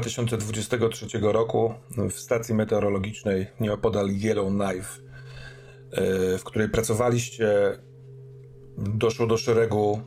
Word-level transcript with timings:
2023 0.00 1.06
roku 1.22 1.74
w 2.10 2.12
stacji 2.12 2.54
meteorologicznej 2.54 3.46
nieopodal 3.60 4.08
Yellowknife, 4.08 5.00
e, 5.92 6.38
w 6.38 6.44
której 6.44 6.68
pracowaliście, 6.68 7.78
doszło 8.78 9.26
do 9.26 9.36
szeregu 9.36 10.00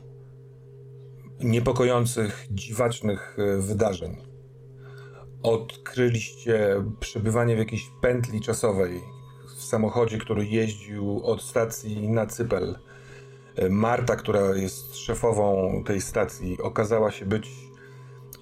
niepokojących, 1.40 2.46
dziwacznych 2.50 3.36
e, 3.38 3.56
wydarzeń. 3.56 4.16
Odkryliście 5.42 6.84
przebywanie 7.00 7.56
w 7.56 7.58
jakiejś 7.58 7.90
pętli 8.00 8.40
czasowej 8.40 9.00
w 9.56 9.62
samochodzie, 9.62 10.18
który 10.18 10.46
jeździł 10.46 11.20
od 11.24 11.42
stacji 11.42 12.08
na 12.08 12.26
Cypel. 12.26 12.78
E, 13.56 13.68
Marta, 13.68 14.16
która 14.16 14.56
jest 14.56 14.96
szefową 14.96 15.82
tej 15.86 16.00
stacji, 16.00 16.58
okazała 16.62 17.10
się 17.10 17.26
być 17.26 17.50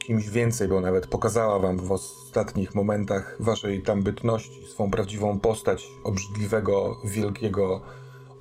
kimś 0.03 0.31
więcej, 0.31 0.69
bo 0.69 0.81
nawet 0.81 1.07
pokazała 1.07 1.59
wam 1.59 1.79
w 1.79 1.93
ostatnich 1.93 2.75
momentach 2.75 3.37
waszej 3.41 3.83
tam 3.83 4.03
bytności 4.03 4.67
swą 4.67 4.91
prawdziwą 4.91 5.41
postać 5.41 5.89
obrzydliwego, 6.05 7.01
wielkiego, 7.05 7.81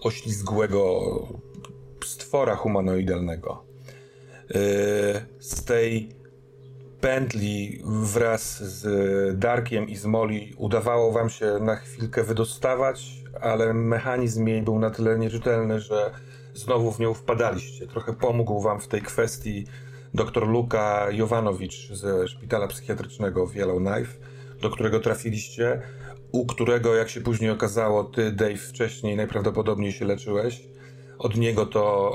oślizgłego 0.03 1.01
stwora 2.05 2.55
humanoidalnego. 2.55 3.63
Yy, 4.49 4.57
Z 5.39 5.65
tej 5.65 6.15
pętli 7.01 7.83
wraz 7.85 8.63
z 8.63 9.39
Darkiem 9.39 9.89
i 9.89 9.95
z 9.95 10.05
Molly 10.05 10.41
udawało 10.57 11.11
wam 11.11 11.29
się 11.29 11.59
na 11.61 11.75
chwilkę 11.75 12.23
wydostawać, 12.23 13.23
ale 13.41 13.73
mechanizm 13.73 14.47
jej 14.47 14.61
był 14.61 14.79
na 14.79 14.89
tyle 14.89 15.19
nieczytelny, 15.19 15.79
że 15.79 16.11
znowu 16.53 16.91
w 16.91 16.99
nią 16.99 17.13
wpadaliście. 17.13 17.87
Trochę 17.87 18.13
pomógł 18.13 18.61
wam 18.61 18.79
w 18.79 18.87
tej 18.87 19.01
kwestii 19.01 19.65
dr 20.13 20.47
Luka 20.47 21.11
Jovanowicz 21.11 21.93
ze 21.93 22.27
szpitala 22.27 22.67
psychiatrycznego 22.67 23.47
w 23.47 23.55
Yellowknife, 23.55 24.13
do 24.61 24.69
którego 24.69 24.99
trafiliście, 24.99 25.81
u 26.31 26.45
którego, 26.45 26.95
jak 26.95 27.09
się 27.09 27.21
później 27.21 27.49
okazało, 27.51 28.03
ty, 28.03 28.31
Dave, 28.31 28.57
wcześniej 28.57 29.15
najprawdopodobniej 29.15 29.91
się 29.91 30.05
leczyłeś. 30.05 30.61
Od 31.17 31.37
niego 31.37 31.65
to 31.65 32.11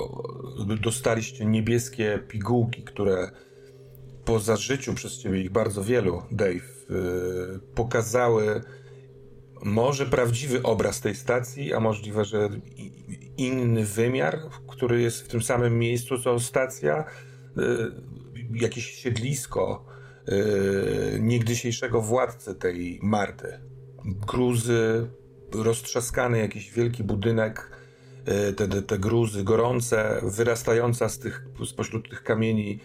dostaliście 0.82 1.46
niebieskie 1.46 2.18
pigułki, 2.28 2.82
które 2.82 3.30
po 4.24 4.38
zażyciu 4.38 4.94
przez 4.94 5.18
ciebie 5.18 5.40
ich 5.40 5.50
bardzo 5.50 5.84
wielu, 5.84 6.22
Dave, 6.30 6.86
yy, 6.90 7.60
pokazały 7.74 8.60
może 9.62 10.06
prawdziwy 10.06 10.62
obraz 10.62 11.00
tej 11.00 11.14
stacji, 11.14 11.74
a 11.74 11.80
możliwe, 11.80 12.24
że 12.24 12.48
inny 13.36 13.84
wymiar, 13.84 14.38
który 14.68 15.02
jest 15.02 15.22
w 15.22 15.28
tym 15.28 15.42
samym 15.42 15.78
miejscu 15.78 16.18
co 16.18 16.40
stacja, 16.40 17.04
jakieś 18.54 18.90
siedlisko 18.90 19.84
y, 20.28 21.18
niegdysiejszego 21.20 22.02
władcy 22.02 22.54
tej 22.54 22.98
Marty. 23.02 23.58
Gruzy, 24.04 25.06
roztrzaskany 25.54 26.38
jakiś 26.38 26.72
wielki 26.72 27.04
budynek, 27.04 27.70
y, 28.48 28.52
te, 28.52 28.68
te, 28.68 28.82
te 28.82 28.98
gruzy 28.98 29.44
gorące, 29.44 30.20
wyrastająca 30.22 31.08
z 31.08 31.18
tych, 31.18 31.46
spośród 31.66 32.10
tych 32.10 32.22
kamieni, 32.22 32.80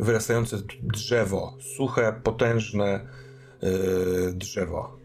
wyrastające 0.00 0.56
drzewo, 0.82 1.56
suche, 1.76 2.20
potężne 2.22 3.08
y, 3.62 4.32
drzewo. 4.32 4.95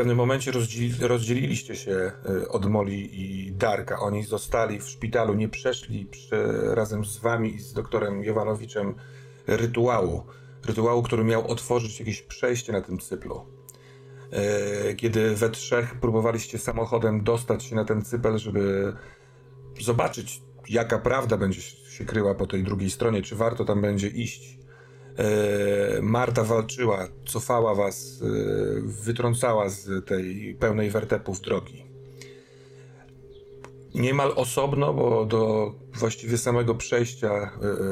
Pewnym 0.00 0.16
momencie 0.16 0.52
rozdzieli, 0.52 0.94
rozdzieliliście 1.00 1.76
się 1.76 2.12
y, 2.30 2.48
od 2.48 2.66
Moli 2.66 3.22
i 3.22 3.52
Darka. 3.52 3.98
Oni 3.98 4.24
zostali 4.24 4.78
w 4.78 4.88
szpitalu, 4.88 5.34
nie 5.34 5.48
przeszli 5.48 6.06
przy, 6.06 6.36
razem 6.74 7.04
z 7.04 7.18
wami 7.18 7.54
i 7.54 7.60
z 7.60 7.72
doktorem 7.72 8.24
Jowanowiczem 8.24 8.94
rytuału. 9.46 10.22
Rytuału, 10.66 11.02
który 11.02 11.24
miał 11.24 11.48
otworzyć 11.48 12.00
jakieś 12.00 12.22
przejście 12.22 12.72
na 12.72 12.80
tym 12.80 12.98
cyplu. 12.98 13.46
Y, 14.90 14.94
Kiedy 14.94 15.36
we 15.36 15.50
trzech 15.50 15.94
próbowaliście 15.94 16.58
samochodem 16.58 17.24
dostać 17.24 17.64
się 17.64 17.76
na 17.76 17.84
ten 17.84 18.02
cypel, 18.02 18.38
żeby 18.38 18.92
zobaczyć, 19.80 20.42
jaka 20.68 20.98
prawda 20.98 21.36
będzie 21.36 21.60
się 21.60 22.04
kryła 22.04 22.34
po 22.34 22.46
tej 22.46 22.64
drugiej 22.64 22.90
stronie, 22.90 23.22
czy 23.22 23.36
warto 23.36 23.64
tam 23.64 23.80
będzie 23.80 24.08
iść. 24.08 24.59
E, 25.20 26.02
Marta 26.02 26.44
walczyła, 26.44 27.08
cofała 27.26 27.74
was, 27.74 28.22
e, 28.22 28.26
wytrącała 28.80 29.68
z 29.68 30.06
tej 30.06 30.54
pełnej 30.54 30.90
wertepów 30.90 31.40
drogi. 31.40 31.84
Niemal 33.94 34.32
osobno, 34.36 34.94
bo 34.94 35.24
do 35.24 35.72
właściwie 35.94 36.38
samego 36.38 36.74
przejścia 36.74 37.32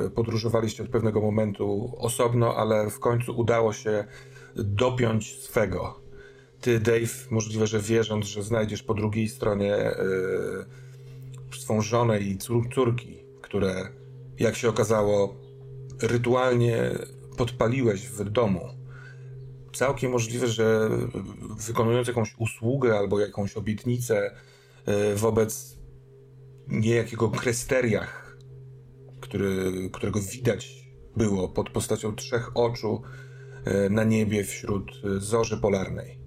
e, 0.07 0.11
podróżowaliście 0.11 0.83
od 0.83 0.89
pewnego 0.89 1.21
momentu 1.21 1.93
osobno, 1.99 2.57
ale 2.57 2.91
w 2.91 2.99
końcu 2.99 3.39
udało 3.39 3.73
się 3.73 4.05
dopiąć 4.57 5.39
swego. 5.39 6.01
Ty, 6.61 6.81
Dave, 6.81 7.31
możliwe, 7.31 7.67
że 7.67 7.81
wierząc, 7.81 8.27
że 8.27 8.43
znajdziesz 8.43 8.83
po 8.83 8.95
drugiej 8.95 9.29
stronie 9.29 9.77
swą 11.59 11.83
żonę 11.83 12.21
i 12.21 12.37
cór- 12.39 12.75
córki, 12.75 13.19
które, 13.43 13.89
jak 14.39 14.57
się 14.57 14.69
okazało, 14.69 15.35
rytualnie 16.03 16.91
podpaliłeś 17.39 18.09
w 18.09 18.31
domu. 18.31 18.69
Całkiem 19.73 20.13
możliwe, 20.13 20.47
że 20.47 20.91
wykonując 21.67 22.09
jakąś 22.09 22.35
usługę 22.39 22.99
albo 22.99 23.21
jakąś 23.21 23.57
obietnicę 23.57 24.31
e, 24.87 25.15
wobec 25.15 25.79
niejakiego 26.69 27.29
Kresteriach, 27.29 28.39
który, 29.21 29.73
którego 29.93 30.21
widać 30.21 30.89
było 31.17 31.49
pod 31.49 31.71
postacią 31.71 32.15
trzech 32.15 32.51
oczu 32.55 33.03
e, 33.65 33.91
na 33.91 34.05
niebie 34.05 34.45
wśród 34.45 34.91
e, 34.91 35.21
zorzy 35.21 35.57
polarnej. 35.57 36.19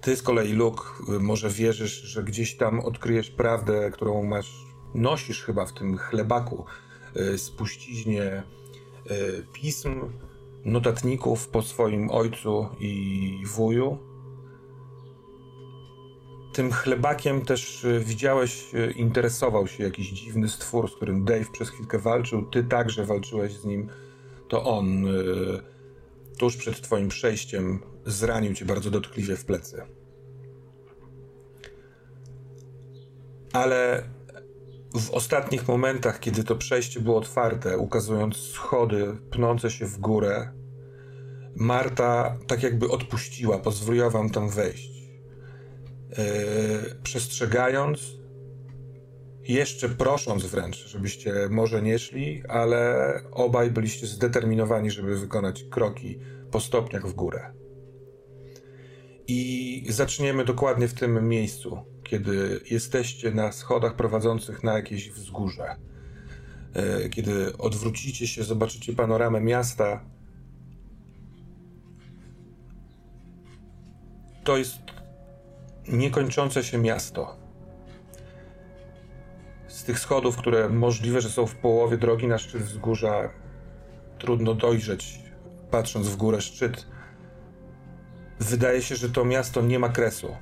Ty 0.00 0.16
z 0.16 0.22
kolei, 0.22 0.52
Luke, 0.52 0.82
może 1.20 1.50
wierzysz, 1.50 2.02
że 2.02 2.24
gdzieś 2.24 2.56
tam 2.56 2.80
odkryjesz 2.80 3.30
prawdę, 3.30 3.90
którą 3.90 4.24
masz, 4.24 4.66
nosisz 4.94 5.42
chyba 5.44 5.66
w 5.66 5.72
tym 5.72 5.98
chlebaku, 5.98 6.64
spuściźnie 7.36 8.42
pism, 9.52 10.00
notatników 10.64 11.48
po 11.48 11.62
swoim 11.62 12.10
ojcu 12.10 12.68
i 12.80 13.42
wuju. 13.46 13.98
Tym 16.52 16.72
chlebakiem 16.72 17.44
też 17.44 17.84
y, 17.84 18.00
widziałeś, 18.00 18.74
y, 18.74 18.92
interesował 18.96 19.66
się 19.66 19.84
jakiś 19.84 20.10
dziwny 20.10 20.48
stwór, 20.48 20.90
z 20.90 20.96
którym 20.96 21.24
Dave 21.24 21.50
przez 21.52 21.70
chwilkę 21.70 21.98
walczył. 21.98 22.42
Ty 22.42 22.64
także 22.64 23.06
walczyłeś 23.06 23.52
z 23.52 23.64
nim. 23.64 23.88
To 24.48 24.64
on 24.64 25.06
y, 25.06 25.62
tuż 26.38 26.56
przed 26.56 26.80
twoim 26.80 27.08
przejściem 27.08 27.80
zranił 28.06 28.54
cię 28.54 28.64
bardzo 28.64 28.90
dotkliwie 28.90 29.36
w 29.36 29.44
plecy. 29.44 29.82
Ale 33.52 34.02
w 34.94 35.10
ostatnich 35.10 35.68
momentach, 35.68 36.20
kiedy 36.20 36.44
to 36.44 36.56
przejście 36.56 37.00
było 37.00 37.16
otwarte, 37.16 37.78
ukazując 37.78 38.36
schody 38.36 39.16
pnące 39.30 39.70
się 39.70 39.86
w 39.86 39.98
górę, 39.98 40.52
Marta 41.56 42.38
tak 42.46 42.62
jakby 42.62 42.88
odpuściła, 42.88 43.58
pozwoliła 43.58 44.10
wam 44.10 44.30
tam 44.30 44.48
wejść. 44.48 44.90
Yy, 46.10 46.16
przestrzegając, 47.02 48.00
jeszcze 49.42 49.88
prosząc 49.88 50.46
wręcz, 50.46 50.88
żebyście 50.88 51.34
może 51.50 51.82
nie 51.82 51.98
szli, 51.98 52.42
ale 52.48 53.12
obaj 53.32 53.70
byliście 53.70 54.06
zdeterminowani, 54.06 54.90
żeby 54.90 55.18
wykonać 55.18 55.64
kroki 55.64 56.18
po 56.50 56.60
stopniach 56.60 57.06
w 57.06 57.14
górę. 57.14 57.52
I 59.26 59.86
zaczniemy 59.88 60.44
dokładnie 60.44 60.88
w 60.88 60.94
tym 60.94 61.28
miejscu, 61.28 61.78
kiedy 62.10 62.60
jesteście 62.70 63.30
na 63.30 63.52
schodach 63.52 63.94
prowadzących 63.94 64.64
na 64.64 64.72
jakieś 64.72 65.10
wzgórze. 65.10 65.76
E, 66.74 67.08
kiedy 67.08 67.56
odwrócicie 67.56 68.26
się, 68.26 68.44
zobaczycie 68.44 68.92
panoramę 68.92 69.40
miasta. 69.40 70.04
To 74.44 74.56
jest 74.56 74.78
niekończące 75.88 76.64
się 76.64 76.78
miasto. 76.78 77.36
Z 79.68 79.84
tych 79.84 79.98
schodów, 79.98 80.36
które 80.36 80.68
możliwe, 80.68 81.20
że 81.20 81.28
są 81.30 81.46
w 81.46 81.54
połowie 81.54 81.96
drogi 81.96 82.26
na 82.26 82.38
szczyt 82.38 82.62
wzgórza, 82.62 83.30
trudno 84.18 84.54
dojrzeć, 84.54 85.20
patrząc 85.70 86.08
w 86.08 86.16
górę 86.16 86.40
szczyt 86.40 86.86
wydaje 88.40 88.82
się, 88.82 88.96
że 88.96 89.10
to 89.10 89.24
miasto 89.24 89.62
nie 89.62 89.78
ma 89.78 89.88
kresu. 89.88 90.36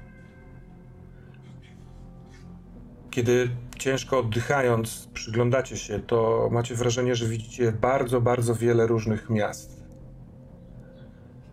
Kiedy 3.11 3.51
ciężko 3.79 4.19
oddychając, 4.19 5.09
przyglądacie 5.15 5.77
się, 5.77 6.01
to 6.01 6.49
macie 6.53 6.75
wrażenie, 6.75 7.17
że 7.17 7.27
widzicie 7.27 7.73
bardzo, 7.73 8.21
bardzo 8.21 8.55
wiele 8.55 8.87
różnych 8.87 9.31
miast. 9.31 9.83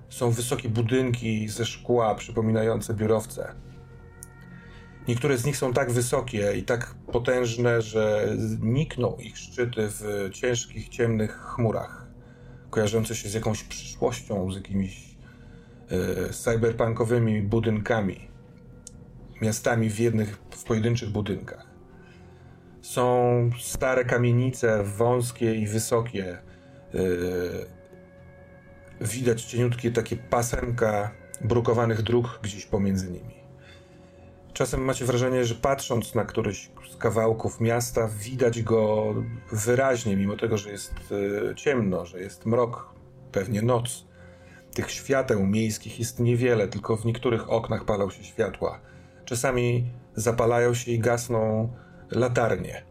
Są 0.10 0.32
wysokie 0.32 0.70
budynki 0.70 1.48
ze 1.50 1.66
szkła 1.66 2.16
przypominające 2.16 2.94
biurowce. 2.94 3.56
Niektóre 5.08 5.38
z 5.38 5.46
nich 5.46 5.58
są 5.58 5.74
tak 5.74 5.92
wysokie 5.92 6.54
i 6.58 6.64
tak 6.64 6.96
potężne, 7.12 7.82
że 7.82 8.28
nikną 8.62 9.16
ich 9.16 9.38
szczyty 9.38 9.88
w 9.90 10.30
ciężkich, 10.34 10.90
ciemnych 10.90 11.38
chmurach, 11.38 12.08
kojarzące 12.70 13.16
się 13.16 13.30
z 13.30 13.34
jakąś 13.34 13.64
przyszłością, 13.64 14.52
z 14.52 14.56
jakimiś 14.56 15.16
E, 15.90 16.34
cyberpunkowymi 16.34 17.42
budynkami, 17.42 18.28
miastami 19.46 19.90
w 19.90 20.00
jednych, 20.00 20.38
w 20.52 20.64
pojedynczych 20.64 21.10
budynkach. 21.10 21.66
Są 22.82 23.50
stare 23.62 24.06
kamienice, 24.06 24.84
wąskie 24.84 25.56
i 25.56 25.68
wysokie. 25.68 26.38
E, 26.94 27.00
widać 29.02 29.44
cieniutkie 29.44 29.92
takie 29.92 30.16
pasemka 30.18 31.12
brukowanych 31.42 32.02
dróg 32.02 32.40
gdzieś 32.44 32.66
pomiędzy 32.66 33.12
nimi. 33.12 33.36
Czasem 34.54 34.82
macie 34.82 35.06
wrażenie, 35.06 35.46
że 35.46 35.56
patrząc 35.56 36.16
na 36.16 36.26
któryś 36.26 36.72
z 36.92 36.98
kawałków 36.98 37.62
miasta, 37.62 38.10
widać 38.20 38.62
go 38.62 39.14
wyraźnie, 39.52 40.16
mimo 40.16 40.38
tego, 40.38 40.58
że 40.58 40.72
jest 40.72 40.94
e, 41.52 41.56
ciemno, 41.56 42.06
że 42.06 42.20
jest 42.20 42.46
mrok, 42.46 42.94
pewnie 43.32 43.62
noc 43.62 44.06
tych 44.76 44.92
świateł 44.92 45.46
miejskich 45.46 46.00
jest 46.00 46.20
niewiele, 46.20 46.68
tylko 46.68 46.98
w 46.98 47.06
niektórych 47.06 47.50
oknach 47.50 47.86
palą 47.86 48.10
się 48.10 48.24
światła. 48.24 48.80
Czasami 49.26 49.90
zapalają 50.16 50.74
się 50.74 50.92
i 50.92 51.00
gasną 51.00 51.74
latarnie. 52.12 52.84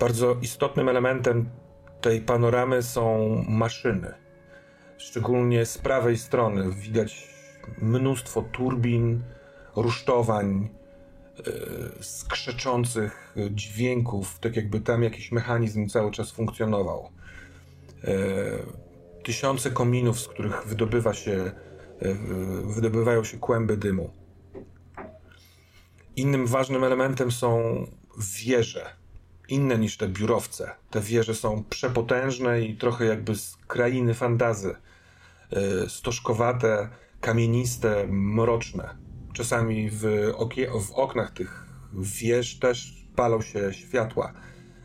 Bardzo 0.00 0.36
istotnym 0.42 0.88
elementem 0.88 1.50
tej 2.00 2.20
panoramy 2.20 2.82
są 2.82 3.28
maszyny. 3.48 4.14
Szczególnie 4.98 5.66
z 5.66 5.78
prawej 5.78 6.18
strony 6.18 6.72
widać 6.72 7.34
mnóstwo 7.78 8.42
turbin, 8.42 9.22
rusztowań, 9.76 10.68
yy, 11.46 11.52
skrzeczących 12.00 13.34
dźwięków, 13.50 14.38
tak 14.38 14.56
jakby 14.56 14.80
tam 14.80 15.02
jakiś 15.02 15.32
mechanizm 15.32 15.88
cały 15.88 16.10
czas 16.10 16.30
funkcjonował. 16.30 17.10
Yy, 18.04 18.88
tysiące 19.22 19.70
kominów, 19.70 20.20
z 20.20 20.28
których 20.28 20.66
wydobywa 20.66 21.14
się, 21.14 21.32
e, 21.32 21.67
wydobywają 22.64 23.24
się 23.24 23.38
kłęby 23.38 23.76
dymu. 23.76 24.10
Innym 26.16 26.46
ważnym 26.46 26.84
elementem 26.84 27.32
są 27.32 27.86
wieże, 28.44 28.86
inne 29.48 29.78
niż 29.78 29.96
te 29.96 30.08
biurowce. 30.08 30.70
Te 30.90 31.00
wieże 31.00 31.34
są 31.34 31.64
przepotężne 31.70 32.60
i 32.62 32.76
trochę 32.76 33.04
jakby 33.04 33.34
z 33.36 33.56
krainy 33.56 34.14
fantazy. 34.14 34.74
E, 35.52 35.88
stożkowate, 35.88 36.88
kamieniste, 37.20 38.06
mroczne. 38.08 38.96
Czasami 39.32 39.90
w, 39.90 40.32
okie- 40.34 40.80
w 40.80 40.92
oknach 40.92 41.30
tych 41.30 41.66
wież 41.92 42.58
też 42.58 43.06
palą 43.16 43.42
się 43.42 43.72
światła 43.72 44.32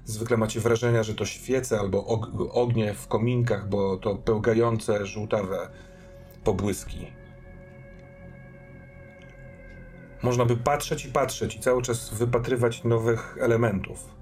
Zwykle 0.06 0.38
macie 0.38 0.60
wrażenia, 0.60 1.04
że 1.04 1.16
to 1.16 1.26
świece 1.26 1.80
albo 1.80 2.06
ognie 2.52 2.94
w 2.94 3.08
kominkach, 3.08 3.70
bo 3.70 3.98
to 3.98 4.16
pełgające, 4.16 5.06
żółtawe 5.06 5.70
pobłyski. 6.44 7.12
Można 10.24 10.46
by 10.46 10.58
patrzeć 10.58 11.06
i 11.06 11.12
patrzeć 11.12 11.56
i 11.56 11.60
cały 11.60 11.82
czas 11.82 12.14
wypatrywać 12.14 12.84
nowych 12.84 13.38
elementów. 13.40 14.16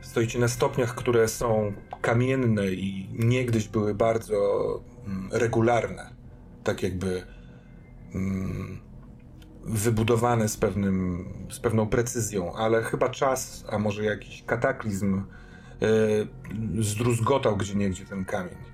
Stoicie 0.00 0.38
na 0.38 0.48
stopniach, 0.48 0.94
które 0.94 1.28
są 1.28 1.72
kamienne 2.00 2.66
i 2.66 3.08
niegdyś 3.12 3.68
były 3.68 3.94
bardzo 3.94 4.36
mm, 5.06 5.28
regularne. 5.32 6.14
Tak 6.64 6.82
jakby 6.82 7.22
mm, 8.14 8.80
wybudowane 9.64 10.48
z, 10.48 10.56
pewnym, 10.56 11.24
z 11.50 11.60
pewną 11.60 11.86
precyzją, 11.86 12.54
ale 12.54 12.82
chyba 12.82 13.08
czas, 13.08 13.64
a 13.70 13.78
może 13.78 14.04
jakiś 14.04 14.42
kataklizm 14.42 15.22
yy, 15.80 16.84
zdruzgotał 16.84 17.56
gdzie 17.56 17.74
niegdzie 17.74 18.04
ten 18.04 18.24
kamień. 18.24 18.71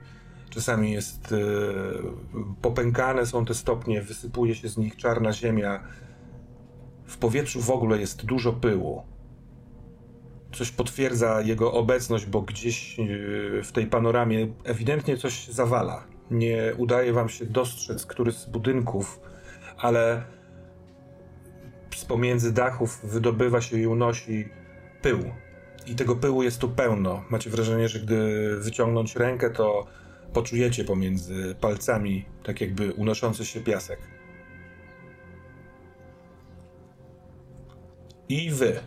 Czasami 0.50 0.92
jest 0.92 1.30
yy, 1.30 2.02
popękane 2.62 3.26
są 3.26 3.44
te 3.44 3.54
stopnie, 3.54 4.02
wysypuje 4.02 4.54
się 4.54 4.68
z 4.68 4.76
nich 4.76 4.96
czarna 4.96 5.32
ziemia. 5.32 5.82
W 7.06 7.16
powietrzu 7.18 7.60
w 7.60 7.70
ogóle 7.70 7.98
jest 7.98 8.24
dużo 8.24 8.52
pyłu. 8.52 9.02
Coś 10.52 10.70
potwierdza 10.70 11.40
jego 11.40 11.72
obecność, 11.72 12.26
bo 12.26 12.42
gdzieś 12.42 12.98
yy, 12.98 13.62
w 13.62 13.72
tej 13.72 13.86
panoramie 13.86 14.48
ewidentnie 14.64 15.16
coś 15.16 15.48
zawala. 15.48 16.04
Nie 16.30 16.74
udaje 16.76 17.12
wam 17.12 17.28
się 17.28 17.46
dostrzec 17.46 18.06
któryś 18.06 18.34
z 18.34 18.46
budynków, 18.46 19.20
ale 19.78 20.22
z 21.96 22.04
pomiędzy 22.04 22.52
dachów 22.52 23.00
wydobywa 23.04 23.60
się 23.60 23.78
i 23.78 23.86
unosi 23.86 24.48
pył. 25.02 25.18
I 25.86 25.94
tego 25.94 26.16
pyłu 26.16 26.42
jest 26.42 26.58
tu 26.58 26.68
pełno. 26.68 27.24
Macie 27.30 27.50
wrażenie, 27.50 27.88
że 27.88 28.00
gdy 28.00 28.56
wyciągnąć 28.60 29.16
rękę, 29.16 29.50
to 29.50 29.86
poczujecie 30.32 30.84
pomiędzy 30.84 31.54
palcami 31.60 32.24
tak 32.42 32.60
jakby 32.60 32.92
unoszący 32.92 33.46
się 33.46 33.60
piasek. 33.60 33.98
I 38.28 38.50
wy, 38.50 38.80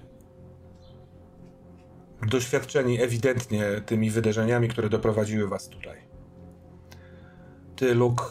doświadczeni 2.27 3.01
ewidentnie 3.01 3.65
tymi 3.85 4.09
wydarzeniami, 4.11 4.67
które 4.67 4.89
doprowadziły 4.89 5.47
was 5.47 5.69
tutaj. 5.69 5.97
Ty, 7.75 7.95
Luke, 7.95 8.23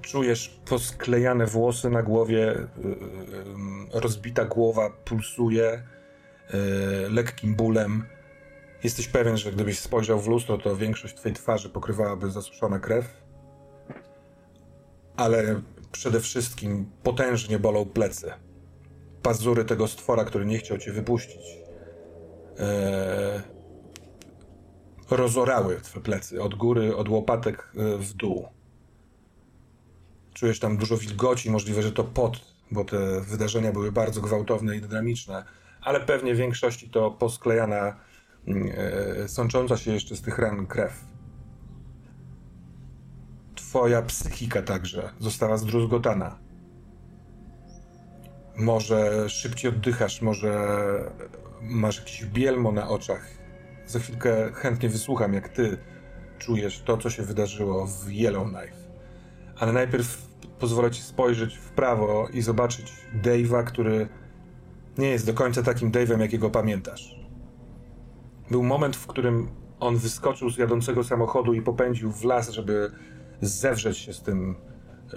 czujesz 0.00 0.60
posklejane 0.64 1.46
włosy 1.46 1.90
na 1.90 2.02
głowie, 2.02 2.52
y, 2.52 2.56
y, 2.56 4.00
rozbita 4.00 4.44
głowa 4.44 4.90
pulsuje 4.90 5.72
y, 5.74 7.10
lekkim 7.10 7.54
bólem. 7.54 8.04
Jesteś 8.84 9.08
pewien, 9.08 9.36
że 9.36 9.52
gdybyś 9.52 9.78
spojrzał 9.78 10.20
w 10.20 10.28
lustro, 10.28 10.58
to 10.58 10.76
większość 10.76 11.14
twojej 11.14 11.36
twarzy 11.36 11.70
pokrywałaby 11.70 12.30
zasuszona 12.30 12.78
krew. 12.78 13.22
Ale 15.16 15.60
przede 15.92 16.20
wszystkim 16.20 16.90
potężnie 17.02 17.58
bolą 17.58 17.84
plecy. 17.84 18.32
Pazury 19.22 19.64
tego 19.64 19.88
stwora, 19.88 20.24
który 20.24 20.46
nie 20.46 20.58
chciał 20.58 20.78
cię 20.78 20.92
wypuścić. 20.92 21.42
rozorały 25.10 25.80
twoje 25.80 26.04
plecy 26.04 26.42
od 26.42 26.54
góry, 26.54 26.96
od 26.96 27.08
łopatek 27.08 27.72
w 27.98 28.12
dół. 28.12 28.48
Czujesz 30.34 30.60
tam 30.60 30.76
dużo 30.76 30.96
wilgoci, 30.96 31.50
możliwe, 31.50 31.82
że 31.82 31.92
to 31.92 32.04
pot, 32.04 32.40
bo 32.70 32.84
te 32.84 33.20
wydarzenia 33.20 33.72
były 33.72 33.92
bardzo 33.92 34.20
gwałtowne 34.20 34.76
i 34.76 34.80
dynamiczne, 34.80 35.44
ale 35.80 36.00
pewnie 36.00 36.34
w 36.34 36.38
większości 36.38 36.90
to 36.90 37.10
posklejana, 37.10 37.86
e, 37.86 37.94
sącząca 39.26 39.76
się 39.76 39.92
jeszcze 39.92 40.16
z 40.16 40.22
tych 40.22 40.38
ran 40.38 40.66
krew. 40.66 41.04
Twoja 43.54 44.02
psychika 44.02 44.62
także 44.62 45.10
została 45.18 45.56
zdruzgotana. 45.56 46.38
Może 48.56 49.28
szybciej 49.28 49.70
oddychasz, 49.70 50.22
może 50.22 50.78
masz 51.62 51.98
jakiś 51.98 52.24
bielmo 52.24 52.72
na 52.72 52.88
oczach. 52.88 53.28
Za 53.86 53.98
chwilkę 53.98 54.52
chętnie 54.52 54.88
wysłucham, 54.88 55.34
jak 55.34 55.48
ty 55.48 55.78
czujesz 56.38 56.82
to, 56.82 56.98
co 56.98 57.10
się 57.10 57.22
wydarzyło 57.22 57.86
w 57.86 58.12
Yellowknife. 58.12 58.76
Ale 59.58 59.72
najpierw 59.72 60.28
pozwolę 60.58 60.90
ci 60.90 61.02
spojrzeć 61.02 61.56
w 61.56 61.70
prawo 61.70 62.28
i 62.32 62.42
zobaczyć 62.42 62.92
Dave'a, 63.22 63.64
który 63.64 64.08
nie 64.98 65.08
jest 65.08 65.26
do 65.26 65.34
końca 65.34 65.62
takim 65.62 65.92
Dave'em, 65.92 66.20
jakiego 66.20 66.50
pamiętasz. 66.50 67.25
Był 68.50 68.62
moment, 68.62 68.96
w 68.96 69.06
którym 69.06 69.48
on 69.80 69.96
wyskoczył 69.96 70.50
z 70.50 70.58
jadącego 70.58 71.04
samochodu 71.04 71.54
i 71.54 71.62
popędził 71.62 72.12
w 72.12 72.24
las, 72.24 72.50
żeby 72.50 72.90
zewrzeć 73.40 73.98
się 73.98 74.12
z 74.12 74.22
tym 74.22 74.54
e, 75.14 75.16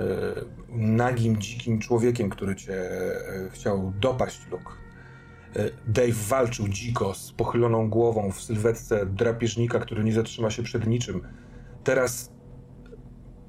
nagim, 0.70 1.38
dzikim 1.38 1.80
człowiekiem, 1.80 2.30
który 2.30 2.56
cię 2.56 2.74
e, 2.74 3.50
chciał 3.52 3.94
dopaść, 4.00 4.48
Luke. 4.52 4.72
E, 5.56 5.70
Dave 5.88 6.28
walczył 6.30 6.68
dziko, 6.68 7.14
z 7.14 7.32
pochyloną 7.32 7.90
głową 7.90 8.32
w 8.32 8.42
sylwetce 8.42 9.06
drapieżnika, 9.06 9.80
który 9.80 10.04
nie 10.04 10.14
zatrzyma 10.14 10.50
się 10.50 10.64
przed 10.64 10.88
niczym. 10.88 11.22
Teraz 11.84 12.32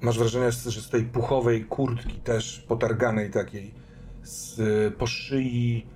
masz 0.01 0.19
wrażenie, 0.19 0.53
że 0.53 0.81
z 0.81 0.91
tej 0.91 1.05
puchowej 1.05 1.65
kurtki, 1.65 2.21
też 2.21 2.65
potarganej 2.69 3.31
takiej, 3.31 3.75
z, 4.23 4.95
po 4.95 5.07
szyi 5.07 5.87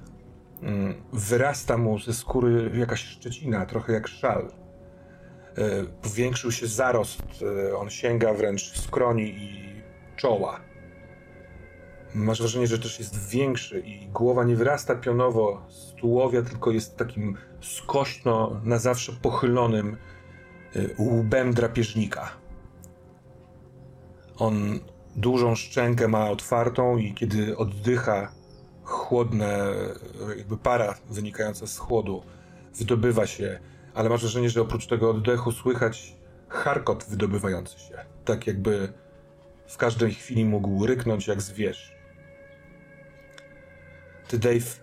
wyrasta 1.13 1.79
mu 1.79 1.99
ze 1.99 2.15
skóry 2.15 2.71
jakaś 2.75 3.05
szczecina, 3.05 3.67
trochę 3.67 3.93
jak 3.93 4.09
szal. 4.09 4.51
E, 5.57 5.85
powiększył 6.03 6.53
się 6.53 6.67
zarost, 6.67 7.23
e, 7.69 7.77
on 7.77 7.91
sięga 7.91 8.35
wręcz 8.35 8.81
skroni 8.81 9.23
i 9.23 9.83
czoła. 10.17 10.61
Masz 12.15 12.39
wrażenie, 12.39 12.67
że 12.67 12.79
też 12.79 12.99
jest 12.99 13.29
większy 13.29 13.81
i 13.81 14.09
głowa 14.09 14.45
nie 14.45 14.57
wyrasta 14.57 14.95
pionowo 14.95 15.67
z 15.69 15.95
tułowia, 15.95 16.43
tylko 16.43 16.71
jest 16.71 16.97
takim 16.97 17.37
skośno, 17.61 18.61
na 18.65 18.79
zawsze 18.79 19.13
pochylonym 19.13 19.97
e, 20.77 21.03
łbem 21.03 21.55
drapieżnika. 21.55 22.31
On 24.39 24.81
dużą 25.17 25.55
szczękę 25.55 26.09
ma 26.09 26.31
otwartą 26.31 26.97
i 26.97 27.15
kiedy 27.15 27.57
oddycha, 27.57 28.33
chłodne, 28.85 29.75
jakby 30.37 30.57
para 30.57 30.95
wynikająca 31.11 31.67
z 31.67 31.79
chłodu 31.79 32.23
wydobywa 32.75 33.27
się 33.27 33.61
ale 33.95 34.09
masz 34.09 34.21
wrażenie, 34.21 34.51
że 34.51 34.63
oprócz 34.63 34.87
tego 34.87 35.11
oddechu 35.11 35.53
słychać 35.53 36.17
charkot 36.49 37.05
wydobywający 37.09 37.79
się. 37.79 37.95
Tak 38.25 38.47
jakby 38.47 38.93
w 39.67 39.77
każdej 39.77 40.15
chwili 40.15 40.45
mógł 40.45 40.87
ryknąć 40.87 41.27
jak 41.27 41.43
zwierz. 41.43 41.95
Ty, 44.29 44.39
Dave, 44.39 44.81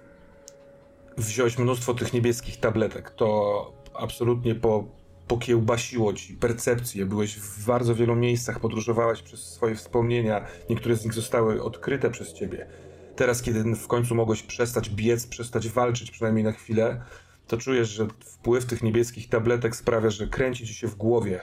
wziąłeś 1.17 1.58
mnóstwo 1.58 1.93
tych 1.93 2.13
niebieskich 2.13 2.60
tabletek. 2.60 3.10
To 3.10 3.74
absolutnie 3.93 4.55
po, 4.55 4.84
pokiełbasiło 5.27 6.13
ci 6.13 6.34
percepcję. 6.34 7.05
Byłeś 7.05 7.36
w 7.36 7.65
bardzo 7.65 7.96
wielu 7.96 8.15
miejscach, 8.15 8.60
podróżowałeś 8.60 9.22
przez 9.22 9.39
swoje 9.39 9.75
wspomnienia. 9.75 10.46
Niektóre 10.70 10.96
z 10.96 11.03
nich 11.03 11.13
zostały 11.13 11.63
odkryte 11.63 12.10
przez 12.10 12.34
ciebie. 12.34 12.67
Teraz, 13.15 13.41
kiedy 13.41 13.75
w 13.75 13.88
końcu 13.88 14.15
mogłeś 14.15 14.44
przestać 14.44 14.89
biec, 14.89 15.27
przestać 15.27 15.70
walczyć 15.70 16.12
przynajmniej 16.12 16.44
na 16.44 16.51
chwilę, 16.51 17.01
to 17.48 17.58
czujesz, 17.58 17.89
że 17.89 18.08
wpływ 18.20 18.65
tych 18.65 18.84
niebieskich 18.84 19.30
tabletek 19.30 19.75
sprawia, 19.75 20.10
że 20.10 20.27
kręci 20.27 20.68
ci 20.68 20.74
się 20.74 20.88
w 20.88 20.96
głowie. 20.96 21.41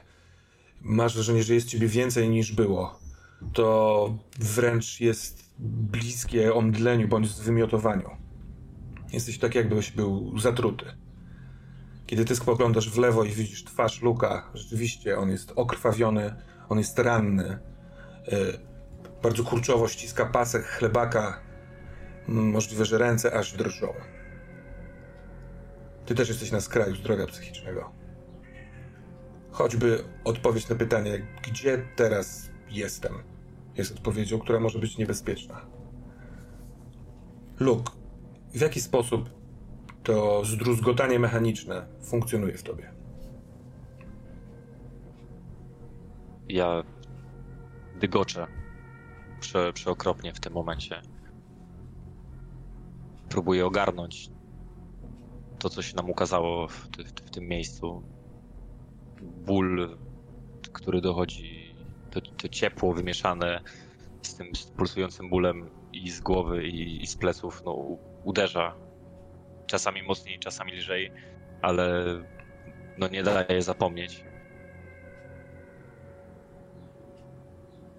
Masz 0.81 1.15
wrażenie, 1.15 1.43
że 1.43 1.55
jest 1.55 1.69
ciebie 1.69 1.89
więcej 1.89 2.29
niż 2.29 2.53
było. 2.53 2.99
To 3.53 4.19
wręcz 4.39 5.01
jest 5.01 5.51
bliskie 5.59 6.55
omdleniu 6.55 7.09
bądź 7.09 7.29
zwymiotowaniu. 7.29 8.11
Jesteś 9.13 9.39
tak, 9.39 9.55
jakbyś 9.55 9.91
był 9.91 10.39
zatruty. 10.39 10.85
Kiedy 12.07 12.25
ty 12.25 12.37
spoglądasz 12.37 12.91
w 12.91 12.99
lewo 12.99 13.25
i 13.25 13.31
widzisz 13.31 13.65
twarz 13.65 14.03
Luka, 14.03 14.51
rzeczywiście 14.55 15.19
on 15.19 15.31
jest 15.31 15.53
okrwawiony, 15.57 16.35
on 16.69 16.79
jest 16.79 16.99
ranny. 16.99 17.59
Yy, 18.33 18.59
bardzo 19.23 19.45
kurczowo 19.45 19.89
ściska 19.89 20.27
pasek 20.27 20.65
chlebaka. 20.65 21.48
Możliwe, 22.29 22.85
że 22.85 22.99
ręce 22.99 23.35
aż 23.35 23.53
drżą. 23.53 23.95
Ty 26.07 26.15
też 26.15 26.29
jesteś 26.29 26.53
na 26.53 26.61
skraju 26.61 26.97
zdrowia 26.97 27.27
psychicznego. 27.27 27.93
Choćby 29.51 30.05
odpowiedź 30.25 30.69
na 30.69 30.77
pytanie, 30.77 31.27
gdzie 31.43 31.89
teraz 31.97 32.51
jestem, 32.71 33.13
jest 33.77 33.93
odpowiedzią, 33.93 34.39
która 34.39 34.61
może 34.61 34.79
być 34.79 34.99
niebezpieczna. 34.99 35.67
Luke, 37.61 37.93
w 38.55 38.61
jaki 38.61 38.81
sposób 38.81 39.31
to 40.03 40.45
zdruzgotanie 40.45 41.19
mechaniczne 41.19 41.87
funkcjonuje 42.03 42.59
w 42.59 42.63
tobie? 42.63 42.93
Ja 46.49 46.83
dygoczę 48.01 48.47
prze, 49.41 49.73
przeokropnie 49.73 50.35
w 50.35 50.41
tym 50.41 50.53
momencie. 50.53 51.03
Próbuję 53.29 53.67
ogarnąć 53.67 54.31
to, 55.59 55.69
co 55.71 55.83
się 55.83 55.97
nam 55.97 56.11
ukazało 56.11 56.69
w, 56.69 56.89
w, 56.99 57.31
tym 57.31 57.49
miejscu. 57.49 58.03
Ból, 59.23 59.99
który 60.73 61.01
dochodzi, 61.01 61.75
to, 62.11 62.21
to, 62.21 62.49
ciepło 62.49 62.95
wymieszane 62.95 63.61
z 64.23 64.35
tym 64.35 64.47
pulsującym 64.77 65.31
bólem 65.31 65.71
i 65.93 66.11
z 66.11 66.21
głowy, 66.21 66.67
i, 66.67 67.03
i 67.03 67.07
z 67.07 67.17
pleców, 67.17 67.63
no, 67.65 67.73
uderza. 68.25 68.75
Czasami 69.67 70.03
mocniej, 70.03 70.39
czasami 70.39 70.73
lżej, 70.73 71.13
ale 71.63 72.05
no, 72.99 73.09
nie 73.09 73.23
daje 73.23 73.63
zapomnieć. 73.63 74.25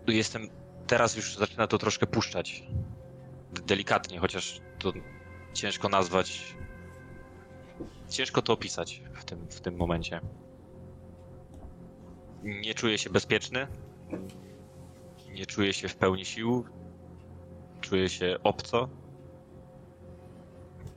Jestem 0.08 0.48
teraz 0.88 1.16
już 1.16 1.38
zaczyna 1.38 1.68
to 1.68 1.78
troszkę 1.78 2.08
puszczać. 2.08 2.64
Delikatnie, 3.66 4.20
chociaż 4.20 4.62
to 4.80 4.94
ciężko 5.54 5.90
nazwać 5.90 6.56
ciężko 8.10 8.42
to 8.42 8.54
opisać 8.54 9.04
w 9.14 9.26
tym, 9.26 9.48
w 9.50 9.62
tym 9.62 9.76
momencie. 9.76 10.22
Nie 12.44 12.74
czuję 12.74 12.98
się 12.98 13.10
bezpieczny. 13.10 13.68
Nie 15.32 15.46
czuję 15.46 15.74
się 15.74 15.88
w 15.88 15.96
pełni 15.96 16.26
sił. 16.26 16.66
Czuję 17.82 18.10
się 18.10 18.38
obco. 18.44 18.90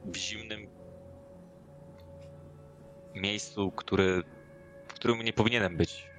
W 0.04 0.16
zimnym 0.16 0.66
miejscu, 3.14 3.71
który, 3.71 4.23
w 4.88 4.94
którym 4.94 5.23
nie 5.23 5.32
powinienem 5.32 5.76
być, 5.76 6.11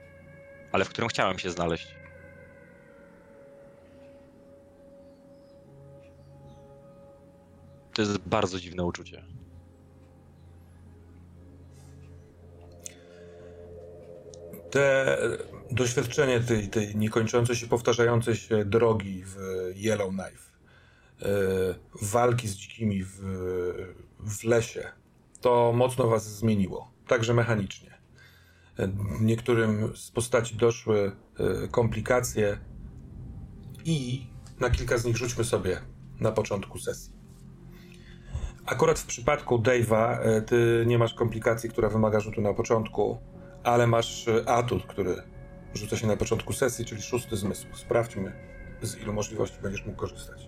ale 0.72 0.86
w 0.86 0.90
którym 0.90 1.10
chciałem 1.10 1.40
się 1.40 1.50
znaleźć. 1.50 2.03
To 7.94 8.02
jest 8.02 8.18
bardzo 8.18 8.60
dziwne 8.60 8.86
uczucie. 8.86 9.24
te 14.74 15.18
doświadczenie 15.72 16.40
tej, 16.40 16.68
tej 16.68 16.96
niekończącej 16.96 17.56
się, 17.56 17.68
powtarzającej 17.68 18.36
się 18.36 18.66
drogi 18.66 19.24
w 19.26 19.36
Yellowknife, 19.76 20.52
e, 21.22 21.28
walki 22.02 22.48
z 22.48 22.56
dzikimi 22.56 23.04
w, 23.04 23.20
w 24.20 24.44
lesie, 24.44 24.92
to 25.42 25.74
mocno 25.76 26.08
was 26.08 26.38
zmieniło, 26.38 26.92
także 27.08 27.34
mechanicznie. 27.34 27.98
E, 28.80 28.90
niektórym 29.22 29.96
z 29.96 30.12
postaci 30.12 30.56
doszły 30.56 31.12
e, 31.40 31.68
komplikacje 31.68 32.58
i 33.86 34.28
na 34.60 34.70
kilka 34.70 34.98
z 34.98 35.06
nich 35.06 35.18
rzućmy 35.18 35.44
sobie 35.44 35.82
na 36.20 36.32
początku 36.32 36.80
sesji. 36.80 37.12
Akurat 38.65 39.00
w 39.00 39.05
przypadku 39.05 39.58
Dave'a 39.58 40.17
ty 40.41 40.84
nie 40.88 40.98
masz 40.98 41.13
komplikacji, 41.13 41.70
która 41.70 41.89
wymaga 41.89 42.20
rzutu 42.20 42.41
na 42.41 42.53
początku, 42.53 43.17
ale 43.63 43.88
masz 43.88 44.27
e, 44.27 44.50
atut, 44.50 44.86
który 44.86 45.15
rzuca 45.74 45.98
się 45.98 46.08
na 46.08 46.17
początku 46.17 46.53
sesji, 46.53 46.86
czyli 46.86 47.01
szósty 47.01 47.38
zmysł. 47.38 47.67
Sprawdźmy, 47.74 48.32
z 48.82 48.98
ilu 49.01 49.13
możliwości 49.13 49.58
będziesz 49.62 49.86
mógł 49.86 49.98
korzystać. 49.98 50.48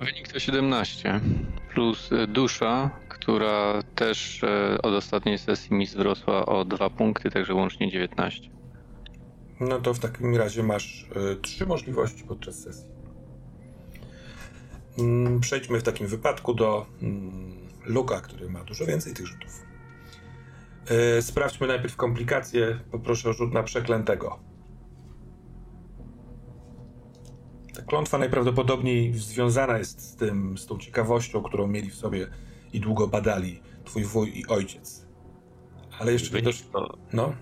Wynik 0.00 0.32
to 0.32 0.38
17, 0.38 1.20
plus 1.74 2.12
e, 2.12 2.26
dusza, 2.26 2.90
która 3.08 3.82
też 3.94 4.44
e, 4.44 4.82
od 4.82 4.94
ostatniej 4.94 5.38
sesji 5.38 5.76
mi 5.76 5.86
wzrosła 5.86 6.46
o 6.46 6.64
dwa 6.64 6.90
punkty, 6.90 7.30
także 7.30 7.54
łącznie 7.54 7.90
19. 7.90 8.50
No 9.60 9.80
to 9.80 9.94
w 9.94 9.98
takim 9.98 10.36
razie 10.36 10.62
masz 10.62 11.08
trzy 11.42 11.66
możliwości 11.66 12.24
podczas 12.24 12.58
sesji. 12.58 12.93
Mm, 14.98 15.40
przejdźmy 15.40 15.80
w 15.80 15.82
takim 15.82 16.06
wypadku 16.06 16.54
do 16.54 16.86
mm, 17.02 17.68
Luka, 17.84 18.20
który 18.20 18.48
ma 18.48 18.64
dużo 18.64 18.86
więcej 18.86 19.14
tych 19.14 19.26
rzutów. 19.26 19.62
Yy, 21.16 21.22
sprawdźmy 21.22 21.66
najpierw 21.66 21.96
komplikacje. 21.96 22.80
Poproszę 22.90 23.30
o 23.30 23.32
rzut 23.32 23.52
na 23.52 23.62
przeklętego. 23.62 24.38
Tak 27.74 27.86
klątwa 27.86 28.18
najprawdopodobniej 28.18 29.14
związana 29.14 29.78
jest 29.78 30.00
z 30.00 30.16
tym, 30.16 30.58
z 30.58 30.66
tą 30.66 30.78
ciekawością, 30.78 31.42
którą 31.42 31.66
mieli 31.66 31.90
w 31.90 31.94
sobie 31.94 32.26
i 32.72 32.80
długo 32.80 33.06
badali 33.06 33.60
twój 33.84 34.04
wuj 34.04 34.38
i 34.38 34.46
ojciec. 34.46 35.06
Ale 35.98 36.12
jeszcze 36.12 36.36
nie 36.36 36.42
dosz... 36.42 36.62
to, 36.62 36.98
No. 37.12 37.34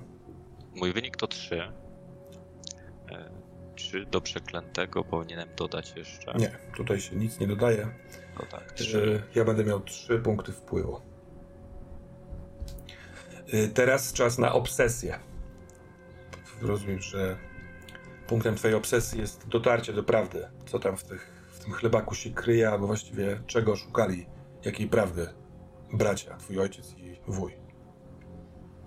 Mój 0.75 0.93
wynik 0.93 1.17
to 1.17 1.27
3. 1.27 1.82
Czy 3.91 4.07
do 4.07 4.21
przeklętego 4.21 5.05
powinienem 5.05 5.49
dodać 5.57 5.97
jeszcze? 5.97 6.33
Nie, 6.39 6.59
tutaj 6.77 7.01
się 7.01 7.17
nic 7.17 7.41
nie 7.41 7.47
dodaje. 7.47 7.89
No 8.41 8.47
tak, 8.51 8.73
3. 8.73 9.23
Ja 9.35 9.45
będę 9.45 9.65
miał 9.65 9.81
3 9.81 10.19
punkty 10.19 10.53
wpływu. 10.53 11.01
Y, 13.55 13.69
teraz 13.69 14.13
czas 14.13 14.39
na 14.39 14.53
obsesję. 14.53 15.19
Rozumiem, 16.61 17.01
że 17.01 17.37
punktem 18.27 18.55
twojej 18.55 18.77
obsesji 18.77 19.21
jest 19.21 19.49
dotarcie 19.49 19.93
do 19.93 20.03
prawdy. 20.03 20.49
Co 20.67 20.79
tam 20.79 20.97
w, 20.97 21.05
tych, 21.05 21.33
w 21.53 21.65
tym 21.65 21.73
chlebaku 21.73 22.15
się 22.15 22.31
kryje, 22.31 22.71
albo 22.71 22.87
właściwie 22.87 23.43
czego 23.47 23.77
szukali, 23.77 24.27
jakiej 24.65 24.89
prawdy 24.89 25.29
bracia, 25.93 26.37
twój 26.37 26.59
ojciec 26.59 26.95
i 26.97 27.21
wuj. 27.27 27.57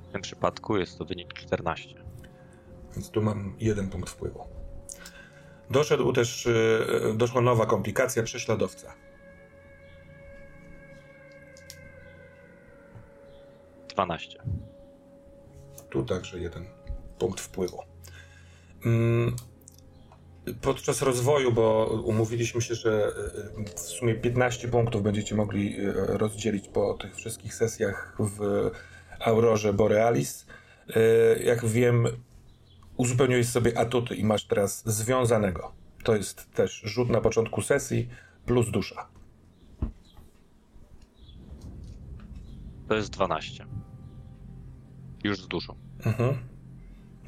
W 0.09 0.11
tym 0.11 0.21
przypadku 0.21 0.77
jest 0.77 0.97
to 0.97 1.05
wynik 1.05 1.33
14. 1.33 1.89
Więc 2.93 3.09
tu 3.09 3.21
mam 3.21 3.55
jeden 3.59 3.89
punkt 3.89 4.09
wpływu. 4.09 4.64
Doszedł 5.69 6.13
też, 6.13 6.45
y, 6.45 7.13
doszła 7.15 7.41
nowa 7.41 7.65
komplikacja 7.65 8.23
prześladowca. 8.23 8.93
12. 13.87 14.39
Tu 15.89 16.05
także 16.05 16.39
jeden 16.39 16.65
punkt 17.19 17.39
wpływu. 17.39 17.79
Mm, 18.85 19.35
podczas 20.61 21.01
rozwoju, 21.01 21.51
bo 21.51 21.85
umówiliśmy 22.05 22.61
się, 22.61 22.75
że 22.75 23.11
y, 23.57 23.75
w 23.75 23.79
sumie 23.79 24.15
15 24.15 24.67
punktów 24.67 25.03
będziecie 25.03 25.35
mogli 25.35 25.79
y, 25.79 25.93
rozdzielić 25.93 26.67
po 26.67 26.93
tych 26.93 27.15
wszystkich 27.15 27.53
sesjach 27.53 28.15
w 28.19 28.69
Aurorze 29.19 29.73
Borealis. 29.73 30.45
Jak 31.43 31.65
wiem, 31.65 32.07
uzupełniłeś 32.97 33.49
sobie 33.49 33.79
atuty 33.79 34.15
i 34.15 34.23
masz 34.23 34.47
teraz 34.47 34.83
związanego. 34.85 35.71
To 36.03 36.15
jest 36.15 36.51
też 36.53 36.81
rzut 36.85 37.09
na 37.09 37.21
początku 37.21 37.61
sesji 37.61 38.09
plus 38.45 38.71
dusza. 38.71 39.07
To 42.87 42.95
jest 42.95 43.09
12. 43.09 43.65
Już 45.23 45.41
z 45.41 45.47
duszą. 45.47 45.75
Mhm. 46.05 46.37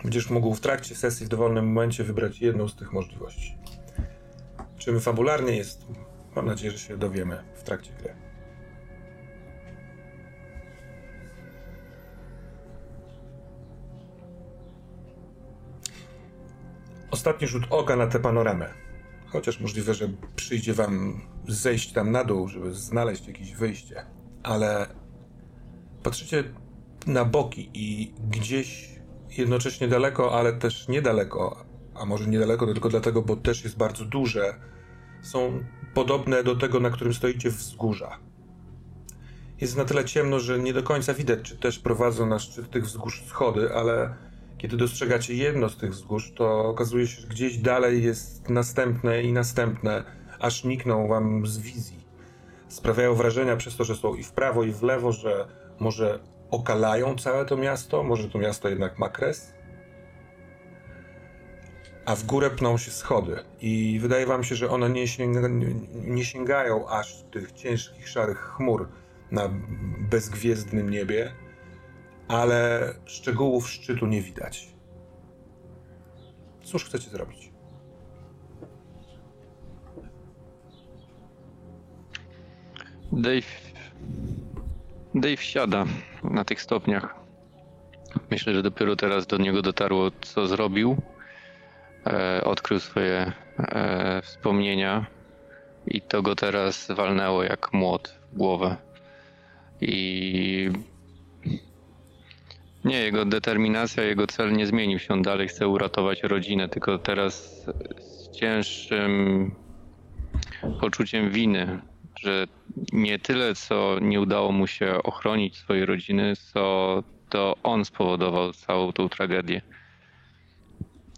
Będziesz 0.04 0.30
mógł 0.30 0.54
w 0.54 0.60
trakcie 0.60 0.96
sesji 0.96 1.26
w 1.26 1.30
dowolnym 1.30 1.68
momencie 1.68 2.04
wybrać 2.04 2.42
jedną 2.42 2.68
z 2.68 2.76
tych 2.76 2.94
możliwości. 2.94 3.58
Czym 4.78 5.00
fabularnie 5.00 5.58
jest, 5.58 5.86
mam 6.36 6.46
nadzieję, 6.46 6.72
że 6.72 6.80
się 6.80 6.98
dowiemy 6.98 7.44
w 7.56 7.64
trakcie 7.64 7.92
gry. 7.94 8.27
Ostatni 17.18 17.48
rzut 17.48 17.64
oka 17.70 17.96
na 17.96 18.08
tę 18.08 18.20
panoramę. 18.20 18.74
Chociaż 19.26 19.60
możliwe, 19.60 19.94
że 19.94 20.10
przyjdzie 20.36 20.74
wam 20.74 21.22
zejść 21.48 21.94
tam 21.94 22.12
na 22.12 22.24
dół, 22.24 22.48
żeby 22.48 22.74
znaleźć 22.74 23.28
jakieś 23.28 23.54
wyjście. 23.54 24.06
Ale 24.44 24.88
patrzycie 26.04 26.44
na 27.08 27.26
boki 27.26 27.70
i 27.74 28.14
gdzieś 28.30 28.90
jednocześnie 29.38 29.88
daleko, 29.88 30.40
ale 30.40 30.54
też 30.54 30.88
niedaleko, 30.88 31.66
a 31.96 32.06
może 32.06 32.28
niedaleko 32.28 32.66
tylko 32.66 32.90
dlatego, 32.90 33.22
bo 33.22 33.36
też 33.36 33.64
jest 33.64 33.78
bardzo 33.78 34.06
duże, 34.06 34.56
są 35.22 35.64
podobne 35.94 36.44
do 36.44 36.56
tego, 36.56 36.80
na 36.80 36.90
którym 36.90 37.14
stoicie 37.14 37.50
wzgórza. 37.50 38.20
Jest 39.62 39.78
na 39.78 39.86
tyle 39.86 40.06
ciemno, 40.06 40.40
że 40.40 40.60
nie 40.60 40.74
do 40.74 40.84
końca 40.84 41.14
widać, 41.14 41.42
czy 41.42 41.58
też 41.58 41.80
prowadzą 41.80 42.26
na 42.26 42.40
szczyt 42.40 42.72
tych 42.72 42.86
wzgórz 42.86 43.24
schody, 43.26 43.74
ale 43.74 44.16
kiedy 44.58 44.78
dostrzegacie 44.78 45.34
jedno 45.34 45.70
z 45.70 45.78
tych 45.78 45.92
wzgórz, 45.92 46.34
to 46.36 46.66
okazuje 46.66 47.08
się, 47.08 47.22
że 47.22 47.28
gdzieś 47.28 47.58
dalej 47.58 48.04
jest 48.04 48.50
następne 48.50 49.24
i 49.24 49.34
następne, 49.34 50.04
aż 50.40 50.64
nikną 50.64 51.08
wam 51.08 51.48
z 51.48 51.58
wizji. 51.58 51.98
Sprawiają 52.68 53.14
wrażenia 53.14 53.58
przez 53.58 53.76
to, 53.78 53.84
że 53.84 53.96
są 53.96 54.16
i 54.16 54.24
w 54.24 54.32
prawo, 54.32 54.64
i 54.64 54.72
w 54.72 54.84
lewo, 54.84 55.12
że 55.12 55.48
może 55.80 56.20
okalają 56.52 57.16
całe 57.16 57.46
to 57.46 57.58
miasto, 57.58 58.04
może 58.04 58.30
to 58.30 58.40
miasto 58.40 58.70
jednak 58.70 59.00
ma 59.00 59.10
kres. 59.10 59.54
A 62.06 62.16
w 62.16 62.26
górę 62.26 62.50
pną 62.50 62.78
się 62.78 62.92
schody 62.92 63.36
i 63.62 64.00
wydaje 64.02 64.26
wam 64.26 64.44
się, 64.44 64.56
że 64.56 64.70
one 64.70 64.90
nie, 64.90 65.08
sięga, 65.08 65.48
nie 65.94 66.26
sięgają 66.26 66.90
aż 66.90 67.24
tych 67.32 67.52
ciężkich, 67.52 68.10
szarych 68.10 68.38
chmur 68.38 68.90
na 69.32 69.50
bezgwiezdnym 70.10 70.90
niebie, 70.90 71.32
ale 72.28 72.94
szczegółów 73.06 73.70
szczytu 73.70 74.06
nie 74.06 74.22
widać. 74.22 74.68
Cóż 76.64 76.86
chcecie 76.86 77.10
zrobić? 77.10 77.52
Dave. 83.12 83.68
Dave 85.16 85.42
siada 85.42 85.86
na 86.24 86.46
tych 86.46 86.62
stopniach. 86.62 87.16
Myślę, 88.32 88.54
że 88.54 88.64
dopiero 88.64 88.96
teraz 88.96 89.28
do 89.28 89.38
niego 89.38 89.62
dotarło, 89.62 90.12
co 90.22 90.48
zrobił. 90.48 90.98
E, 92.08 92.44
odkrył 92.44 92.80
swoje 92.80 93.32
e, 93.58 94.22
wspomnienia 94.22 95.06
i 95.88 96.02
to 96.02 96.22
go 96.22 96.36
teraz 96.36 96.88
walnęło 96.92 97.44
jak 97.44 97.74
młot 97.74 98.20
w 98.32 98.38
głowę. 98.38 98.76
I 99.82 100.70
nie, 102.88 103.00
jego 103.00 103.26
determinacja, 103.26 104.04
jego 104.04 104.28
cel 104.28 104.54
nie 104.54 104.68
zmienił 104.68 105.00
się. 105.00 105.14
On 105.14 105.22
dalej 105.22 105.48
chce 105.48 105.68
uratować 105.68 106.24
rodzinę, 106.24 106.70
tylko 106.70 106.98
teraz 106.98 107.66
z 108.00 108.32
cięższym 108.32 109.52
poczuciem 110.82 111.32
winy, 111.32 111.80
że 112.20 112.48
nie 112.94 113.20
tyle, 113.20 113.56
co 113.56 113.98
nie 114.02 114.22
udało 114.22 114.52
mu 114.52 114.68
się 114.68 115.04
ochronić 115.04 115.58
swojej 115.58 115.86
rodziny, 115.86 116.34
co 116.36 117.04
to 117.30 117.56
on 117.64 117.86
spowodował 117.86 118.54
całą 118.54 118.92
tą 118.92 119.10
tragedię. 119.10 119.62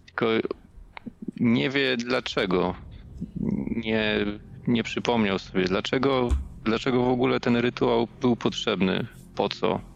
Tylko 0.06 0.26
nie 1.40 1.70
wie 1.70 1.98
dlaczego. 1.98 2.76
Nie, 3.76 4.26
nie 4.68 4.84
przypomniał 4.84 5.40
sobie, 5.40 5.66
dlaczego, 5.66 6.30
dlaczego 6.64 7.04
w 7.04 7.10
ogóle 7.10 7.40
ten 7.40 7.56
rytuał 7.56 8.08
był 8.22 8.36
potrzebny, 8.36 9.08
po 9.36 9.50
co, 9.50 9.89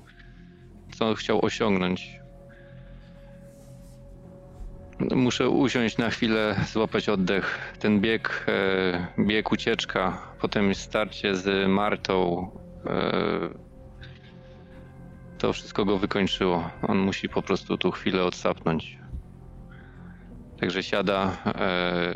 co 0.95 1.15
chciał 1.15 1.45
osiągnąć. 1.45 2.23
Muszę 5.15 5.49
usiąść 5.49 5.97
na 5.97 6.09
chwilę, 6.09 6.55
złapać 6.71 7.09
oddech. 7.09 7.75
Ten 7.79 8.01
bieg, 8.01 8.45
e, 8.47 9.23
bieg 9.25 9.51
ucieczka, 9.51 10.17
potem 10.41 10.75
starcie 10.75 11.35
z 11.35 11.69
Martą. 11.69 12.49
E, 12.85 13.49
to 15.37 15.53
wszystko 15.53 15.85
go 15.85 15.97
wykończyło. 15.97 16.69
On 16.81 16.97
musi 16.97 17.29
po 17.29 17.41
prostu 17.41 17.77
tu 17.77 17.91
chwilę 17.91 18.23
odsapnąć. 18.23 18.97
Także 20.59 20.83
siada, 20.83 21.37
e, 21.45 22.13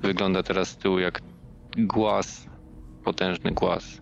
wygląda 0.00 0.42
teraz 0.42 0.68
z 0.68 0.76
tyłu 0.76 0.98
jak 0.98 1.20
głaz, 1.76 2.48
potężny 3.04 3.50
głaz. 3.50 4.00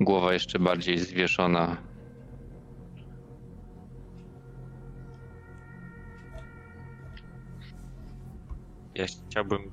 Głowa 0.00 0.32
jeszcze 0.32 0.58
bardziej 0.58 0.98
zwieszona, 0.98 1.76
Ja 8.96 9.06
chciałbym 9.30 9.70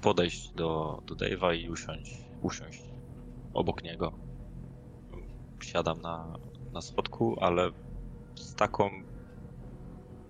podejść 0.00 0.50
do, 0.50 1.02
do 1.06 1.14
Dave'a 1.14 1.56
i 1.56 1.70
usiąść, 1.70 2.18
usiąść 2.42 2.82
obok 3.54 3.82
niego. 3.82 4.12
Siadam 5.62 6.00
na, 6.00 6.38
na 6.72 6.80
schodku, 6.80 7.36
ale 7.40 7.70
z 8.34 8.54
taką 8.54 8.90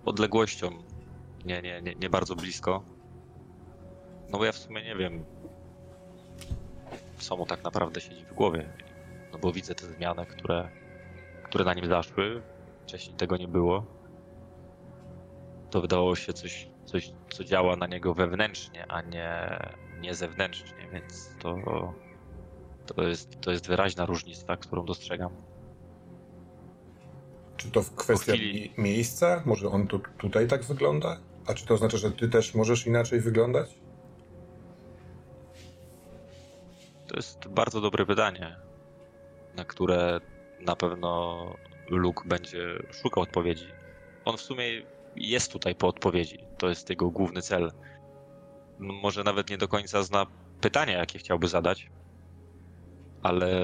odległością, 0.05 0.69
nie, 1.45 1.61
nie, 1.61 1.81
nie, 1.81 1.95
nie 1.95 2.09
bardzo 2.09 2.35
blisko. 2.35 2.83
No 4.31 4.37
bo 4.37 4.45
ja 4.45 4.51
w 4.51 4.57
sumie 4.57 4.83
nie 4.83 4.95
wiem, 4.95 5.25
co 7.17 7.37
mu 7.37 7.45
tak 7.45 7.63
naprawdę 7.63 8.01
siedzi 8.01 8.25
w 8.25 8.33
głowie. 8.33 8.69
No 9.33 9.39
bo 9.39 9.51
widzę 9.51 9.75
te 9.75 9.85
zmiany, 9.85 10.25
które, 10.25 10.69
które 11.43 11.65
na 11.65 11.73
nim 11.73 11.85
zaszły. 11.85 12.41
Wcześniej 12.83 13.15
tego 13.15 13.37
nie 13.37 13.47
było. 13.47 13.85
To 15.69 15.81
wydawało 15.81 16.15
się 16.15 16.33
coś 16.33 16.69
coś, 16.89 17.11
co 17.29 17.43
działa 17.43 17.75
na 17.75 17.87
niego 17.87 18.13
wewnętrznie, 18.13 18.91
a 18.91 19.01
nie, 19.01 19.59
nie 19.99 20.15
zewnętrznie, 20.15 20.87
więc 20.91 21.35
to, 21.39 21.57
to, 22.85 23.03
jest, 23.03 23.41
to 23.41 23.51
jest 23.51 23.67
wyraźna 23.67 24.05
różnica, 24.05 24.57
którą 24.57 24.85
dostrzegam. 24.85 25.31
Czy 27.57 27.71
to 27.71 27.81
w 27.81 27.95
kwestii 27.95 28.31
chwili... 28.31 28.73
miejsca? 28.77 29.43
Może 29.45 29.67
on 29.67 29.87
tu, 29.87 29.99
tutaj 30.17 30.47
tak 30.47 30.63
wygląda? 30.63 31.19
A 31.47 31.53
czy 31.53 31.65
to 31.65 31.73
oznacza, 31.73 31.97
że 31.97 32.11
ty 32.11 32.29
też 32.29 32.55
możesz 32.55 32.87
inaczej 32.87 33.21
wyglądać? 33.21 33.69
To 37.07 37.15
jest 37.15 37.47
bardzo 37.47 37.81
dobre 37.81 38.05
pytanie, 38.05 38.55
na 39.55 39.65
które 39.65 40.19
na 40.59 40.75
pewno 40.75 41.45
Luke 41.89 42.23
będzie 42.27 42.59
szukał 42.91 43.23
odpowiedzi. 43.23 43.67
On 44.25 44.37
w 44.37 44.41
sumie 44.41 44.63
jest 45.15 45.51
tutaj 45.51 45.75
po 45.75 45.87
odpowiedzi. 45.87 46.39
To 46.57 46.69
jest 46.69 46.89
jego 46.89 47.09
główny 47.09 47.41
cel. 47.41 47.71
No, 48.79 48.93
może 48.93 49.23
nawet 49.23 49.49
nie 49.49 49.57
do 49.57 49.67
końca 49.67 50.03
zna 50.03 50.25
pytania, 50.61 50.97
jakie 50.97 51.19
chciałby 51.19 51.47
zadać, 51.47 51.89
ale 53.23 53.61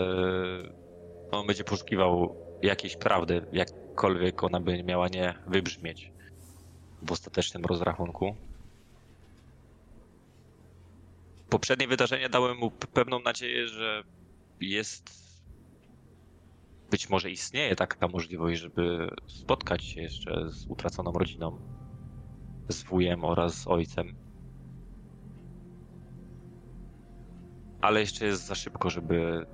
on 1.31 1.47
będzie 1.47 1.63
poszukiwał 1.63 2.35
jakiejś 2.61 2.95
prawdy, 2.97 3.45
jakkolwiek 3.51 4.43
ona 4.43 4.59
by 4.59 4.83
miała 4.83 5.07
nie 5.07 5.33
wybrzmieć 5.47 6.11
w 7.01 7.11
ostatecznym 7.11 7.65
rozrachunku. 7.65 8.35
Poprzednie 11.49 11.87
wydarzenia 11.87 12.29
dały 12.29 12.55
mu 12.55 12.71
pewną 12.71 13.19
nadzieję, 13.19 13.67
że 13.67 14.03
jest. 14.61 15.24
Być 16.95 17.09
może 17.09 17.31
istnieje 17.31 17.75
taka 17.75 18.07
możliwość, 18.07 18.61
żeby 18.61 19.09
spotkać 19.27 19.83
się 19.83 20.01
jeszcze 20.01 20.51
z 20.51 20.65
utraconą 20.67 21.11
rodziną, 21.11 21.59
z 22.69 22.83
wujem 22.83 23.23
oraz 23.23 23.55
z 23.61 23.67
ojcem. 23.67 24.15
Ale 27.81 27.99
jeszcze 27.99 28.25
jest 28.25 28.45
za 28.45 28.55
szybko, 28.55 28.89
żeby 28.89 29.45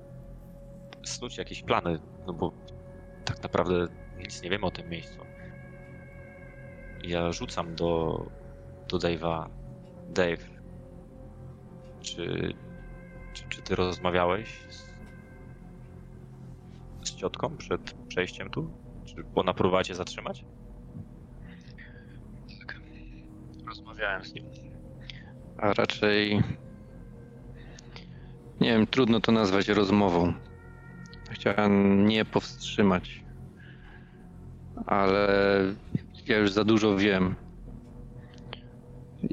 snuć 1.04 1.38
jakieś 1.38 1.62
plany, 1.62 1.98
no 2.26 2.32
bo 2.32 2.52
tak 3.24 3.42
naprawdę 3.42 3.88
nic 4.18 4.42
nie 4.42 4.50
wiemy 4.50 4.66
o 4.66 4.70
tym 4.70 4.88
miejscu. 4.88 5.20
Ja 7.04 7.32
rzucam 7.32 7.74
do, 7.74 8.18
do 8.88 8.98
Dave'a. 8.98 9.48
Dave, 10.08 10.44
czy, 12.00 12.54
czy, 13.32 13.48
czy 13.48 13.62
ty 13.62 13.76
rozmawiałeś 13.76 14.66
z, 14.68 14.91
ciotką 17.22 17.56
przed 17.56 17.94
przejściem 18.08 18.50
tu? 18.50 18.70
Czy 19.04 19.24
ona 19.34 19.54
próbowała 19.54 19.84
cię 19.84 19.94
zatrzymać? 19.94 20.44
Tak. 22.60 22.80
Rozmawiałem 23.66 24.24
z 24.24 24.34
nim. 24.34 24.44
A 25.58 25.72
raczej. 25.72 26.42
Nie 28.60 28.68
wiem, 28.68 28.86
trudno 28.86 29.20
to 29.20 29.32
nazwać 29.32 29.68
rozmową. 29.68 30.32
Chciałem 31.30 32.06
nie 32.06 32.24
powstrzymać. 32.24 33.24
Ale 34.86 35.28
ja 36.26 36.38
już 36.38 36.52
za 36.52 36.64
dużo 36.64 36.96
wiem. 36.96 37.34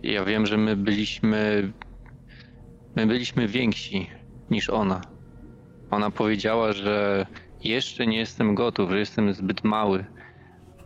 Ja 0.03 0.25
wiem, 0.25 0.45
że 0.45 0.57
my 0.57 0.75
byliśmy 0.75 1.71
My 2.95 3.07
byliśmy 3.07 3.47
więksi 3.47 4.09
niż 4.49 4.69
ona. 4.69 5.01
Ona 5.91 6.11
powiedziała, 6.11 6.73
że 6.73 7.25
jeszcze 7.63 8.07
nie 8.07 8.17
jestem 8.17 8.55
gotów, 8.55 8.89
że 8.89 8.99
jestem 8.99 9.33
zbyt 9.33 9.63
mały, 9.63 10.05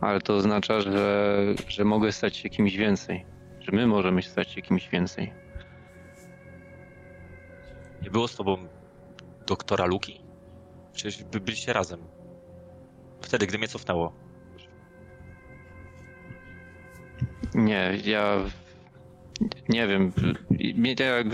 ale 0.00 0.20
to 0.20 0.34
oznacza, 0.34 0.80
że, 0.80 1.38
że 1.68 1.84
mogę 1.84 2.12
stać 2.12 2.36
się 2.36 2.48
kimś 2.48 2.76
więcej. 2.76 3.26
Że 3.60 3.72
my 3.72 3.86
możemy 3.86 4.22
stać 4.22 4.50
się 4.50 4.62
kimś 4.62 4.88
więcej. 4.88 5.32
Nie 8.02 8.10
było 8.10 8.28
z 8.28 8.36
tobą 8.36 8.56
doktora 9.46 9.86
Luki? 9.86 10.20
Przecież 10.92 11.24
by 11.24 11.40
byliście 11.40 11.72
razem. 11.72 12.00
Wtedy, 13.20 13.46
gdy 13.46 13.58
mnie 13.58 13.68
cofnęło. 13.68 14.12
Nie, 17.54 17.92
ja 18.04 18.36
nie 19.68 19.86
wiem. 19.86 20.12
Jak 20.88 21.26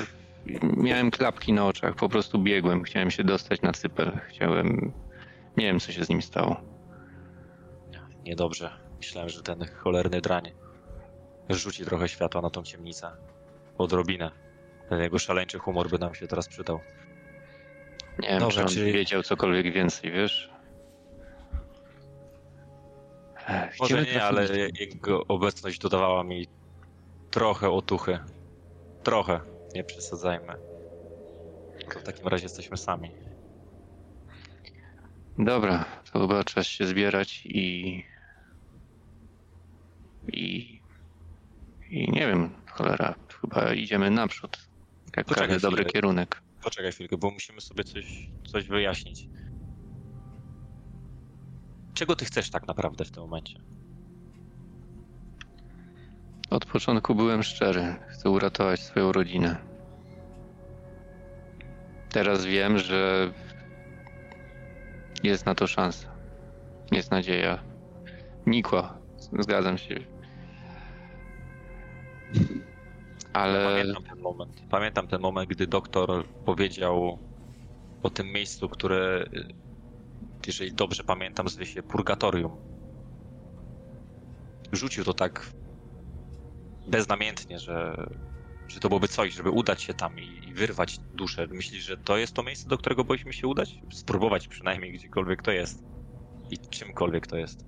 miałem 0.76 1.10
klapki 1.10 1.52
na 1.52 1.66
oczach, 1.66 1.94
po 1.94 2.08
prostu 2.08 2.38
biegłem. 2.38 2.82
Chciałem 2.82 3.10
się 3.10 3.24
dostać 3.24 3.62
na 3.62 3.72
cypel. 3.72 4.20
Chciałem. 4.28 4.92
Nie 5.60 5.66
wiem, 5.66 5.80
co 5.80 5.92
się 5.92 6.04
z 6.04 6.08
nim 6.08 6.22
stało. 6.22 6.56
Niedobrze. 8.24 8.70
Myślałem, 8.96 9.28
że 9.28 9.42
ten 9.42 9.66
cholerny 9.66 10.20
drań 10.20 10.52
rzuci 11.48 11.84
trochę 11.84 12.08
światła 12.08 12.40
na 12.42 12.50
tą 12.50 12.62
ciemnicę. 12.62 13.10
Odrobinę. 13.78 14.30
Ten 14.88 15.00
jego 15.00 15.18
szaleńczy 15.18 15.58
humor 15.58 15.90
by 15.90 15.98
nam 15.98 16.14
się 16.14 16.26
teraz 16.26 16.48
przydał. 16.48 16.80
Nie 18.18 18.28
wiem, 18.28 18.38
Dobrze, 18.38 18.56
czy 18.56 18.62
on 18.62 18.68
czyli... 18.68 18.92
wiedział 18.92 19.22
cokolwiek 19.22 19.72
więcej, 19.72 20.12
wiesz? 20.12 20.50
Może 23.80 24.02
nie, 24.02 24.24
ale 24.24 24.46
jego 24.80 25.26
obecność 25.26 25.78
dodawała 25.78 26.24
mi 26.24 26.48
trochę 27.30 27.70
otuchy. 27.70 28.18
Trochę. 29.02 29.40
Nie 29.74 29.84
przesadzajmy. 29.84 30.54
To 31.94 32.00
w 32.00 32.02
takim 32.02 32.28
razie 32.28 32.44
jesteśmy 32.44 32.76
sami. 32.76 33.10
Dobra, 35.38 35.84
to 36.12 36.20
chyba 36.20 36.44
czas 36.44 36.66
się 36.66 36.86
zbierać 36.86 37.46
i. 37.46 38.04
I. 40.32 40.80
I 41.90 42.12
nie 42.12 42.26
wiem, 42.26 42.50
cholera, 42.66 43.14
chyba 43.40 43.72
idziemy 43.74 44.10
naprzód. 44.10 44.58
Jak 45.16 45.26
każdy 45.26 45.60
dobry 45.60 45.84
kierunek. 45.84 46.42
Poczekaj 46.62 46.92
chwilkę, 46.92 47.16
bo 47.16 47.30
musimy 47.30 47.60
sobie 47.60 47.84
coś, 47.84 48.30
coś 48.46 48.66
wyjaśnić. 48.66 49.28
Czego 51.94 52.16
ty 52.16 52.24
chcesz 52.24 52.50
tak 52.50 52.68
naprawdę 52.68 53.04
w 53.04 53.10
tym 53.10 53.22
momencie? 53.22 53.60
Od 56.50 56.66
początku 56.66 57.14
byłem 57.14 57.42
szczery. 57.42 57.96
Chcę 58.08 58.30
uratować 58.30 58.80
swoją 58.80 59.12
rodzinę. 59.12 59.56
Teraz 62.10 62.44
wiem, 62.44 62.78
że 62.78 63.32
jest 65.22 65.46
na 65.46 65.54
to 65.54 65.66
szansa. 65.66 66.08
Jest 66.92 67.10
nadzieja. 67.10 67.62
Nikła. 68.46 68.98
Zgadzam 69.40 69.78
się. 69.78 69.94
Ale. 73.32 73.64
Pamiętam 73.64 74.04
ten 74.04 74.18
moment. 74.18 74.62
Pamiętam 74.70 75.08
ten 75.08 75.20
moment, 75.20 75.50
gdy 75.50 75.66
doktor 75.66 76.24
powiedział 76.44 77.18
o 78.02 78.10
tym 78.10 78.32
miejscu, 78.32 78.68
które, 78.68 79.24
jeżeli 80.46 80.72
dobrze 80.72 81.04
pamiętam, 81.04 81.48
zwie 81.48 81.66
się 81.66 81.82
Purgatorium. 81.82 82.56
Rzucił 84.72 85.04
to 85.04 85.14
tak 85.14 85.50
beznamiętnie, 86.86 87.58
że, 87.58 88.06
że 88.70 88.80
to 88.80 88.88
byłoby 88.88 89.08
coś, 89.08 89.34
żeby 89.34 89.50
udać 89.50 89.82
się 89.82 89.94
tam 89.94 90.18
i, 90.18 90.48
i 90.48 90.54
wyrwać 90.54 90.98
duszę. 90.98 91.46
Myślisz, 91.46 91.84
że 91.84 91.96
to 91.96 92.16
jest 92.16 92.34
to 92.34 92.42
miejsce, 92.42 92.68
do 92.68 92.78
którego 92.78 93.04
powinniśmy 93.04 93.32
się 93.32 93.48
udać? 93.48 93.78
Spróbować 93.92 94.48
przynajmniej 94.48 94.92
gdziekolwiek 94.92 95.42
to 95.42 95.50
jest. 95.50 95.84
I 96.50 96.58
czymkolwiek 96.58 97.26
to 97.26 97.36
jest. 97.36 97.64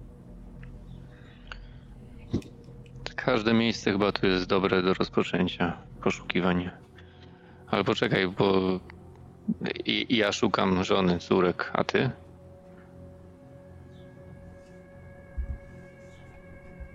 Każde 3.16 3.54
miejsce 3.54 3.92
chyba 3.92 4.12
tu 4.12 4.26
jest 4.26 4.46
dobre 4.46 4.82
do 4.82 4.94
rozpoczęcia 4.94 5.82
poszukiwań. 6.02 6.70
Ale 7.66 7.84
poczekaj, 7.84 8.28
bo 8.28 8.80
i, 9.86 10.16
ja 10.16 10.32
szukam 10.32 10.84
żony, 10.84 11.18
córek, 11.18 11.70
a 11.74 11.84
ty? 11.84 12.10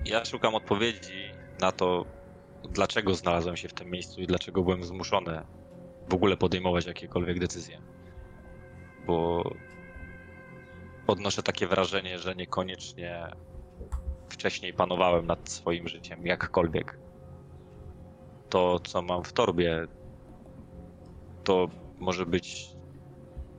Ja 0.05 0.25
szukam 0.25 0.55
odpowiedzi 0.55 1.31
na 1.61 1.71
to, 1.71 2.05
dlaczego 2.63 3.15
znalazłem 3.15 3.57
się 3.57 3.67
w 3.67 3.73
tym 3.73 3.91
miejscu 3.91 4.21
i 4.21 4.27
dlaczego 4.27 4.63
byłem 4.63 4.83
zmuszony 4.83 5.41
w 6.09 6.13
ogóle 6.13 6.37
podejmować 6.37 6.85
jakiekolwiek 6.85 7.39
decyzje. 7.39 7.81
Bo 9.05 9.43
odnoszę 11.07 11.43
takie 11.43 11.67
wrażenie, 11.67 12.19
że 12.19 12.35
niekoniecznie 12.35 13.27
wcześniej 14.29 14.73
panowałem 14.73 15.25
nad 15.25 15.49
swoim 15.49 15.87
życiem 15.87 16.27
jakkolwiek. 16.27 16.99
To, 18.49 18.79
co 18.79 19.01
mam 19.01 19.23
w 19.23 19.33
torbie, 19.33 19.87
to 21.43 21.67
może 21.97 22.25
być 22.25 22.67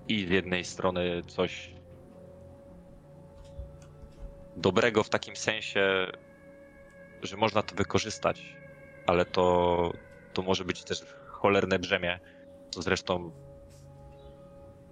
i 0.08 0.26
z 0.26 0.30
jednej 0.30 0.64
strony 0.64 1.22
coś 1.26 1.74
dobrego 4.56 5.02
w 5.02 5.08
takim 5.08 5.36
sensie, 5.36 6.06
że 7.22 7.36
można 7.36 7.62
to 7.62 7.74
wykorzystać, 7.76 8.57
ale 9.08 9.24
to, 9.24 9.92
to 10.32 10.42
może 10.42 10.64
być 10.64 10.84
też 10.84 11.02
cholerne 11.26 11.78
brzemię, 11.78 12.20
co 12.70 12.82
zresztą 12.82 13.30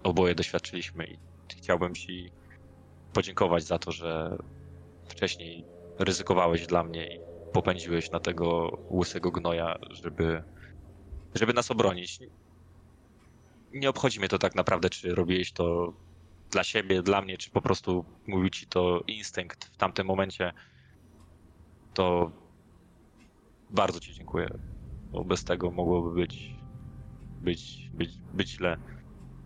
oboje 0.02 0.34
doświadczyliśmy 0.34 1.06
i 1.06 1.18
chciałbym 1.56 1.94
Ci 1.94 2.30
podziękować 3.12 3.64
za 3.64 3.78
to, 3.78 3.92
że 3.92 4.36
wcześniej 5.08 5.64
ryzykowałeś 5.98 6.66
dla 6.66 6.84
mnie 6.84 7.06
i 7.06 7.20
popędziłeś 7.52 8.10
na 8.10 8.20
tego 8.20 8.78
łysego 8.90 9.30
gnoja, 9.30 9.76
żeby, 9.90 10.42
żeby 11.34 11.52
nas 11.52 11.70
obronić. 11.70 12.18
Nie 13.72 13.90
obchodzi 13.90 14.18
mnie 14.18 14.28
to 14.28 14.38
tak 14.38 14.54
naprawdę, 14.54 14.90
czy 14.90 15.14
robiłeś 15.14 15.52
to 15.52 15.92
dla 16.50 16.64
siebie, 16.64 17.02
dla 17.02 17.22
mnie, 17.22 17.38
czy 17.38 17.50
po 17.50 17.60
prostu 17.62 18.04
mówił 18.26 18.50
ci 18.50 18.66
to 18.66 19.00
instynkt 19.06 19.64
w 19.64 19.76
tamtym 19.76 20.06
momencie 20.06 20.52
to 21.94 22.30
bardzo 23.70 24.00
Ci 24.00 24.14
dziękuję, 24.14 24.48
bo 25.12 25.24
bez 25.24 25.44
tego 25.44 25.70
mogłoby 25.70 26.14
być, 26.14 26.54
być, 27.40 27.90
być, 27.94 28.10
być 28.34 28.50
źle. 28.50 28.76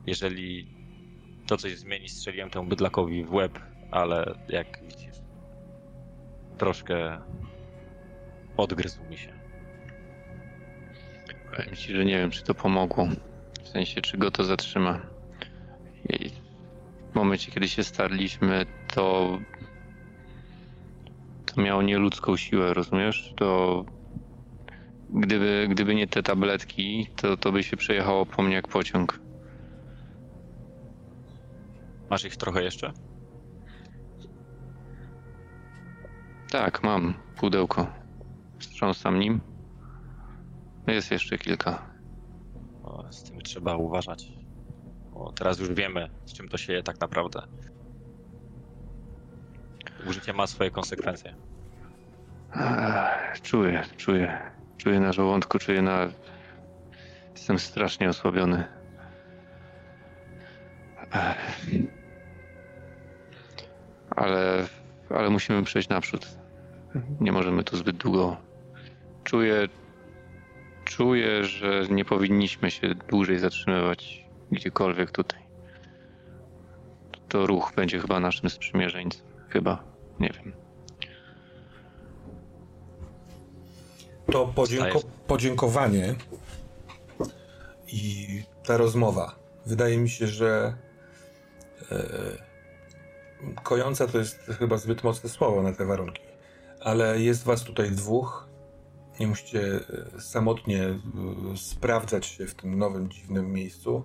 jeżeli 0.06 0.66
to 1.46 1.56
coś 1.56 1.78
zmieni, 1.78 2.08
strzeliłem 2.08 2.50
temu 2.50 2.68
bydlakowi 2.68 3.24
w 3.24 3.32
łeb, 3.32 3.58
ale 3.90 4.34
jak 4.48 4.82
widzisz, 4.82 5.16
troszkę 6.58 7.20
odgryzł 8.56 9.02
mi 9.10 9.18
się. 9.18 9.32
Powiem 11.56 11.76
ci, 11.76 11.94
że 11.94 12.04
nie 12.04 12.18
wiem, 12.18 12.30
czy 12.30 12.42
to 12.42 12.54
pomogło. 12.54 13.08
W 13.62 13.68
sensie, 13.68 14.00
czy 14.00 14.18
go 14.18 14.30
to 14.30 14.44
zatrzyma. 14.44 15.00
I 16.08 16.30
w 17.12 17.14
momencie, 17.14 17.52
kiedy 17.52 17.68
się 17.68 17.84
starliśmy, 17.84 18.66
to 18.94 19.38
to 21.46 21.60
miało 21.60 21.82
nieludzką 21.82 22.36
siłę, 22.36 22.74
rozumiesz? 22.74 23.32
To 23.36 23.84
gdyby, 25.14 25.66
gdyby 25.70 25.94
nie 25.94 26.06
te 26.06 26.22
tabletki, 26.22 27.06
to, 27.16 27.36
to 27.36 27.52
by 27.52 27.62
się 27.62 27.76
przejechało 27.76 28.26
po 28.26 28.42
mnie 28.42 28.54
jak 28.54 28.68
pociąg. 28.68 29.20
Masz 32.10 32.24
ich 32.24 32.36
trochę 32.36 32.62
jeszcze? 32.62 32.92
Tak, 36.50 36.82
mam 36.82 37.14
pudełko. 37.36 37.86
Wstrząsam 38.58 39.18
nim. 39.18 39.40
Jest 40.86 41.10
jeszcze 41.10 41.38
kilka. 41.38 41.90
O, 42.82 43.12
z 43.12 43.22
tym 43.22 43.40
trzeba 43.40 43.76
uważać. 43.76 44.32
Bo 45.12 45.32
teraz 45.32 45.58
już 45.58 45.72
wiemy, 45.72 46.10
z 46.24 46.32
czym 46.32 46.48
to 46.48 46.58
się 46.58 46.72
je 46.72 46.82
tak 46.82 47.00
naprawdę. 47.00 47.42
Użycie 50.06 50.32
ma 50.32 50.46
swoje 50.46 50.70
konsekwencje. 50.70 51.34
Ech, 52.54 53.42
Czuję, 53.42 53.82
czuję. 53.96 54.50
Czuję 54.82 55.00
na 55.00 55.12
żołądku, 55.12 55.58
czuję 55.58 55.82
na. 55.82 56.08
Jestem 57.32 57.58
strasznie 57.58 58.08
osłabiony. 58.08 58.64
Ale, 64.16 64.66
ale 65.10 65.30
musimy 65.30 65.62
przejść 65.62 65.88
naprzód. 65.88 66.26
Nie 67.20 67.32
możemy 67.32 67.64
tu 67.64 67.76
zbyt 67.76 67.96
długo. 67.96 68.36
Czuję, 69.24 69.68
czuję, 70.84 71.44
że 71.44 71.86
nie 71.90 72.04
powinniśmy 72.04 72.70
się 72.70 72.94
dłużej 72.94 73.38
zatrzymywać 73.38 74.26
gdziekolwiek 74.52 75.10
tutaj. 75.10 75.40
To 77.28 77.46
ruch 77.46 77.72
będzie 77.76 77.98
chyba 77.98 78.20
naszym 78.20 78.50
sprzymierzeńcem. 78.50 79.26
Chyba. 79.48 79.84
Nie 80.20 80.28
wiem. 80.28 80.59
To 84.32 84.46
podzięko- 84.46 85.04
podziękowanie 85.26 86.14
i 87.86 88.26
ta 88.66 88.76
rozmowa. 88.76 89.36
Wydaje 89.66 89.96
mi 89.98 90.10
się, 90.10 90.26
że 90.26 90.74
e, 91.92 92.02
kojąca 93.62 94.06
to 94.06 94.18
jest 94.18 94.38
chyba 94.58 94.76
zbyt 94.76 95.04
mocne 95.04 95.30
słowo 95.30 95.62
na 95.62 95.72
te 95.72 95.84
warunki, 95.86 96.22
ale 96.80 97.20
jest 97.20 97.44
was 97.44 97.62
tutaj 97.64 97.90
dwóch. 97.90 98.48
Nie 99.20 99.26
musicie 99.26 99.80
e, 100.16 100.20
samotnie 100.20 100.82
e, 100.84 100.98
sprawdzać 101.56 102.26
się 102.26 102.46
w 102.46 102.54
tym 102.54 102.78
nowym, 102.78 103.08
dziwnym 103.10 103.52
miejscu. 103.52 104.02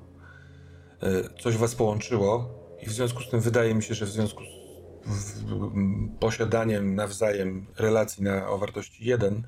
E, 1.03 1.39
coś 1.41 1.57
was 1.57 1.75
połączyło 1.75 2.49
i 2.81 2.85
w 2.85 2.91
związku 2.91 3.21
z 3.23 3.29
tym 3.29 3.39
wydaje 3.41 3.75
mi 3.75 3.83
się, 3.83 3.95
że 3.95 4.05
w 4.05 4.09
związku 4.09 4.43
z 4.43 4.65
w, 5.05 5.63
m, 5.75 6.15
posiadaniem 6.19 6.95
nawzajem 6.95 7.65
relacji 7.77 8.23
na, 8.23 8.47
o 8.49 8.57
wartości 8.57 9.05
1 9.05 9.43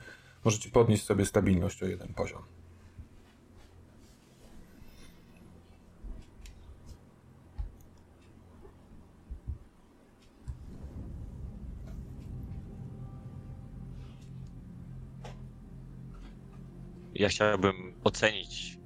możecie 0.48 0.70
podnieść 0.70 1.04
sobie 1.04 1.26
stabilność 1.26 1.84
o 1.84 1.86
jeden 1.86 2.14
poziom. 2.14 2.44
Ja 17.14 17.30
chciałbym 17.30 17.94
ocenić 18.04 18.78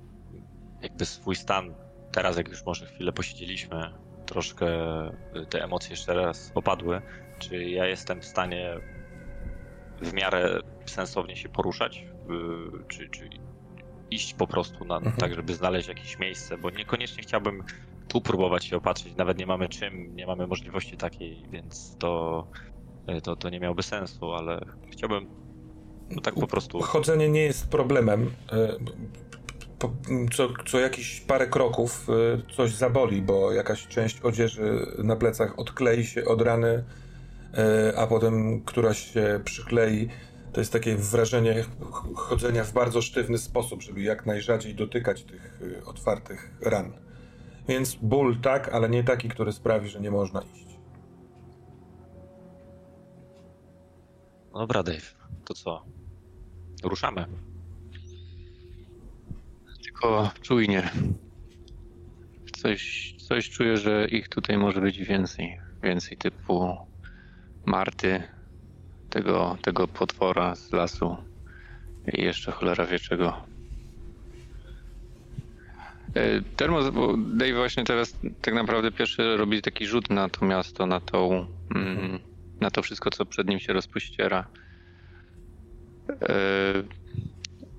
jakby 0.82 1.06
swój 1.06 1.36
stan 1.36 1.74
teraz, 2.12 2.38
jak 2.38 2.48
już 2.48 2.66
może 2.66 2.86
chwilę 2.86 3.14
posiedzieliśmy, 3.14 3.94
troszkę 4.26 4.68
te 5.50 5.64
emocje 5.64 5.90
jeszcze 5.90 6.14
raz 6.14 6.52
opadły. 6.56 7.02
Czy 7.40 7.64
ja 7.64 7.86
jestem 7.86 8.22
w 8.22 8.26
stanie 8.26 8.76
w 10.02 10.14
miarę 10.14 10.60
sensownie 10.86 11.36
się 11.36 11.50
poruszać? 11.50 12.06
Yy, 12.30 12.84
Czy, 12.88 13.10
czy 13.10 13.30
iść 14.12 14.34
po 14.34 14.48
prostu 14.48 14.86
na, 14.86 14.96
Mhm. 14.98 15.16
tak, 15.16 15.34
żeby 15.36 15.54
znaleźć 15.54 15.88
jakieś 15.88 16.20
miejsce? 16.20 16.58
Bo 16.58 16.70
niekoniecznie 16.70 17.24
chciałbym 17.24 17.64
tu 18.08 18.22
próbować 18.22 18.66
się 18.66 18.78
opatrzyć. 18.78 19.16
Nawet 19.16 19.38
nie 19.38 19.46
mamy 19.46 19.70
czym, 19.70 20.16
nie 20.16 20.28
mamy 20.28 20.48
możliwości 20.48 20.98
takiej, 20.98 21.44
więc 21.52 21.96
to, 22.00 22.48
to, 23.24 23.36
to 23.36 23.50
nie 23.50 23.60
miałoby 23.60 23.84
sensu, 23.84 24.34
ale 24.34 24.66
chciałbym 24.92 25.28
no 26.10 26.22
tak 26.22 26.34
po 26.36 26.48
prostu. 26.48 26.80
Chodzenie 26.82 27.30
nie 27.30 27.42
jest 27.42 27.70
problemem. 27.70 28.32
Po, 29.80 29.92
co, 30.34 30.50
co 30.66 30.80
jakiś 30.80 31.22
parę 31.22 31.48
kroków 31.48 32.08
coś 32.56 32.72
zaboli, 32.74 33.22
bo 33.22 33.52
jakaś 33.52 33.88
część 33.88 34.22
odzieży 34.22 34.86
na 35.04 35.16
plecach 35.16 35.60
odklei 35.60 36.06
się 36.06 36.26
od 36.26 36.42
rany, 36.42 36.84
a 37.98 38.08
potem 38.08 38.62
któraś 38.62 39.14
się 39.14 39.42
przyklei. 39.44 40.10
To 40.54 40.62
jest 40.62 40.74
takie 40.74 40.96
wrażenie 40.96 41.64
ch- 41.64 42.16
chodzenia 42.16 42.64
w 42.64 42.74
bardzo 42.74 43.02
sztywny 43.02 43.38
sposób, 43.38 43.82
żeby 43.82 44.02
jak 44.02 44.26
najrzadziej 44.26 44.76
dotykać 44.76 45.24
tych 45.24 45.60
e, 45.82 45.86
otwartych 45.86 46.52
ran. 46.62 46.94
Więc 47.68 47.96
ból 47.96 48.40
tak, 48.42 48.70
ale 48.70 48.90
nie 48.90 49.04
taki, 49.04 49.30
który 49.30 49.52
sprawi, 49.52 49.90
że 49.90 50.02
nie 50.02 50.12
można 50.12 50.42
iść. 50.42 50.66
Dobra, 54.54 54.84
Dave, 54.84 55.16
to 55.46 55.54
co? 55.54 55.86
Ruszamy. 56.84 57.26
Tylko 59.84 60.32
czujnie. 60.42 60.90
Coś, 62.62 63.14
coś 63.28 63.50
czuję, 63.50 63.78
że 63.78 64.08
ich 64.08 64.30
tutaj 64.30 64.58
może 64.58 64.82
być 64.82 64.98
więcej. 65.00 65.60
Więcej 65.84 66.18
typu 66.18 66.78
Marty, 67.66 68.24
tego, 69.10 69.58
tego 69.62 69.88
potwora 69.88 70.56
z 70.56 70.74
lasu 70.74 71.18
i 72.14 72.22
jeszcze 72.22 72.52
cholera 72.52 72.86
wie 72.86 73.00
czego. 73.00 73.38
E, 76.16 76.42
Termos, 76.42 76.90
bo 76.90 77.18
Dave 77.18 77.54
właśnie 77.54 77.84
teraz 77.84 78.18
tak 78.42 78.54
naprawdę 78.54 78.92
pierwszy 78.92 79.38
robi 79.38 79.62
taki 79.62 79.88
rzut 79.88 80.10
na 80.10 80.30
to 80.30 80.46
miasto, 80.46 80.86
na 80.86 81.00
tą, 81.00 81.48
mm, 81.76 82.20
na 82.62 82.72
to 82.72 82.82
wszystko, 82.82 83.10
co 83.10 83.26
przed 83.26 83.48
nim 83.48 83.60
się 83.60 83.74
rozpościera. 83.74 84.46
E, 86.22 86.84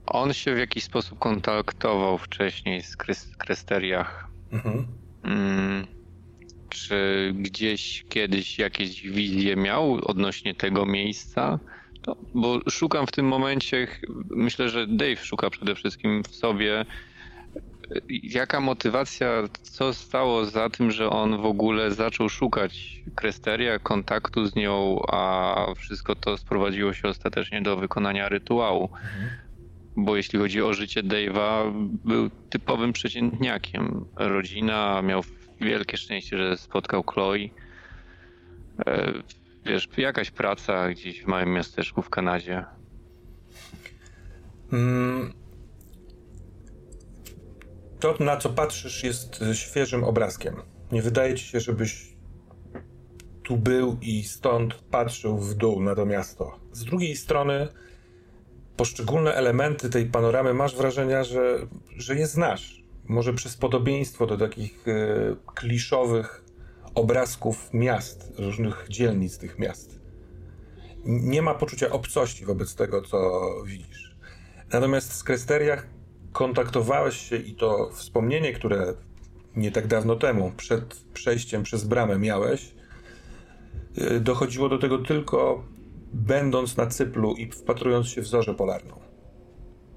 On 0.07 0.33
się 0.33 0.55
w 0.55 0.59
jakiś 0.59 0.85
sposób 0.85 1.19
kontaktował 1.19 2.19
wcześniej 2.19 2.83
z 2.83 2.97
Krys- 2.97 3.37
Krysteriach. 3.39 4.29
Mhm. 4.53 4.87
Mm, 5.25 5.87
Czy 6.73 7.33
gdzieś 7.35 8.05
kiedyś 8.09 8.59
jakieś 8.59 9.03
wizje 9.03 9.57
miał 9.57 9.99
odnośnie 10.05 10.55
tego 10.55 10.87
miejsca? 10.87 11.59
No, 12.07 12.17
bo 12.35 12.61
szukam 12.71 13.07
w 13.07 13.13
tym 13.13 13.27
momencie, 13.27 13.89
myślę, 14.31 14.69
że 14.69 14.87
Dave 14.87 15.25
szuka 15.25 15.51
przede 15.51 15.75
wszystkim 15.75 16.23
w 16.23 16.35
sobie. 16.35 16.85
Jaka 18.09 18.61
motywacja, 18.61 19.49
co 19.63 19.95
stało 19.95 20.45
za 20.45 20.71
tym, 20.71 20.91
że 20.91 21.11
on 21.11 21.43
w 21.43 21.47
ogóle 21.47 21.91
zaczął 21.91 22.29
szukać 22.29 23.03
Kresteria, 23.15 23.79
kontaktu 23.79 24.47
z 24.47 24.55
nią, 24.55 25.03
a 25.09 25.57
wszystko 25.77 26.15
to 26.15 26.37
sprowadziło 26.37 26.93
się 26.93 27.09
ostatecznie 27.09 27.63
do 27.63 27.77
wykonania 27.77 28.29
rytuału? 28.29 28.91
Bo 29.97 30.17
jeśli 30.17 30.39
chodzi 30.39 30.63
o 30.63 30.75
życie 30.75 31.03
Dave'a, 31.03 31.73
był 32.05 32.31
typowym 32.49 32.93
przeciętniakiem. 32.93 34.05
Rodzina, 34.17 35.03
miał 35.03 35.23
wielkie 35.63 35.97
szczęście, 35.97 36.39
że 36.39 36.57
spotkał 36.57 37.03
Chloe. 37.03 37.49
E, 38.87 39.13
Wiesz, 39.67 39.89
jakaś 39.97 40.31
praca 40.31 40.89
gdzieś 40.89 41.23
w 41.23 41.27
małym 41.27 41.53
miasteczku 41.53 42.03
w 42.03 42.11
Kanadzie. 42.11 42.65
Mm. 44.73 45.33
To, 48.01 48.17
na 48.21 48.37
co 48.37 48.49
patrzysz, 48.49 49.05
jest 49.05 49.45
świeżym 49.53 50.05
obrazkiem. 50.05 50.57
Nie 50.93 51.03
wydaje 51.03 51.35
ci 51.35 51.45
się, 51.45 51.61
żebyś 51.61 52.17
tu 53.43 53.57
był 53.57 53.99
i 54.01 54.23
stąd 54.23 54.75
patrzył 54.75 55.39
w 55.39 55.55
dół 55.55 55.83
na 55.83 55.95
to 55.95 56.07
miasto. 56.07 56.59
Z 56.73 56.85
drugiej 56.85 57.17
strony, 57.17 57.69
poszczególne 58.77 59.35
elementy 59.35 59.91
tej 59.91 60.07
panoramy 60.07 60.55
masz 60.55 60.77
wrażenia, 60.77 61.25
że, 61.25 61.67
że 61.97 62.17
je 62.17 62.27
znasz. 62.27 62.82
Może 63.05 63.35
przez 63.35 63.57
podobieństwo 63.57 64.27
do 64.27 64.39
takich 64.39 64.89
e, 64.89 65.37
kliszowych 65.55 66.45
obrazków 66.95 67.71
miast, 67.75 68.33
różnych 68.39 68.87
dzielnic 68.89 69.39
tych 69.39 69.59
miast. 69.59 70.01
Nie 71.05 71.43
ma 71.43 71.55
poczucia 71.55 71.91
obcości 71.91 72.45
wobec 72.45 72.75
tego, 72.75 73.03
co 73.03 73.43
widzisz. 73.67 74.17
Natomiast 74.73 75.13
z 75.13 75.25
Kresteriach 75.25 75.87
kontaktowałeś 76.33 77.17
się 77.17 77.37
i 77.37 77.55
to 77.55 77.91
wspomnienie, 77.93 78.53
które 78.53 78.95
nie 79.57 79.71
tak 79.71 79.87
dawno 79.87 80.17
temu, 80.17 80.53
przed 80.57 80.95
przejściem 80.95 81.63
przez 81.63 81.85
bramę 81.85 82.19
miałeś, 82.19 82.75
y, 83.99 84.21
dochodziło 84.21 84.69
do 84.69 84.79
tego 84.79 84.99
tylko 84.99 85.65
będąc 86.13 86.77
na 86.77 86.87
cyplu 86.87 87.35
i 87.35 87.51
wpatrując 87.51 88.07
się 88.09 88.23
w 88.23 88.27
zorzę 88.27 88.55
polarną. 88.55 89.12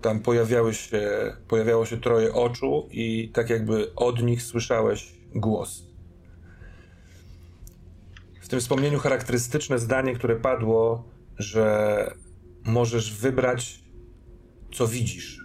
Tam 0.06 0.20
pojawiały 0.20 0.74
się, 0.74 1.34
pojawiało 1.48 1.86
się 1.86 1.98
troje 1.98 2.34
oczu 2.34 2.88
i 2.92 3.32
tak 3.34 3.50
jakby 3.50 3.96
od 3.96 4.24
nich 4.24 4.44
słyszałeś 4.44 5.16
głos. 5.36 5.84
W 8.42 8.48
tym 8.48 8.60
wspomnieniu 8.60 9.00
charakterystyczne 9.00 9.80
zdanie, 9.80 10.16
które 10.16 10.36
padło, 10.36 11.10
że 11.38 12.14
możesz 12.64 13.14
wybrać, 13.14 13.84
co 14.74 14.88
widzisz. 14.88 15.42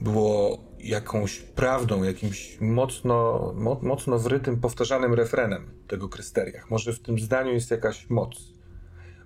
Było 0.00 0.64
jakąś 0.78 1.38
prawdą, 1.38 2.02
jakimś 2.02 2.60
mocno, 2.60 3.52
mo, 3.56 3.80
mocno 3.82 4.18
wrytym, 4.18 4.60
powtarzanym 4.60 5.14
refrenem 5.14 5.70
tego 5.88 6.08
Krysteriach. 6.08 6.70
Może 6.70 6.92
w 6.92 7.00
tym 7.00 7.18
zdaniu 7.18 7.52
jest 7.52 7.70
jakaś 7.70 8.10
moc. 8.10 8.30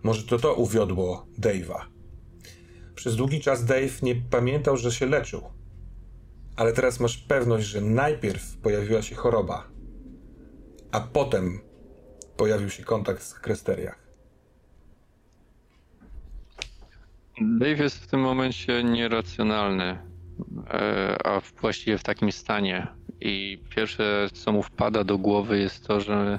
Może 0.02 0.22
to 0.22 0.38
to 0.38 0.54
uwiodło 0.54 1.26
Dave'a. 1.40 1.93
Przez 2.94 3.16
długi 3.16 3.40
czas 3.40 3.64
Dave 3.64 4.02
nie 4.02 4.14
pamiętał, 4.14 4.76
że 4.76 4.92
się 4.92 5.06
leczył. 5.06 5.42
Ale 6.56 6.72
teraz 6.72 7.00
masz 7.00 7.16
pewność, 7.16 7.66
że 7.66 7.80
najpierw 7.80 8.56
pojawiła 8.56 9.02
się 9.02 9.14
choroba, 9.14 9.68
a 10.92 11.00
potem 11.00 11.60
pojawił 12.36 12.70
się 12.70 12.84
kontakt 12.84 13.22
z 13.22 13.34
Krysteriach. 13.34 13.98
Dave 17.40 17.82
jest 17.82 18.04
w 18.04 18.06
tym 18.06 18.20
momencie 18.20 18.84
nieracjonalny, 18.84 19.98
e, 20.70 21.16
a 21.26 21.40
właściwie 21.60 21.98
w 21.98 22.02
takim 22.02 22.32
stanie. 22.32 22.86
I 23.20 23.62
pierwsze, 23.76 24.28
co 24.32 24.52
mu 24.52 24.62
wpada 24.62 25.04
do 25.04 25.18
głowy, 25.18 25.58
jest 25.58 25.86
to, 25.86 26.00
że 26.00 26.38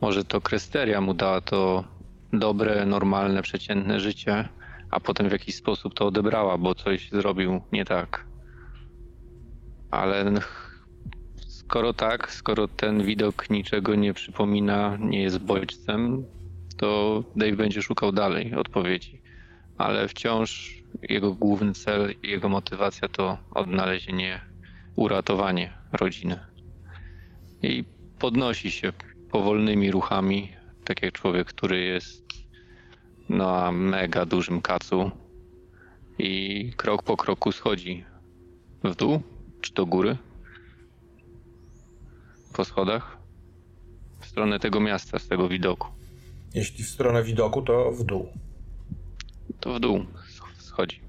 może 0.00 0.24
to 0.24 0.40
Kresteria 0.40 1.00
mu 1.00 1.14
dała 1.14 1.40
to 1.40 1.84
dobre, 2.32 2.86
normalne, 2.86 3.42
przeciętne 3.42 4.00
życie, 4.00 4.48
a 4.90 5.00
potem 5.00 5.28
w 5.28 5.32
jakiś 5.32 5.54
sposób 5.54 5.94
to 5.94 6.06
odebrała, 6.06 6.58
bo 6.58 6.74
coś 6.74 7.10
zrobił 7.10 7.60
nie 7.72 7.84
tak. 7.84 8.26
Ale 9.90 10.32
skoro 11.46 11.92
tak, 11.92 12.32
skoro 12.32 12.68
ten 12.68 13.02
widok 13.02 13.50
niczego 13.50 13.94
nie 13.94 14.14
przypomina, 14.14 14.96
nie 15.00 15.22
jest 15.22 15.38
bodźcem, 15.38 16.24
to 16.76 17.22
Dave 17.36 17.56
będzie 17.56 17.82
szukał 17.82 18.12
dalej 18.12 18.54
odpowiedzi. 18.54 19.22
Ale 19.78 20.08
wciąż 20.08 20.82
jego 21.02 21.34
główny 21.34 21.72
cel 21.72 22.14
jego 22.22 22.48
motywacja 22.48 23.08
to 23.08 23.38
odnalezienie, 23.50 24.40
uratowanie 24.96 25.72
rodziny. 25.92 26.38
I 27.62 27.84
podnosi 28.18 28.70
się 28.70 28.92
powolnymi 29.30 29.90
ruchami, 29.90 30.52
tak 30.84 31.02
jak 31.02 31.12
człowiek, 31.12 31.48
który 31.48 31.80
jest 31.80 32.39
na 33.30 33.72
mega 33.72 34.26
dużym 34.26 34.60
kacu 34.60 35.10
i 36.18 36.72
krok 36.76 37.02
po 37.02 37.16
kroku 37.16 37.52
schodzi 37.52 38.04
w 38.84 38.94
dół 38.94 39.22
czy 39.60 39.74
do 39.74 39.86
góry 39.86 40.16
po 42.52 42.64
schodach 42.64 43.18
w 44.20 44.26
stronę 44.26 44.58
tego 44.58 44.80
miasta, 44.80 45.18
z 45.18 45.28
tego 45.28 45.48
widoku. 45.48 45.88
Jeśli 46.54 46.84
w 46.84 46.88
stronę 46.88 47.22
widoku, 47.22 47.62
to 47.62 47.92
w 47.92 48.04
dół. 48.04 48.28
To 49.60 49.74
w 49.74 49.80
dół 49.80 50.04
schodzi. 50.58 51.00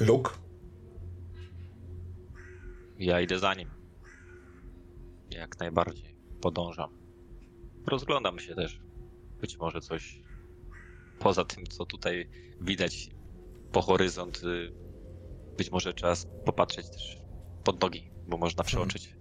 Luke? 0.00 0.30
Ja 2.98 3.20
idę 3.20 3.38
za 3.38 3.54
nim. 3.54 3.68
Jak 5.30 5.58
najbardziej. 5.58 6.14
Podążam. 6.40 7.01
Rozglądam 7.86 8.38
się 8.38 8.54
też. 8.54 8.80
Być 9.40 9.58
może 9.58 9.80
coś 9.80 10.20
poza 11.18 11.44
tym, 11.44 11.66
co 11.66 11.86
tutaj 11.86 12.28
widać 12.60 13.10
po 13.72 13.82
horyzont. 13.82 14.42
y, 14.44 14.72
Być 15.56 15.70
może 15.70 15.94
trzeba 15.94 16.14
popatrzeć 16.44 16.90
też 16.90 17.18
pod 17.64 17.80
nogi, 17.80 18.10
bo 18.28 18.36
można 18.36 18.64
przeoczyć. 18.64 19.14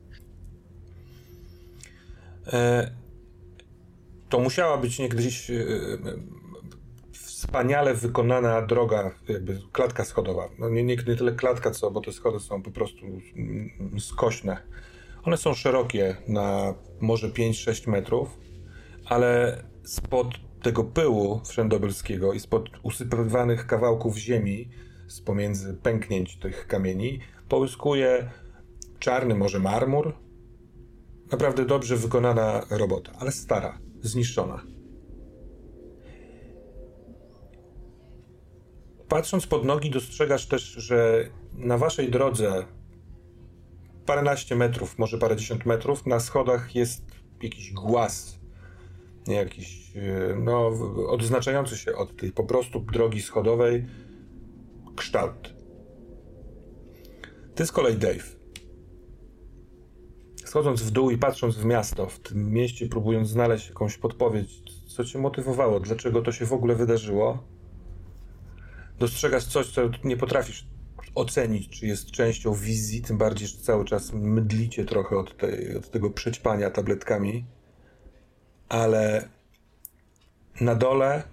E, 2.47 2.91
to 4.29 4.39
musiała 4.39 4.77
być 4.77 4.99
niegdyś 4.99 5.49
e, 5.51 5.55
wspaniale 7.11 7.93
wykonana 7.93 8.61
droga, 8.61 9.11
jakby 9.29 9.61
klatka 9.71 10.05
schodowa. 10.05 10.49
No 10.59 10.69
nie, 10.69 10.83
nie, 10.83 10.95
nie 10.95 11.15
tyle 11.15 11.31
klatka, 11.31 11.71
co, 11.71 11.91
bo 11.91 12.01
te 12.01 12.11
schody 12.11 12.39
są 12.39 12.63
po 12.63 12.71
prostu 12.71 13.05
mm, 13.05 13.99
skośne. 13.99 14.57
One 15.23 15.37
są 15.37 15.53
szerokie 15.53 16.17
na 16.27 16.73
może 17.01 17.29
5-6 17.29 17.89
metrów, 17.89 18.37
ale 19.11 19.63
spod 19.83 20.27
tego 20.61 20.83
pyłu 20.83 21.41
wszędobylskiego 21.45 22.33
i 22.33 22.39
spod 22.39 22.69
usypywanych 22.83 23.67
kawałków 23.67 24.17
ziemi, 24.17 24.69
z 25.07 25.21
pomiędzy 25.21 25.73
pęknięć 25.73 26.37
tych 26.39 26.67
kamieni, 26.67 27.19
połyskuje 27.49 28.31
czarny 28.99 29.35
może 29.35 29.59
marmur. 29.59 30.13
Naprawdę 31.31 31.65
dobrze 31.65 31.97
wykonana 31.97 32.65
robota, 32.69 33.11
ale 33.19 33.31
stara, 33.31 33.77
zniszczona. 34.01 34.61
Patrząc 39.07 39.47
pod 39.47 39.65
nogi, 39.65 39.89
dostrzegasz 39.89 40.47
też, 40.47 40.63
że 40.63 41.29
na 41.53 41.77
waszej 41.77 42.11
drodze 42.11 42.65
paręnaście 44.05 44.55
metrów, 44.55 44.99
może 44.99 45.17
parędziesiąt 45.17 45.65
metrów, 45.65 46.05
na 46.05 46.19
schodach 46.19 46.75
jest 46.75 47.03
jakiś 47.41 47.73
głaz, 47.73 48.40
jakiś, 49.27 49.93
e, 49.95 50.35
no, 50.39 50.67
odznaczający 51.07 51.77
się 51.77 51.95
od 51.95 52.17
tej 52.17 52.31
po 52.31 52.43
prostu 52.43 52.79
drogi 52.79 53.21
schodowej 53.21 53.85
kształt. 54.95 55.53
Ty 57.55 57.65
z 57.65 57.71
kolei, 57.71 57.97
Dave. 57.97 58.41
Schodząc 60.45 60.81
w 60.81 60.91
dół 60.91 61.11
i 61.11 61.17
patrząc 61.17 61.55
w 61.55 61.65
miasto, 61.65 62.07
w 62.07 62.19
tym 62.19 62.53
mieście, 62.53 62.87
próbując 62.87 63.29
znaleźć 63.29 63.67
jakąś 63.67 63.97
podpowiedź, 63.97 64.61
co 64.87 65.05
cię 65.05 65.19
motywowało, 65.19 65.79
dlaczego 65.79 66.21
to 66.21 66.31
się 66.31 66.45
w 66.45 66.53
ogóle 66.53 66.75
wydarzyło, 66.75 67.43
dostrzegasz 68.99 69.45
coś, 69.45 69.67
co 69.67 69.81
nie 70.03 70.17
potrafisz 70.17 70.67
ocenić, 71.15 71.79
czy 71.79 71.87
jest 71.87 72.11
częścią 72.11 72.53
wizji, 72.53 73.01
tym 73.01 73.17
bardziej, 73.17 73.47
że 73.47 73.57
cały 73.57 73.85
czas 73.85 74.13
mydlicie 74.13 74.85
trochę 74.85 75.17
od, 75.17 75.37
tej, 75.37 75.77
od 75.77 75.91
tego 75.91 76.09
przećpania 76.09 76.71
tabletkami, 76.71 77.45
ale 78.71 79.29
na 80.61 80.75
dole, 80.75 81.23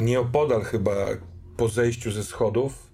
nieopodal 0.00 0.62
chyba 0.62 0.94
po 1.56 1.68
zejściu 1.68 2.10
ze 2.10 2.24
schodów, 2.24 2.90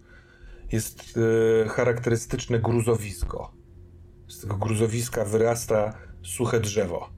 jest 0.73 1.19
e, 1.65 1.69
charakterystyczne 1.69 2.59
gruzowisko. 2.59 3.53
Z 4.29 4.41
tego 4.41 4.57
gruzowiska 4.57 5.25
wyrasta 5.25 5.99
suche 6.23 6.61
drzewo. 6.61 7.11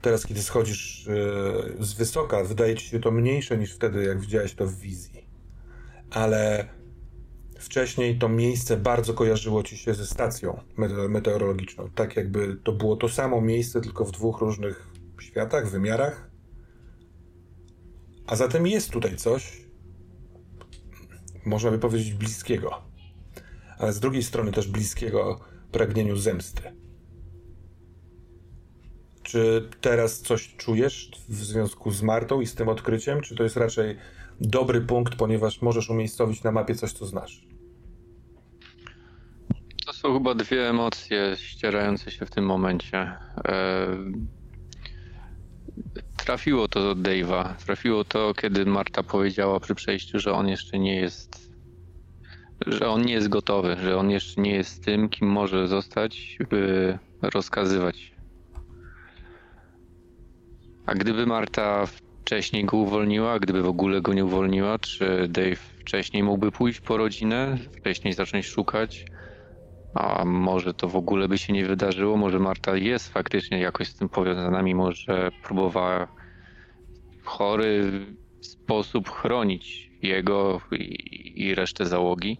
Teraz, 0.00 0.26
kiedy 0.26 0.42
schodzisz 0.42 1.08
e, 1.08 1.12
z 1.84 1.92
wysoka, 1.92 2.44
wydaje 2.44 2.74
ci 2.74 2.86
się 2.86 3.00
to 3.00 3.10
mniejsze 3.10 3.58
niż 3.58 3.74
wtedy, 3.74 4.04
jak 4.04 4.20
widziałeś 4.20 4.54
to 4.54 4.66
w 4.66 4.74
wizji. 4.74 5.26
Ale 6.10 6.68
wcześniej 7.58 8.18
to 8.18 8.28
miejsce 8.28 8.76
bardzo 8.76 9.14
kojarzyło 9.14 9.62
ci 9.62 9.76
się 9.76 9.94
ze 9.94 10.06
stacją 10.06 10.60
mete- 10.78 11.08
meteorologiczną. 11.08 11.90
Tak 11.94 12.16
jakby 12.16 12.56
to 12.64 12.72
było 12.72 12.96
to 12.96 13.08
samo 13.08 13.40
miejsce, 13.40 13.80
tylko 13.80 14.04
w 14.04 14.12
dwóch 14.12 14.40
różnych 14.40 14.91
światach, 15.22 15.70
wymiarach. 15.70 16.30
A 18.26 18.36
zatem 18.36 18.66
jest 18.66 18.90
tutaj 18.90 19.16
coś, 19.16 19.62
można 21.46 21.70
by 21.70 21.78
powiedzieć, 21.78 22.14
bliskiego. 22.14 22.82
Ale 23.78 23.92
z 23.92 24.00
drugiej 24.00 24.22
strony 24.22 24.52
też 24.52 24.68
bliskiego 24.68 25.40
pragnieniu 25.72 26.16
zemsty. 26.16 26.62
Czy 29.22 29.68
teraz 29.80 30.20
coś 30.20 30.56
czujesz 30.56 31.10
w 31.28 31.34
związku 31.34 31.90
z 31.90 32.02
Martą 32.02 32.40
i 32.40 32.46
z 32.46 32.54
tym 32.54 32.68
odkryciem? 32.68 33.20
Czy 33.20 33.36
to 33.36 33.42
jest 33.42 33.56
raczej 33.56 33.96
dobry 34.40 34.80
punkt, 34.80 35.16
ponieważ 35.16 35.62
możesz 35.62 35.90
umiejscowić 35.90 36.42
na 36.42 36.52
mapie 36.52 36.74
coś, 36.74 36.92
co 36.92 37.06
znasz? 37.06 37.46
To 39.86 39.92
są 39.92 40.14
chyba 40.14 40.34
dwie 40.34 40.68
emocje 40.68 41.36
ścierające 41.36 42.10
się 42.10 42.26
w 42.26 42.30
tym 42.30 42.44
momencie. 42.44 42.98
E, 42.98 43.96
Trafiło 46.16 46.68
to 46.68 46.94
do 46.94 47.02
Dave'a. 47.02 47.54
Trafiło 47.56 48.04
to, 48.04 48.34
kiedy 48.34 48.66
Marta 48.66 49.02
powiedziała 49.02 49.60
przy 49.60 49.74
przejściu, 49.74 50.18
że 50.18 50.32
on 50.32 50.48
jeszcze 50.48 50.78
nie 50.78 50.96
jest. 50.96 51.52
że 52.66 52.88
on 52.88 53.02
nie 53.02 53.12
jest 53.12 53.28
gotowy, 53.28 53.76
że 53.82 53.96
on 53.96 54.10
jeszcze 54.10 54.40
nie 54.40 54.54
jest 54.54 54.84
tym, 54.84 55.08
kim 55.08 55.28
może 55.28 55.68
zostać, 55.68 56.38
by 56.50 56.98
rozkazywać. 57.22 58.12
A 60.86 60.94
gdyby 60.94 61.26
Marta 61.26 61.86
wcześniej 62.22 62.64
go 62.64 62.76
uwolniła, 62.76 63.38
gdyby 63.38 63.62
w 63.62 63.68
ogóle 63.68 64.00
go 64.00 64.14
nie 64.14 64.24
uwolniła, 64.24 64.78
czy 64.78 65.28
Dave 65.28 65.56
wcześniej 65.80 66.22
mógłby 66.22 66.52
pójść 66.52 66.80
po 66.80 66.96
rodzinę, 66.96 67.58
wcześniej 67.78 68.14
zacząć 68.14 68.46
szukać, 68.46 69.04
a 69.94 70.24
może 70.24 70.74
to 70.74 70.88
w 70.88 70.96
ogóle 70.96 71.28
by 71.28 71.38
się 71.38 71.52
nie 71.52 71.66
wydarzyło, 71.66 72.16
może 72.16 72.38
Marta 72.38 72.76
jest 72.76 73.12
faktycznie 73.12 73.60
jakoś 73.60 73.88
z 73.88 73.94
tym 73.94 74.08
powiązana, 74.08 74.62
mimo 74.62 74.92
że 74.92 75.30
próbowała 75.42 76.08
w 77.22 77.26
chory 77.26 78.06
sposób 78.40 79.10
chronić 79.10 79.90
jego 80.02 80.60
i, 80.72 81.32
i 81.36 81.54
resztę 81.54 81.86
załogi. 81.86 82.38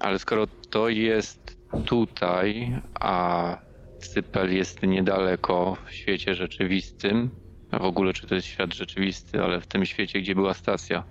Ale 0.00 0.18
skoro 0.18 0.46
to 0.46 0.88
jest 0.88 1.56
tutaj, 1.84 2.80
a 3.00 3.58
Cypel 3.98 4.54
jest 4.56 4.82
niedaleko 4.82 5.76
w 5.86 5.92
świecie 5.92 6.34
rzeczywistym, 6.34 7.30
w 7.72 7.84
ogóle 7.84 8.12
czy 8.12 8.26
to 8.26 8.34
jest 8.34 8.46
świat 8.46 8.74
rzeczywisty, 8.74 9.42
ale 9.42 9.60
w 9.60 9.66
tym 9.66 9.86
świecie, 9.86 10.20
gdzie 10.20 10.34
była 10.34 10.54
stacja, 10.54 11.04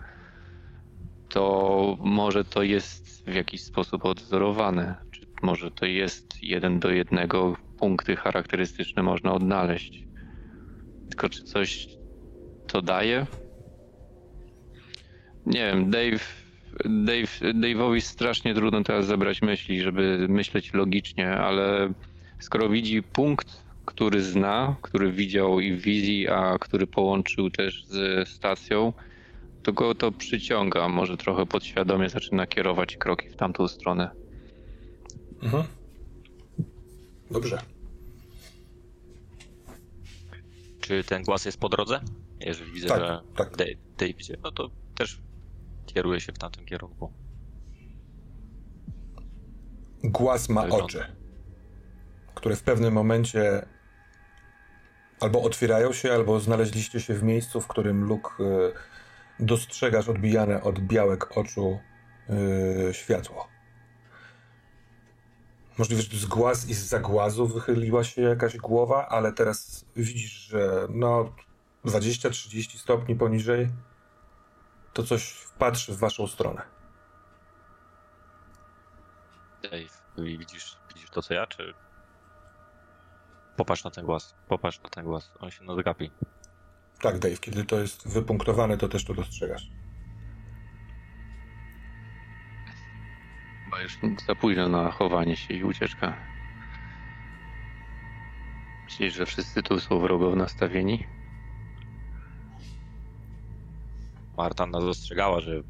to 1.30 1.98
może 2.00 2.46
to 2.46 2.64
jest 2.64 3.01
w 3.28 3.34
jakiś 3.34 3.62
sposób 3.64 4.06
odwzorowane. 4.06 4.96
Czy 5.12 5.22
może 5.42 5.72
to 5.72 5.86
jest 5.86 6.44
jeden 6.44 6.80
do 6.80 6.92
jednego, 6.92 7.58
punkty 7.80 8.16
charakterystyczne 8.16 9.04
można 9.04 9.34
odnaleźć. 9.34 10.04
Tylko 11.10 11.30
czy 11.30 11.44
coś 11.44 11.88
to 12.68 12.82
daje? 12.82 13.26
Nie 15.46 15.66
wiem, 15.66 15.90
Dave 15.90 16.42
Dave, 16.86 17.54
Dave'owi 17.54 18.02
strasznie 18.02 18.54
trudno 18.54 18.84
teraz 18.84 19.06
zebrać 19.06 19.42
myśli, 19.42 19.82
żeby 19.82 20.26
myśleć 20.30 20.74
logicznie, 20.74 21.30
ale 21.30 21.94
skoro 22.40 22.70
widzi 22.70 23.04
punkt, 23.04 23.64
który 23.86 24.22
zna, 24.22 24.76
który 24.82 25.12
widział 25.12 25.60
i 25.60 25.74
w 25.74 25.82
wizji, 25.82 26.28
a 26.30 26.58
który 26.60 26.88
połączył 26.88 27.50
też 27.50 27.86
z 27.86 28.30
stacją, 28.30 28.94
to 29.64 29.74
go 29.74 29.96
to 29.96 30.12
przyciąga. 30.12 30.90
Może 30.90 31.18
trochę 31.18 31.46
podświadomie 31.46 32.10
zaczyna 32.10 32.48
kierować 32.48 32.98
kroki 32.98 33.30
w 33.30 33.36
tamtą 33.36 33.68
stronę. 33.68 34.12
Mhm. 35.44 35.64
Dobrze. 37.32 37.62
Czy 40.82 41.04
ten 41.04 41.24
głaz 41.24 41.46
jest 41.46 41.60
po 41.60 41.70
drodze? 41.70 42.00
Jeżeli 42.40 42.72
widzę, 42.72 42.88
Tak, 42.88 43.00
że 43.00 43.22
tak. 43.36 43.58
Dave, 43.58 43.78
Dave 43.98 44.10
idzie, 44.20 44.38
no 44.44 44.52
to 44.52 44.70
też 44.96 45.22
kieruje 45.86 46.22
się 46.22 46.32
w 46.34 46.38
tamtym 46.38 46.66
kierunku. 46.66 47.12
Głaz 50.04 50.50
ma 50.50 50.62
Wygląda. 50.62 50.86
oczy, 50.86 51.06
które 52.36 52.56
w 52.56 52.64
pewnym 52.64 52.94
momencie 52.94 53.66
albo 55.20 55.42
otwierają 55.42 55.94
się, 55.94 56.14
albo 56.14 56.40
znaleźliście 56.40 57.00
się 57.00 57.14
w 57.14 57.24
miejscu, 57.24 57.62
w 57.62 57.68
którym 57.68 58.04
Luke 58.04 58.30
y, 58.40 58.74
dostrzegasz 59.42 60.10
odbijane 60.10 60.64
od 60.64 60.80
białek 60.80 61.38
oczu 61.38 61.80
y, 62.90 62.94
światło. 62.94 63.48
Możliwe, 65.78 66.02
że 66.02 66.18
z 66.18 66.26
głaz 66.26 66.70
i 66.70 66.74
z 66.74 66.86
zagłazu 66.86 67.48
wychyliła 67.48 68.04
się 68.04 68.22
jakaś 68.22 68.58
głowa, 68.58 69.08
ale 69.08 69.34
teraz 69.34 69.86
widzisz, 69.96 70.32
że 70.32 70.88
no 70.90 71.36
20-30 71.86 72.78
stopni 72.78 73.16
poniżej 73.16 73.70
to 74.94 75.04
coś 75.04 75.48
patrzy 75.60 75.94
w 75.94 75.98
waszą 75.98 76.28
stronę. 76.28 76.62
Dave, 79.64 80.02
widzisz, 80.18 80.78
widzisz 80.94 81.10
to 81.10 81.22
co 81.22 81.34
ja, 81.34 81.48
czy... 81.48 81.74
Popatrz 83.58 83.84
na 83.84 83.92
ten 83.92 84.06
głaz, 84.06 84.36
popatrz 84.48 84.82
na 84.84 84.90
ten 84.90 85.06
głaz, 85.06 85.32
on 85.40 85.52
się 85.52 85.64
nadgapi. 85.64 86.12
Tak, 87.02 87.20
Dave, 87.20 87.40
kiedy 87.40 87.66
to 87.66 87.80
jest 87.80 88.08
wypunktowane, 88.14 88.78
to 88.78 88.90
też 88.90 89.06
to 89.06 89.14
dostrzegasz. 89.14 89.72
Chyba 93.66 93.82
już 93.82 93.98
za 94.28 94.36
późno 94.36 94.70
na 94.70 94.92
chowanie 94.92 95.36
się 95.36 95.54
i 95.54 95.64
ucieczkę. 95.64 96.14
Myślisz, 98.84 99.14
że 99.14 99.26
wszyscy 99.26 99.64
tu 99.64 99.80
są 99.80 100.00
wrogo 100.00 100.36
nastawieni? 100.36 101.08
Marta 104.38 104.66
nas 104.66 104.84
ostrzegała, 104.84 105.40
że, 105.40 105.62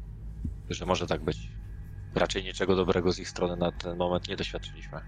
że 0.70 0.86
może 0.86 1.06
tak 1.06 1.24
być. 1.24 1.38
Raczej 2.14 2.44
niczego 2.44 2.76
dobrego 2.76 3.12
z 3.12 3.18
ich 3.18 3.28
strony 3.28 3.56
na 3.56 3.72
ten 3.72 3.96
moment 3.96 4.28
nie 4.28 4.36
doświadczyliśmy. 4.36 5.00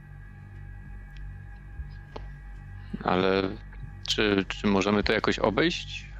Ale 3.03 3.43
czy, 4.09 4.45
czy 4.49 4.66
możemy 4.66 5.03
to 5.03 5.12
jakoś 5.12 5.39
obejść? 5.39 6.14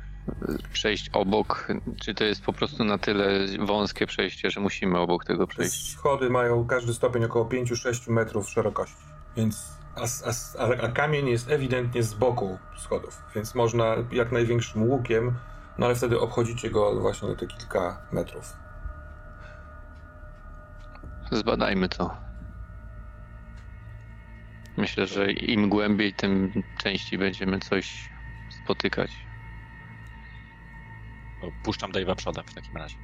Przejść 0.73 1.11
obok? 1.13 1.69
Czy 2.01 2.15
to 2.15 2.25
jest 2.25 2.43
po 2.43 2.53
prostu 2.53 2.85
na 2.85 2.99
tyle 2.99 3.47
wąskie 3.59 4.07
przejście, 4.07 4.51
że 4.51 4.61
musimy 4.61 4.99
obok 4.99 5.25
tego 5.25 5.47
przejść? 5.47 5.93
Schody 5.93 6.31
mają 6.31 6.67
każdy 6.67 6.95
stopień 6.95 7.25
około 7.25 7.45
5-6 7.45 8.11
metrów 8.11 8.51
szerokości, 8.51 9.05
więc 9.37 9.69
a, 9.97 10.01
a, 10.59 10.83
a, 10.83 10.89
kamień 10.89 11.29
jest 11.29 11.51
ewidentnie 11.51 12.03
z 12.03 12.15
boku 12.15 12.59
schodów, 12.77 13.23
więc 13.35 13.55
można 13.55 13.97
jak 14.13 14.33
największym 14.33 14.83
łukiem, 14.83 15.35
no 15.79 15.87
ale 15.87 15.95
wtedy 15.95 16.21
obchodzicie 16.21 16.71
go 16.71 17.01
właśnie 17.01 17.29
na 17.29 17.35
te 17.35 17.47
kilka 17.47 17.99
metrów. 18.13 18.57
Zbadajmy 21.33 21.89
to. 21.89 22.17
Myślę, 24.77 25.07
że 25.07 25.33
im 25.33 25.69
głębiej, 25.69 26.15
tym 26.15 26.53
częściej 26.83 27.19
będziemy 27.19 27.61
coś 27.61 28.11
spotykać. 28.65 29.11
Puszczam 31.65 31.93
Dave'a 31.93 32.15
przodem 32.15 32.45
w 32.45 32.55
takim 32.55 32.77
razie. 32.77 32.97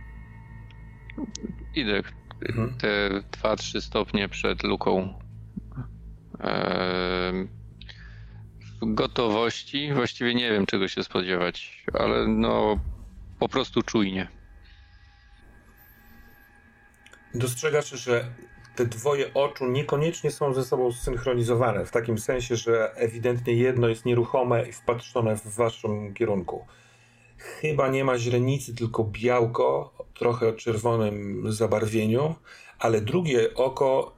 Idę 1.74 2.03
Mhm. 2.49 2.74
te 2.78 3.11
2-3 3.30 3.80
stopnie 3.80 4.28
przed 4.28 4.62
luką. 4.62 5.18
Eee, 6.41 7.49
w 8.82 8.95
gotowości 8.95 9.93
właściwie 9.93 10.34
nie 10.34 10.51
wiem 10.51 10.66
czego 10.66 10.88
się 10.88 11.03
spodziewać, 11.05 11.84
ale 11.93 12.26
no 12.26 12.80
po 13.38 13.49
prostu 13.49 13.82
czujnie. 13.82 14.28
Dostrzegasz, 17.34 17.91
że 17.91 18.24
te 18.76 18.86
dwoje 18.86 19.34
oczu 19.34 19.66
niekoniecznie 19.66 20.30
są 20.30 20.55
ze 20.55 20.64
sobą 20.64 20.93
zsynchronizowane, 20.93 21.86
w 21.86 21.91
takim 21.91 22.18
sensie, 22.18 22.57
że 22.57 22.95
ewidentnie 22.95 23.55
jedno 23.55 23.88
jest 23.88 24.05
nieruchome 24.05 24.68
i 24.68 24.72
wpatrzone 24.72 25.36
w 25.36 25.55
waszym 25.57 26.14
kierunku. 26.14 26.66
Chyba 27.41 27.88
nie 27.88 28.05
ma 28.05 28.18
źrenicy, 28.18 28.74
tylko 28.74 29.05
białko, 29.05 29.95
trochę 30.14 30.49
o 30.49 30.53
czerwonym 30.53 31.45
zabarwieniu, 31.53 32.34
ale 32.78 33.01
drugie 33.01 33.55
oko, 33.55 34.16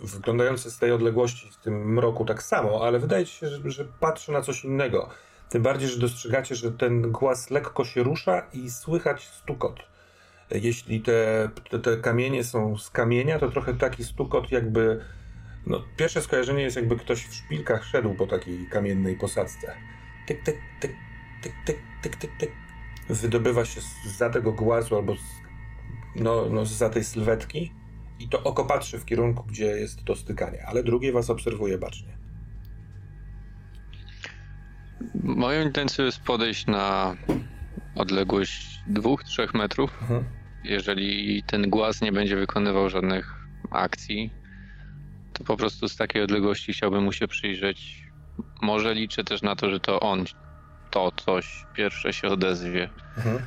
e, 0.00 0.06
wyglądające 0.06 0.70
z 0.70 0.78
tej 0.78 0.92
odległości, 0.92 1.50
w 1.50 1.56
tym 1.56 1.92
mroku 1.92 2.24
tak 2.24 2.42
samo, 2.42 2.86
ale 2.86 2.98
wydaje 2.98 3.26
się, 3.26 3.48
że, 3.48 3.70
że 3.70 3.84
patrzy 3.84 4.32
na 4.32 4.42
coś 4.42 4.64
innego. 4.64 5.08
Tym 5.48 5.62
bardziej, 5.62 5.88
że 5.88 5.98
dostrzegacie, 5.98 6.54
że 6.54 6.72
ten 6.72 7.12
głaz 7.12 7.50
lekko 7.50 7.84
się 7.84 8.02
rusza 8.02 8.46
i 8.52 8.70
słychać 8.70 9.26
stukot. 9.26 9.80
Jeśli 10.50 11.00
te, 11.00 11.50
te, 11.70 11.78
te 11.78 11.96
kamienie 11.96 12.44
są 12.44 12.78
z 12.78 12.90
kamienia, 12.90 13.38
to 13.38 13.50
trochę 13.50 13.74
taki 13.74 14.04
stukot 14.04 14.50
jakby... 14.50 15.04
No, 15.66 15.82
pierwsze 15.96 16.22
skojarzenie 16.22 16.62
jest 16.62 16.76
jakby 16.76 16.96
ktoś 16.96 17.26
w 17.26 17.34
szpilkach 17.34 17.84
szedł 17.84 18.14
po 18.14 18.26
takiej 18.26 18.68
kamiennej 18.70 19.16
posadzce. 19.16 19.74
Tyk, 20.28 20.42
tyk, 20.42 20.56
tyk, 20.80 20.92
tyk, 21.42 21.52
tyk, 21.64 21.78
tyk, 22.02 22.16
tyk, 22.16 22.30
tyk. 22.38 22.52
Wydobywa 23.08 23.64
się 23.64 23.80
za 24.06 24.30
tego 24.30 24.52
głazu 24.52 24.96
albo 24.96 25.16
z, 25.16 25.20
no, 26.16 26.46
no, 26.50 26.66
za 26.66 26.90
tej 26.90 27.04
sylwetki 27.04 27.72
i 28.18 28.28
to 28.28 28.42
oko 28.42 28.64
patrzy 28.64 28.98
w 28.98 29.04
kierunku, 29.04 29.44
gdzie 29.44 29.64
jest 29.64 30.04
to 30.04 30.16
stykanie, 30.16 30.66
ale 30.66 30.84
drugie 30.84 31.12
was 31.12 31.30
obserwuje 31.30 31.78
bacznie. 31.78 32.18
Moją 35.22 35.62
intencją 35.62 36.04
jest 36.04 36.20
podejść 36.20 36.66
na 36.66 37.16
odległość 37.94 38.80
2-3 38.90 39.56
metrów. 39.56 39.98
Mhm. 40.02 40.24
Jeżeli 40.64 41.42
ten 41.42 41.70
głaz 41.70 42.00
nie 42.00 42.12
będzie 42.12 42.36
wykonywał 42.36 42.90
żadnych 42.90 43.34
akcji, 43.70 44.30
to 45.32 45.44
po 45.44 45.56
prostu 45.56 45.88
z 45.88 45.96
takiej 45.96 46.22
odległości 46.22 46.72
chciałbym 46.72 47.04
mu 47.04 47.12
się 47.12 47.28
przyjrzeć. 47.28 48.07
Może 48.62 48.94
liczę 48.94 49.24
też 49.24 49.42
na 49.42 49.56
to, 49.56 49.70
że 49.70 49.80
to 49.80 50.00
on, 50.00 50.24
to 50.90 51.12
coś 51.16 51.66
pierwsze 51.74 52.12
się 52.12 52.28
odezwie. 52.28 52.90
Mhm. 53.16 53.38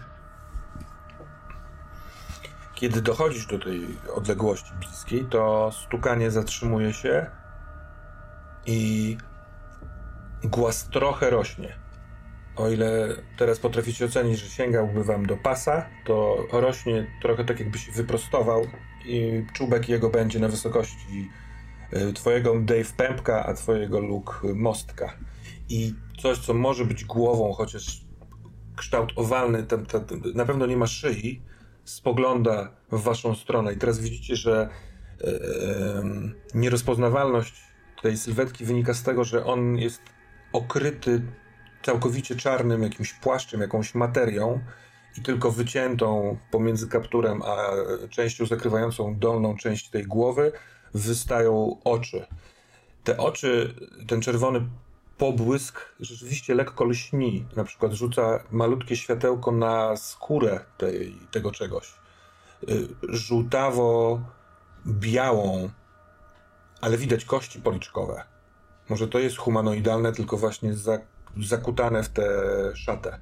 Kiedy 2.75 3.01
dochodzisz 3.01 3.45
do 3.47 3.59
tej 3.59 3.81
odległości 4.15 4.71
bliskiej, 4.79 5.25
to 5.25 5.71
stukanie 5.71 6.31
zatrzymuje 6.31 6.93
się 6.93 7.25
i 8.65 9.17
głaz 10.43 10.89
trochę 10.89 11.29
rośnie. 11.29 11.75
O 12.55 12.69
ile 12.69 13.07
teraz 13.37 13.59
potraficie 13.59 14.05
ocenić, 14.05 14.39
że 14.39 14.49
sięgałby 14.49 15.03
wam 15.03 15.25
do 15.25 15.37
pasa, 15.37 15.85
to 16.05 16.37
rośnie 16.51 17.07
trochę 17.21 17.45
tak 17.45 17.59
jakby 17.59 17.77
się 17.77 17.91
wyprostował 17.91 18.67
i 19.05 19.45
czubek 19.53 19.89
jego 19.89 20.09
będzie 20.09 20.39
na 20.39 20.47
wysokości 20.47 21.29
twojego 22.15 22.59
Dave 22.59 22.93
Pępka, 22.97 23.45
a 23.45 23.53
twojego 23.53 23.99
Luke 23.99 24.33
Mostka. 24.55 25.17
i 25.69 25.93
coś, 26.21 26.37
co 26.37 26.53
może 26.53 26.85
być 26.85 27.05
głową, 27.05 27.53
chociaż 27.53 28.01
kształt 28.75 29.13
owalny, 29.15 29.63
ten, 29.63 29.85
ten, 29.85 30.05
ten, 30.05 30.21
na 30.35 30.45
pewno 30.45 30.65
nie 30.65 30.77
ma 30.77 30.87
szyi, 30.87 31.41
spogląda 31.83 32.71
w 32.91 33.01
waszą 33.01 33.35
stronę. 33.35 33.73
I 33.73 33.77
teraz 33.77 33.99
widzicie, 33.99 34.35
że 34.35 34.69
e, 35.21 35.27
e, 35.27 36.03
nierozpoznawalność 36.53 37.61
tej 38.01 38.17
sylwetki 38.17 38.65
wynika 38.65 38.93
z 38.93 39.03
tego, 39.03 39.23
że 39.23 39.45
on 39.45 39.77
jest 39.77 40.01
okryty 40.53 41.21
całkowicie 41.83 42.35
czarnym 42.35 42.83
jakimś 42.83 43.13
płaszczem, 43.13 43.61
jakąś 43.61 43.95
materią 43.95 44.59
i 45.17 45.21
tylko 45.21 45.51
wyciętą 45.51 46.37
pomiędzy 46.51 46.87
kapturem 46.87 47.41
a 47.41 47.57
częścią 48.09 48.45
zakrywającą 48.45 49.19
dolną 49.19 49.57
część 49.57 49.89
tej 49.89 50.03
głowy 50.03 50.51
wystają 50.93 51.77
oczy. 51.83 52.25
Te 53.03 53.17
oczy, 53.17 53.75
ten 54.07 54.21
czerwony 54.21 54.61
pobłysk 55.17 55.85
rzeczywiście 55.99 56.55
lekko 56.55 56.85
lśni. 56.85 57.45
Na 57.55 57.63
przykład 57.63 57.93
rzuca 57.93 58.43
malutkie 58.51 58.95
światełko 58.95 59.51
na 59.51 59.97
skórę 59.97 60.59
tej, 60.77 61.15
tego 61.31 61.51
czegoś. 61.51 61.93
Y, 62.69 62.87
żółtawo-białą, 63.09 65.69
ale 66.81 66.97
widać 66.97 67.25
kości 67.25 67.61
policzkowe. 67.61 68.23
Może 68.89 69.07
to 69.07 69.19
jest 69.19 69.37
humanoidalne, 69.37 70.13
tylko 70.13 70.37
właśnie 70.37 70.73
zakutane 71.37 72.03
w 72.03 72.09
tę 72.09 72.25
szatę. 72.75 73.19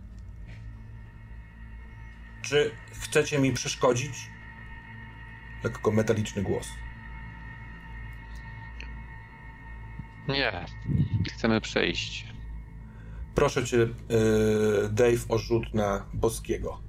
Czy 2.42 2.72
chcecie 2.92 3.40
mi 3.40 3.54
przeszkodzić? 3.54 4.30
Lekko 5.64 5.92
metaliczny 5.92 6.44
głos. 6.44 6.68
Nie, 10.30 10.66
chcemy 11.34 11.62
przejść. 11.62 12.28
Proszę 13.36 13.66
cię, 13.66 13.78
yy, 13.78 14.90
Dave, 14.92 15.26
o 15.30 15.38
rzut 15.38 15.74
na 15.74 16.06
Boskiego, 16.14 16.82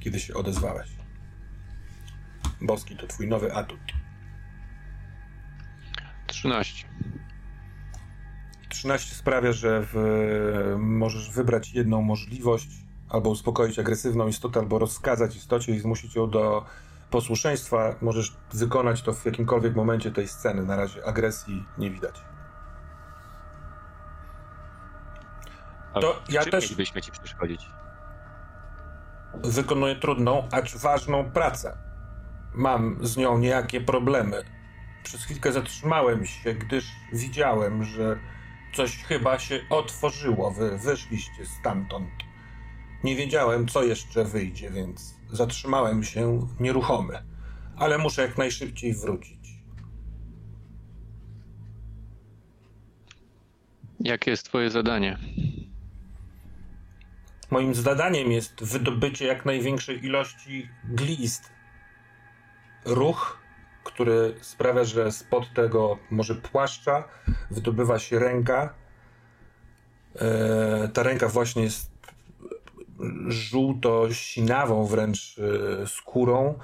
kiedy 0.00 0.20
się 0.20 0.34
odezwałeś. 0.34 0.88
Boski 2.60 2.96
to 2.96 3.06
twój 3.06 3.28
nowy 3.28 3.54
atut. 3.54 3.80
13. 6.26 6.88
13 8.68 9.14
sprawia, 9.14 9.52
że 9.52 9.86
w, 9.92 10.74
możesz 10.78 11.30
wybrać 11.30 11.72
jedną 11.72 12.02
możliwość, 12.02 12.68
albo 13.08 13.30
uspokoić 13.30 13.78
agresywną 13.78 14.28
istotę, 14.28 14.60
albo 14.60 14.78
rozkazać 14.78 15.36
istocie 15.36 15.74
i 15.74 15.78
zmusić 15.78 16.14
ją 16.14 16.30
do 16.30 16.64
posłuszeństwa. 17.10 17.94
Możesz 18.00 18.36
wykonać 18.52 19.02
to 19.02 19.12
w 19.12 19.26
jakimkolwiek 19.26 19.76
momencie 19.76 20.10
tej 20.10 20.28
sceny. 20.28 20.62
Na 20.62 20.76
razie 20.76 21.04
agresji 21.04 21.64
nie 21.78 21.90
widać. 21.90 22.29
To 25.94 26.22
ja 26.28 26.44
też 26.44 26.64
mielibyśmy 26.64 27.02
ci 27.02 27.12
przeszkodzić. 27.12 27.66
Wykonuję 29.44 29.96
trudną, 29.96 30.48
acz 30.52 30.76
ważną 30.76 31.30
pracę. 31.30 31.78
Mam 32.54 33.06
z 33.06 33.16
nią 33.16 33.38
niejakie 33.38 33.80
problemy. 33.80 34.42
Przez 35.02 35.24
chwilkę 35.24 35.52
zatrzymałem 35.52 36.26
się, 36.26 36.54
gdyż 36.54 36.84
widziałem, 37.12 37.84
że 37.84 38.18
coś 38.74 39.04
chyba 39.04 39.38
się 39.38 39.60
otworzyło. 39.70 40.50
Wy 40.50 40.78
wyszliście 40.78 41.46
stamtąd. 41.60 42.10
Nie 43.04 43.16
wiedziałem, 43.16 43.68
co 43.68 43.82
jeszcze 43.82 44.24
wyjdzie, 44.24 44.70
więc 44.70 45.14
zatrzymałem 45.30 46.04
się 46.04 46.46
nieruchomy. 46.60 47.22
Ale 47.76 47.98
muszę 47.98 48.22
jak 48.22 48.38
najszybciej 48.38 48.94
wrócić. 48.94 49.40
Jakie 54.00 54.30
jest 54.30 54.44
Twoje 54.46 54.70
zadanie? 54.70 55.18
Moim 57.50 57.74
zadaniem 57.74 58.32
jest 58.32 58.64
wydobycie 58.64 59.26
jak 59.26 59.44
największej 59.44 60.04
ilości 60.04 60.68
glist. 60.84 61.50
Ruch, 62.84 63.38
który 63.84 64.34
sprawia, 64.40 64.84
że 64.84 65.12
spod 65.12 65.54
tego 65.54 65.98
może 66.10 66.34
płaszcza 66.34 67.04
wydobywa 67.50 67.98
się 67.98 68.18
ręka. 68.18 68.74
E, 70.16 70.88
ta 70.88 71.02
ręka 71.02 71.28
właśnie 71.28 71.62
jest 71.62 71.90
żółto-sinawą 73.28 74.86
wręcz 74.86 75.36
e, 75.38 75.86
skórą, 75.86 76.58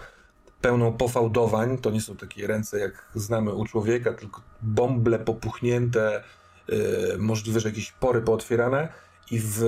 pełną 0.61 0.93
pofałdowań. 0.93 1.79
To 1.79 1.91
nie 1.91 2.01
są 2.01 2.17
takie 2.17 2.47
ręce, 2.47 2.79
jak 2.79 3.11
znamy 3.15 3.55
u 3.55 3.65
człowieka, 3.65 4.13
tylko 4.13 4.43
bąble 4.63 5.19
popuchnięte, 5.19 6.17
e, 6.17 6.23
możliwe, 7.19 7.61
że 7.61 7.69
jakieś 7.69 7.93
pory 7.93 8.23
pootwierane 8.23 9.06
i 9.31 9.39
w 9.41 9.61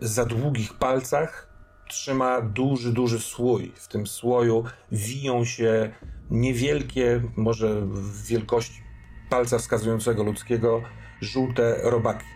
za 0.00 0.24
długich 0.24 0.74
palcach 0.74 1.48
trzyma 1.88 2.40
duży, 2.40 2.92
duży 2.92 3.20
słój. 3.20 3.72
W 3.76 3.88
tym 3.88 4.06
słoju 4.06 4.64
wiją 4.92 5.44
się 5.44 5.90
niewielkie, 6.30 7.22
może 7.36 7.80
w 7.80 8.26
wielkości 8.26 8.82
palca 9.30 9.58
wskazującego 9.58 10.22
ludzkiego, 10.22 10.82
żółte 11.20 11.78
robaki. 11.82 12.26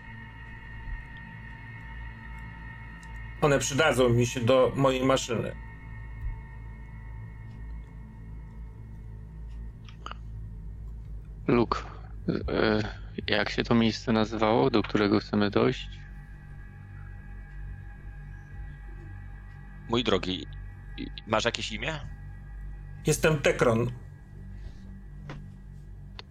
One 3.41 3.59
przydadzą 3.59 4.09
mi 4.09 4.25
się 4.25 4.39
do 4.39 4.71
mojej 4.75 5.05
maszyny. 5.05 5.55
Luke, 11.47 11.79
e, 12.47 12.83
jak 13.27 13.49
się 13.49 13.63
to 13.63 13.75
miejsce 13.75 14.11
nazywało, 14.11 14.69
do 14.69 14.81
którego 14.81 15.19
chcemy 15.19 15.49
dojść? 15.49 16.06
Mój 19.89 20.03
drogi, 20.03 20.45
masz 21.27 21.45
jakieś 21.45 21.71
imię? 21.71 21.99
Jestem 23.05 23.39
Tekron. 23.41 23.91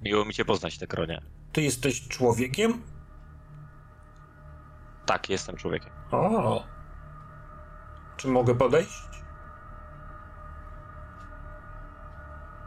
Miło 0.02 0.24
mi 0.24 0.34
cię 0.34 0.44
poznać, 0.44 0.78
Tekronie. 0.78 1.22
Ty 1.52 1.62
jesteś 1.62 2.08
człowiekiem? 2.08 2.82
Tak, 5.06 5.30
jestem 5.30 5.56
człowiekiem. 5.56 5.90
O. 6.10 6.64
Czy 8.16 8.28
mogę 8.28 8.54
podejść? 8.54 9.02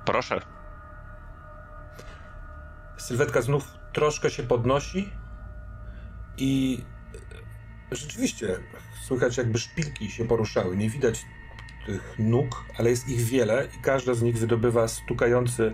Proszę. 0.05 0.39
Sylwetka 2.97 3.41
znów 3.41 3.77
troszkę 3.93 4.29
się 4.29 4.43
podnosi 4.43 5.09
i 6.37 6.83
rzeczywiście 7.91 8.59
Słychać 9.09 9.37
jakby 9.37 9.59
szpilki 9.59 10.11
się 10.11 10.27
poruszały. 10.27 10.77
Nie 10.77 10.89
widać 10.89 11.25
tych 11.85 12.15
nóg, 12.19 12.65
ale 12.77 12.89
jest 12.89 13.09
ich 13.09 13.21
wiele 13.21 13.67
i 13.79 13.81
każda 13.81 14.13
z 14.13 14.21
nich 14.21 14.37
wydobywa 14.37 14.87
stukający 14.87 15.73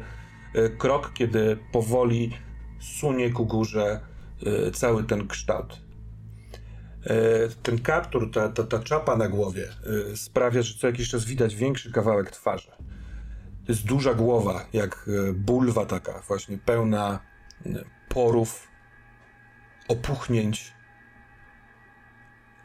e, 0.53 0.69
krok, 0.69 1.13
kiedy 1.13 1.57
powoli 1.71 2.37
sunie 2.79 3.29
ku 3.29 3.45
górze 3.45 3.99
e, 4.45 4.71
cały 4.71 5.03
ten 5.03 5.27
kształt. 5.27 5.81
E, 7.03 7.15
ten 7.63 7.79
kaptur, 7.79 8.31
ta, 8.31 8.49
ta, 8.49 8.63
ta 8.63 8.79
czapa 8.79 9.15
na 9.15 9.27
głowie 9.27 9.67
sprawia, 10.15 10.61
że 10.61 10.79
co 10.79 10.87
jakiś 10.87 11.09
czas 11.09 11.25
widać 11.25 11.55
większy 11.55 11.91
kawałek 11.91 12.31
twarzy. 12.31 12.71
To 13.65 13.71
jest 13.71 13.85
duża 13.85 14.13
głowa, 14.13 14.65
jak 14.73 15.09
bulwa 15.33 15.85
taka, 15.85 16.21
właśnie 16.27 16.57
pełna 16.57 17.19
porów, 18.09 18.67
opuchnięć, 19.87 20.73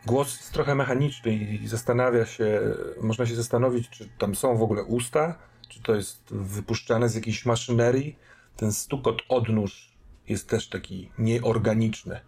Głos 0.07 0.37
jest 0.37 0.53
trochę 0.53 0.75
mechaniczny 0.75 1.35
i 1.35 1.69
zastanawia 1.69 2.27
się, 2.27 2.61
można 3.01 3.27
się 3.27 3.35
zastanowić, 3.35 3.91
czy 3.91 4.09
tam 4.19 4.35
są 4.35 4.57
w 4.57 4.63
ogóle 4.63 4.85
usta, 4.85 5.39
czy 5.69 5.83
to 5.83 5.95
jest 5.95 6.35
wypuszczane 6.35 7.09
z 7.09 7.15
jakiejś 7.15 7.47
maszynerii. 7.47 8.19
Ten 8.57 8.73
stukot 8.73 9.23
odnóż 9.29 9.93
jest 10.29 10.49
też 10.49 10.69
taki 10.69 11.13
nieorganiczny. 11.19 12.21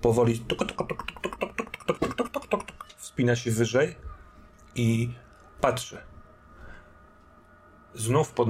Powoli 0.00 0.44
wspina 2.96 3.36
się 3.36 3.50
wyżej 3.50 3.96
i 4.74 5.14
patrzy. 5.60 5.98
Znów 7.94 8.32
pod, 8.32 8.48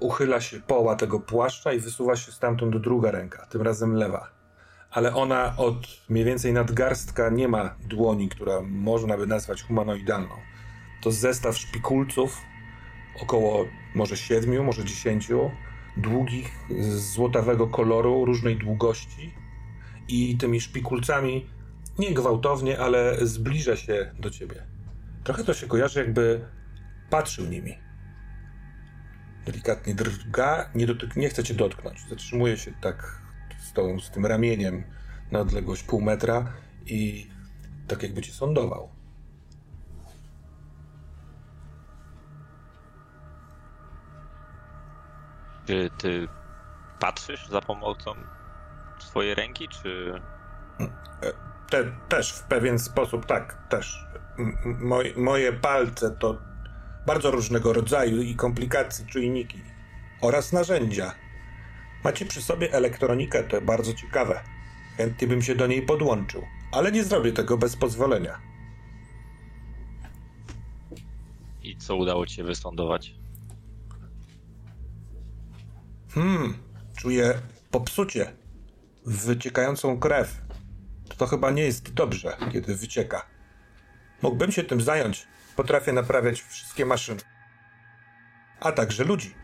uchyla 0.00 0.40
się 0.40 0.60
poła 0.60 0.96
tego 0.96 1.20
płaszcza 1.20 1.72
i 1.72 1.80
wysuwa 1.80 2.16
się 2.16 2.32
stamtąd 2.32 2.76
druga 2.76 3.10
ręka, 3.10 3.46
tym 3.46 3.62
razem 3.62 3.94
lewa 3.94 4.41
ale 4.92 5.14
ona 5.14 5.56
od 5.56 5.86
mniej 6.08 6.24
więcej 6.24 6.52
nadgarstka 6.52 7.30
nie 7.30 7.48
ma 7.48 7.74
dłoni, 7.80 8.28
która 8.28 8.60
można 8.60 9.16
by 9.16 9.26
nazwać 9.26 9.62
humanoidalną. 9.62 10.34
To 11.02 11.10
zestaw 11.12 11.58
szpikulców, 11.58 12.42
około 13.20 13.66
może 13.94 14.16
siedmiu, 14.16 14.64
może 14.64 14.84
dziesięciu, 14.84 15.50
długich, 15.96 16.50
złotawego 16.96 17.66
koloru, 17.66 18.24
różnej 18.24 18.56
długości 18.56 19.34
i 20.08 20.36
tymi 20.36 20.60
szpikulcami 20.60 21.46
nie 21.98 22.14
gwałtownie, 22.14 22.78
ale 22.80 23.26
zbliża 23.26 23.76
się 23.76 24.10
do 24.18 24.30
ciebie. 24.30 24.66
Trochę 25.24 25.44
to 25.44 25.54
się 25.54 25.66
kojarzy, 25.66 26.00
jakby 26.00 26.40
patrzył 27.10 27.46
nimi. 27.46 27.78
Delikatnie 29.46 29.94
drga, 29.94 30.70
nie, 30.74 30.86
dotyk- 30.86 31.16
nie 31.16 31.28
chce 31.28 31.44
cię 31.44 31.54
dotknąć. 31.54 32.08
Zatrzymuje 32.08 32.56
się 32.56 32.72
tak 32.80 33.21
z, 34.00 34.10
tym 34.10 34.26
ramieniem 34.26 34.84
na 35.30 35.38
odległość 35.40 35.82
pół 35.82 36.00
metra 36.00 36.52
i 36.86 37.30
tak 37.88 38.02
jakby 38.02 38.22
cię 38.22 38.32
sądował. 38.32 38.88
Czy 45.66 45.90
ty 45.98 46.28
patrzysz 47.00 47.48
za 47.48 47.60
pomocą 47.60 48.14
swojej 48.98 49.34
ręki, 49.34 49.68
czy... 49.68 50.20
Te, 51.70 51.84
też 52.08 52.32
w 52.32 52.42
pewien 52.42 52.78
sposób, 52.78 53.26
tak, 53.26 53.68
też. 53.68 54.06
M- 54.38 54.56
m- 54.64 54.78
Moje, 54.80 55.16
moje 55.16 55.52
palce 55.52 56.10
to 56.10 56.38
bardzo 57.06 57.30
różnego 57.30 57.72
rodzaju 57.72 58.22
i 58.22 58.36
komplikacji 58.36 59.06
czujniki 59.06 59.60
oraz 60.20 60.52
narzędzia. 60.52 61.12
Macie 62.04 62.26
przy 62.26 62.42
sobie 62.42 62.72
elektronikę, 62.72 63.44
to 63.44 63.60
bardzo 63.60 63.94
ciekawe. 63.94 64.42
Chętnie 64.96 65.28
bym 65.28 65.42
się 65.42 65.54
do 65.54 65.66
niej 65.66 65.82
podłączył, 65.82 66.42
ale 66.72 66.92
nie 66.92 67.04
zrobię 67.04 67.32
tego 67.32 67.58
bez 67.58 67.76
pozwolenia. 67.76 68.40
I 71.62 71.76
co 71.76 71.96
udało 71.96 72.26
ci 72.26 72.34
się 72.34 72.44
wysądować? 72.44 73.14
Hmm, 76.14 76.58
czuję 76.96 77.34
popsucie, 77.70 78.32
wyciekającą 79.06 79.98
krew. 80.00 80.42
To 81.18 81.26
chyba 81.26 81.50
nie 81.50 81.62
jest 81.62 81.94
dobrze, 81.94 82.36
kiedy 82.52 82.76
wycieka. 82.76 83.26
Mógłbym 84.22 84.52
się 84.52 84.64
tym 84.64 84.80
zająć. 84.80 85.26
Potrafię 85.56 85.92
naprawiać 85.92 86.42
wszystkie 86.42 86.86
maszyny. 86.86 87.20
A 88.60 88.72
także 88.72 89.04
ludzi. 89.04 89.34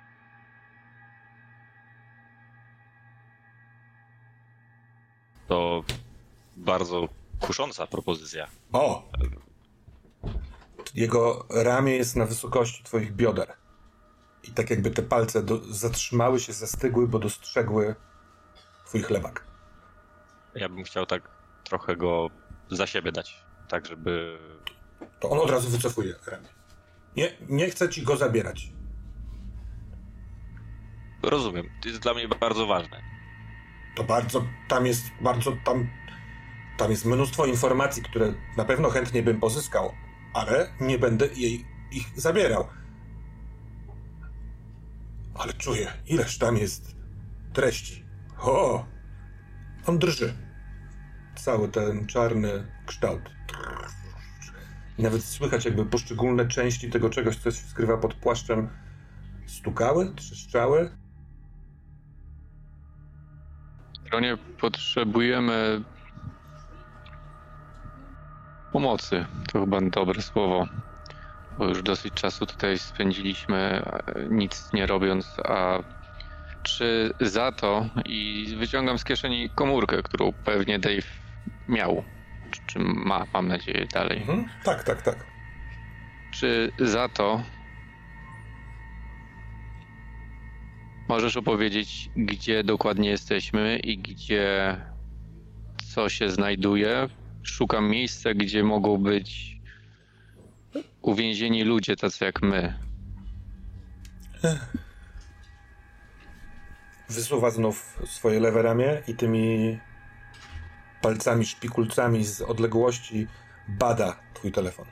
To 5.49 5.85
bardzo 6.57 7.09
kusząca 7.41 7.87
propozycja. 7.87 8.49
O! 8.73 9.09
Jego 10.95 11.47
ramię 11.51 11.97
jest 11.97 12.17
na 12.17 12.27
wysokości 12.27 12.85
twoich 12.85 13.13
bioder. 13.13 13.53
I 14.43 14.51
tak 14.51 14.71
jakby 14.71 14.91
te 14.91 15.03
palce 15.03 15.43
do, 15.43 15.59
zatrzymały 15.75 16.41
się, 16.41 16.53
zastygły, 16.53 17.09
bo 17.09 17.19
dostrzegły 17.19 17.95
twój 18.87 19.03
chlebak. 19.03 19.45
Ja 20.55 20.69
bym 20.69 20.85
chciał 20.85 21.07
tak 21.07 21.31
trochę 21.65 21.97
go 21.97 22.31
za 22.71 22.87
siebie 22.87 23.13
dać, 23.13 23.45
tak 23.69 23.87
żeby... 23.87 24.39
To 25.21 25.31
on 25.31 25.39
od 25.39 25.51
razu 25.51 25.69
wycofuje 25.69 26.15
ramię. 26.27 26.49
Nie, 27.17 27.37
nie 27.49 27.71
chcę 27.71 27.89
ci 27.89 28.03
go 28.03 28.17
zabierać. 28.17 28.73
Rozumiem, 31.23 31.71
to 31.83 31.89
jest 31.89 32.01
dla 32.01 32.15
mnie 32.15 32.29
bardzo 32.29 32.67
ważne. 32.67 33.18
To 33.99 34.05
bardzo, 34.05 34.45
tam 34.69 34.87
jest 34.87 35.05
bardzo, 35.21 35.53
tam, 35.65 35.89
tam 36.77 36.91
jest 36.91 37.05
mnóstwo 37.05 37.47
informacji, 37.47 38.03
które 38.03 38.35
na 38.57 38.65
pewno 38.65 38.91
chętnie 38.91 39.23
bym 39.23 39.41
pozyskał, 39.41 39.93
ale 40.35 40.73
nie 40.81 40.99
będę 40.99 41.27
jej 41.27 41.65
ich 41.93 42.21
zabierał. 42.21 42.69
Ale 45.35 45.53
czuję, 45.53 45.93
ileż 46.07 46.39
tam 46.39 46.57
jest 46.57 46.97
treści. 47.53 48.05
O! 48.41 48.87
On 49.87 49.99
drży. 49.99 50.35
Cały 51.37 51.69
ten 51.69 52.07
czarny 52.07 52.67
kształt. 52.87 53.23
Nawet 54.99 55.25
słychać 55.25 55.65
jakby 55.65 55.87
poszczególne 55.87 56.49
części 56.49 56.91
tego 56.91 57.11
czegoś, 57.11 57.37
co 57.37 57.51
się 57.51 57.67
skrywa 57.67 57.97
pod 57.97 58.15
płaszczem, 58.15 58.69
stukały, 59.47 60.15
trzeszczały. 60.15 60.91
Ronie, 64.13 64.37
potrzebujemy 64.61 65.83
pomocy. 68.73 69.27
To 69.53 69.61
chyba 69.61 69.81
dobre 69.81 70.23
słowo, 70.23 70.67
bo 71.59 71.69
już 71.69 71.83
dosyć 71.83 72.15
czasu 72.15 72.47
tutaj 72.47 72.79
spędziliśmy 72.79 73.57
e, 73.57 73.83
nic 74.31 74.73
nie 74.73 74.87
robiąc, 74.87 75.37
a 75.45 75.79
czy 76.63 77.15
za 77.21 77.53
to 77.53 77.87
i 78.05 78.47
wyciągam 78.59 78.99
z 78.99 79.05
kieszeni 79.05 79.51
komórkę, 79.51 80.03
którą 80.03 80.33
pewnie 80.33 80.79
Dave 80.79 81.07
miał, 81.69 82.05
czy, 82.51 82.61
czy 82.67 82.79
ma, 82.79 83.27
mam 83.35 83.49
nadzieję 83.49 83.87
dalej. 83.87 84.19
Mhm. 84.19 84.49
Tak, 84.65 84.85
tak, 84.85 85.03
tak. 85.03 85.27
Czy 86.31 86.73
za 86.79 87.09
to 87.09 87.43
możesz 91.09 91.37
opowiedzieć, 91.37 92.11
gdzie 92.17 92.65
dokładnie 92.65 93.11
jesteśmy 93.11 93.79
i 93.79 93.99
gdzie 93.99 94.77
co 95.95 96.09
się 96.09 96.31
znajduje? 96.31 97.09
Szukam 97.43 97.91
miejsca, 97.91 98.35
gdzie 98.35 98.65
mogą 98.65 98.99
być 98.99 99.59
uwięzieni 101.03 101.65
ludzie 101.65 101.97
tacy 101.97 102.25
jak 102.25 102.43
my. 102.43 102.75
Wysuwa 107.09 107.51
znów 107.51 107.99
swoje 108.07 108.41
lewe 108.41 108.63
ramię 108.63 109.03
i 109.07 109.15
tymi 109.15 109.79
palcami, 111.03 111.47
szpikulcami 111.47 112.25
z 112.25 112.43
odległości 112.43 113.27
bada 113.69 114.21
twój 114.35 114.53
telefon. 114.53 114.87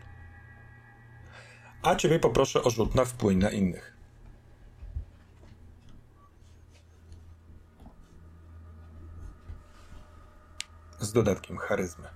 A 1.83 1.95
ciebie 1.95 2.19
poproszę 2.19 2.63
o 2.63 2.71
rzut 2.71 2.95
na 2.95 3.05
wpływ 3.05 3.37
na 3.37 3.51
innych. 3.51 3.96
Z 11.07 11.13
dodatkiem 11.13 11.57
charyzmy. 11.59 12.09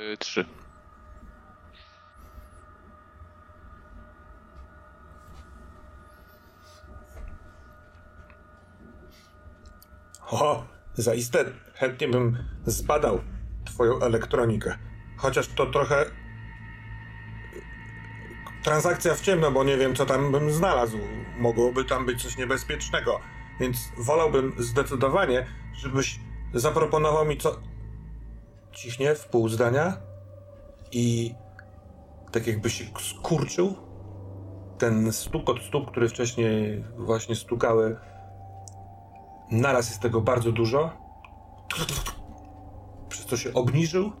Yy, 0.00 0.16
trzy. 0.16 0.44
O, 10.30 10.64
zaiste 10.94 11.44
chętnie 11.74 12.08
bym 12.08 12.38
zbadał 12.66 13.20
twoją 13.64 14.00
elektronikę. 14.00 14.78
Chociaż 15.16 15.48
to 15.48 15.66
trochę 15.66 16.04
transakcja 18.64 19.14
w 19.14 19.20
ciemno, 19.20 19.50
bo 19.50 19.64
nie 19.64 19.76
wiem, 19.76 19.94
co 19.94 20.06
tam 20.06 20.32
bym 20.32 20.52
znalazł. 20.52 20.98
Mogłoby 21.38 21.84
tam 21.84 22.06
być 22.06 22.22
coś 22.22 22.36
niebezpiecznego. 22.36 23.20
Więc 23.60 23.78
wolałbym 23.98 24.54
zdecydowanie, 24.58 25.46
żebyś 25.72 26.20
zaproponował 26.54 27.24
mi 27.24 27.38
co... 27.38 27.73
Ciśnie 28.74 29.14
w 29.14 29.28
pół 29.28 29.48
zdania 29.48 29.96
i 30.92 31.34
tak 32.32 32.46
jakby 32.46 32.70
się 32.70 32.84
skurczył. 33.00 33.74
Ten 34.78 35.12
stuk 35.12 35.50
od 35.50 35.62
stóp, 35.62 35.90
który 35.90 36.08
wcześniej 36.08 36.84
właśnie 36.96 37.34
stukały 37.34 37.96
Naraz 39.50 39.88
jest 39.88 40.00
tego 40.00 40.20
bardzo 40.20 40.52
dużo. 40.52 40.90
Przez 43.08 43.26
co 43.26 43.36
się 43.36 43.54
obniżył 43.54 44.12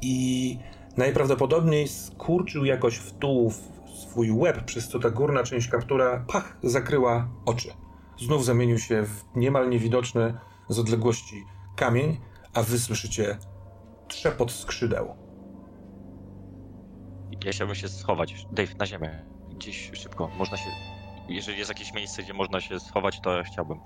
i 0.00 0.58
najprawdopodobniej 0.96 1.88
skurczył 1.88 2.64
jakoś 2.64 2.96
w 2.96 3.12
tułów 3.12 3.60
swój 3.94 4.30
łeb, 4.30 4.64
przez 4.64 4.88
co 4.88 4.98
ta 4.98 5.10
górna 5.10 5.42
część 5.42 5.68
kaptura 5.68 6.24
pach, 6.28 6.58
zakryła 6.62 7.28
oczy. 7.44 7.68
Znów 8.18 8.44
zamienił 8.44 8.78
się 8.78 9.02
w 9.02 9.36
niemal 9.36 9.70
niewidoczny 9.70 10.34
z 10.68 10.78
odległości 10.78 11.44
kamień, 11.76 12.20
a 12.54 12.62
wy 12.62 12.78
słyszycie 12.78 13.38
trzepot 14.12 14.52
skrzydeł. 14.52 15.14
Ja 17.44 17.52
chciałbym 17.52 17.76
się 17.76 17.88
schować. 17.88 18.46
Dave, 18.52 18.78
na 18.78 18.86
ziemię. 18.86 19.24
Gdzieś 19.56 19.90
szybko. 19.94 20.30
Można 20.38 20.56
się... 20.56 20.70
Jeżeli 21.28 21.58
jest 21.58 21.70
jakieś 21.70 21.94
miejsce, 21.94 22.22
gdzie 22.22 22.34
można 22.34 22.60
się 22.60 22.80
schować, 22.80 23.20
to 23.20 23.42
chciałbym. 23.44 23.78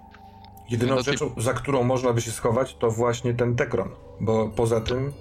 Jedyną 0.71 0.95
No 0.95 1.03
rzeczą, 1.03 1.31
za 1.37 1.53
którą 1.53 1.83
można 1.83 2.13
by 2.13 2.21
się 2.21 2.31
schować, 2.31 2.77
to 2.77 2.91
właśnie 2.91 3.35
ten 3.35 3.57
tekron, 3.57 3.89
bo 4.21 4.49
poza 4.49 4.81
tym 4.81 5.13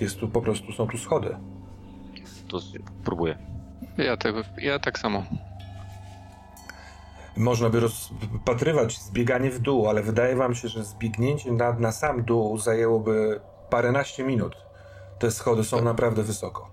jest 0.00 0.18
tu 0.18 0.28
po 0.28 0.40
prostu, 0.40 0.72
są 0.72 0.86
tu 0.86 0.98
schody. 0.98 1.36
To 2.48 2.58
próbuję. 3.04 3.38
Ja, 3.98 4.16
tego, 4.16 4.42
ja 4.58 4.78
tak 4.78 4.98
samo. 4.98 5.22
Można 7.36 7.70
by 7.70 7.80
rozpatrywać 7.80 8.98
zbieganie 8.98 9.50
w 9.50 9.58
dół, 9.58 9.88
ale 9.88 10.02
wydaje 10.02 10.36
wam 10.36 10.54
się, 10.54 10.68
że 10.68 10.84
zbiegnięcie 10.84 11.52
na, 11.52 11.72
na 11.72 11.92
sam 11.92 12.24
dół 12.24 12.58
zajęłoby 12.58 13.40
paręnaście 13.70 14.24
minut. 14.24 14.56
Te 15.18 15.30
schody 15.30 15.64
są 15.64 15.84
naprawdę 15.84 16.22
wysoko. 16.22 16.70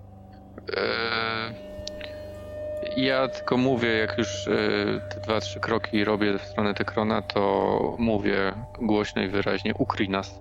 Eee, 0.78 1.54
ja 2.98 3.28
tylko 3.28 3.58
mówię, 3.58 3.90
jak 3.90 4.18
już 4.18 4.48
e, 4.48 4.52
te 5.10 5.22
dwa, 5.22 5.40
trzy 5.40 5.60
kroki 5.60 6.04
robię 6.04 6.40
w 6.40 6.42
stronę 6.42 6.74
Tekrona, 6.74 7.22
to 7.22 7.96
mówię 8.00 8.54
głośno 8.82 9.22
i 9.22 9.28
wyraźnie, 9.28 9.74
ukryj 9.74 10.10
nas. 10.10 10.40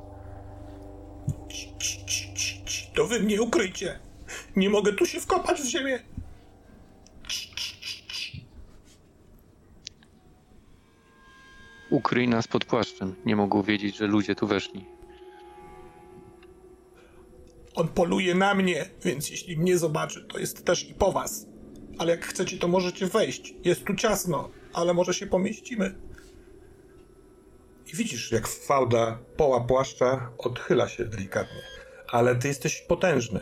To 2.95 3.07
wy 3.07 3.21
mnie 3.21 3.43
ukryjcie! 3.43 3.99
Nie 4.57 4.71
mogę 4.71 4.93
tu 4.93 5.07
się 5.07 5.21
wkopać 5.21 5.61
w 5.61 5.67
ziemię! 5.67 5.99
Ukryj 11.91 12.29
nas 12.29 12.49
pod 12.49 12.65
płaszczem. 12.65 13.15
Nie 13.25 13.37
mogą 13.37 13.63
wiedzieć, 13.63 13.97
że 13.97 14.07
ludzie 14.07 14.35
tu 14.35 14.47
weszli. 14.47 14.92
On 17.75 17.89
poluje 17.89 18.35
na 18.35 18.55
mnie, 18.55 18.91
więc 19.05 19.31
jeśli 19.31 19.59
mnie 19.59 19.79
zobaczy, 19.79 20.25
to 20.25 20.39
jest 20.39 20.65
też 20.65 20.91
i 20.91 20.95
po 20.95 21.13
was. 21.13 21.47
Ale 21.99 22.11
jak 22.11 22.27
chcecie, 22.27 22.59
to 22.59 22.69
możecie 22.69 23.07
wejść. 23.07 23.55
Jest 23.65 23.85
tu 23.85 23.95
ciasno, 23.95 24.51
ale 24.73 24.95
może 24.95 25.15
się 25.15 25.27
pomieścimy. 25.27 25.95
I 27.93 27.97
widzisz, 27.97 28.33
jak 28.33 28.49
fałda 28.49 29.19
poła 29.37 29.61
płaszcza 29.61 30.31
odchyla 30.39 30.89
się 30.89 31.05
delikatnie. 31.05 31.63
Ale 32.09 32.37
ty 32.37 32.49
jesteś 32.49 32.81
potężny. 32.81 33.41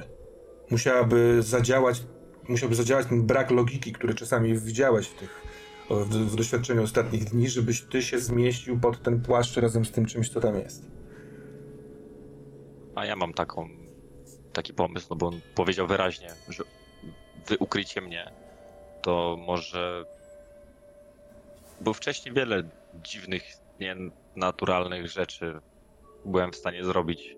Musiałaby 0.70 1.42
zadziałać, 1.42 2.02
musiałby 2.48 2.74
zadziałać 2.74 3.06
ten 3.06 3.26
brak 3.26 3.50
logiki, 3.50 3.92
który 3.92 4.14
czasami 4.14 4.58
widziałeś 4.58 5.06
w 5.06 5.14
tych 5.14 5.50
w, 5.90 6.08
w 6.08 6.36
doświadczeniu 6.36 6.82
ostatnich 6.82 7.24
dni, 7.24 7.48
żebyś 7.48 7.82
ty 7.82 8.02
się 8.02 8.18
zmieścił 8.18 8.80
pod 8.80 9.02
ten 9.02 9.20
płaszcz 9.20 9.56
razem 9.56 9.84
z 9.84 9.90
tym 9.90 10.06
czymś, 10.06 10.28
co 10.28 10.40
tam 10.40 10.58
jest. 10.58 10.90
A 12.94 13.06
ja 13.06 13.16
mam 13.16 13.32
taką, 13.34 13.68
taki 14.52 14.74
pomysł, 14.74 15.06
no 15.10 15.16
bo 15.16 15.26
on 15.26 15.40
powiedział 15.54 15.86
wyraźnie, 15.86 16.34
że 16.48 16.64
wy 17.46 17.58
ukrycie 17.58 18.00
mnie, 18.00 18.30
to 19.02 19.36
może... 19.46 20.04
Bo 21.80 21.92
wcześniej 21.92 22.34
wiele 22.34 22.62
dziwnych, 23.02 23.42
nienaturalnych 23.80 25.06
rzeczy 25.06 25.60
byłem 26.24 26.52
w 26.52 26.56
stanie 26.56 26.84
zrobić 26.84 27.36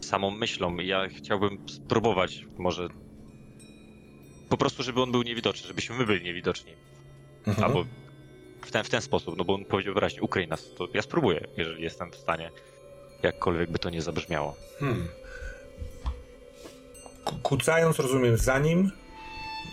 samą 0.00 0.30
myślą. 0.30 0.76
Ja 0.76 1.08
chciałbym 1.08 1.68
spróbować 1.68 2.44
może 2.58 2.88
po 4.48 4.56
prostu, 4.56 4.82
żeby 4.82 5.02
on 5.02 5.12
był 5.12 5.22
niewidoczny, 5.22 5.68
żebyśmy 5.68 5.96
my 5.96 6.06
byli 6.06 6.24
niewidoczni. 6.24 6.72
Mhm. 7.46 7.64
Albo 7.64 7.84
w 8.60 8.70
ten, 8.70 8.84
w 8.84 8.90
ten 8.90 9.02
sposób, 9.02 9.36
no 9.36 9.44
bo 9.44 9.54
on 9.54 9.64
powiedział 9.64 9.94
wyraźnie, 9.94 10.22
ukryj 10.22 10.48
nas, 10.48 10.74
to 10.74 10.88
ja 10.94 11.02
spróbuję, 11.02 11.46
jeżeli 11.56 11.82
jestem 11.82 12.10
w 12.10 12.16
stanie, 12.16 12.50
jakkolwiek 13.22 13.70
by 13.70 13.78
to 13.78 13.90
nie 13.90 14.02
zabrzmiało. 14.02 14.56
Hmm. 14.78 15.08
Kucając, 17.42 17.98
rozumiem, 17.98 18.36
za 18.36 18.58
nim 18.58 18.90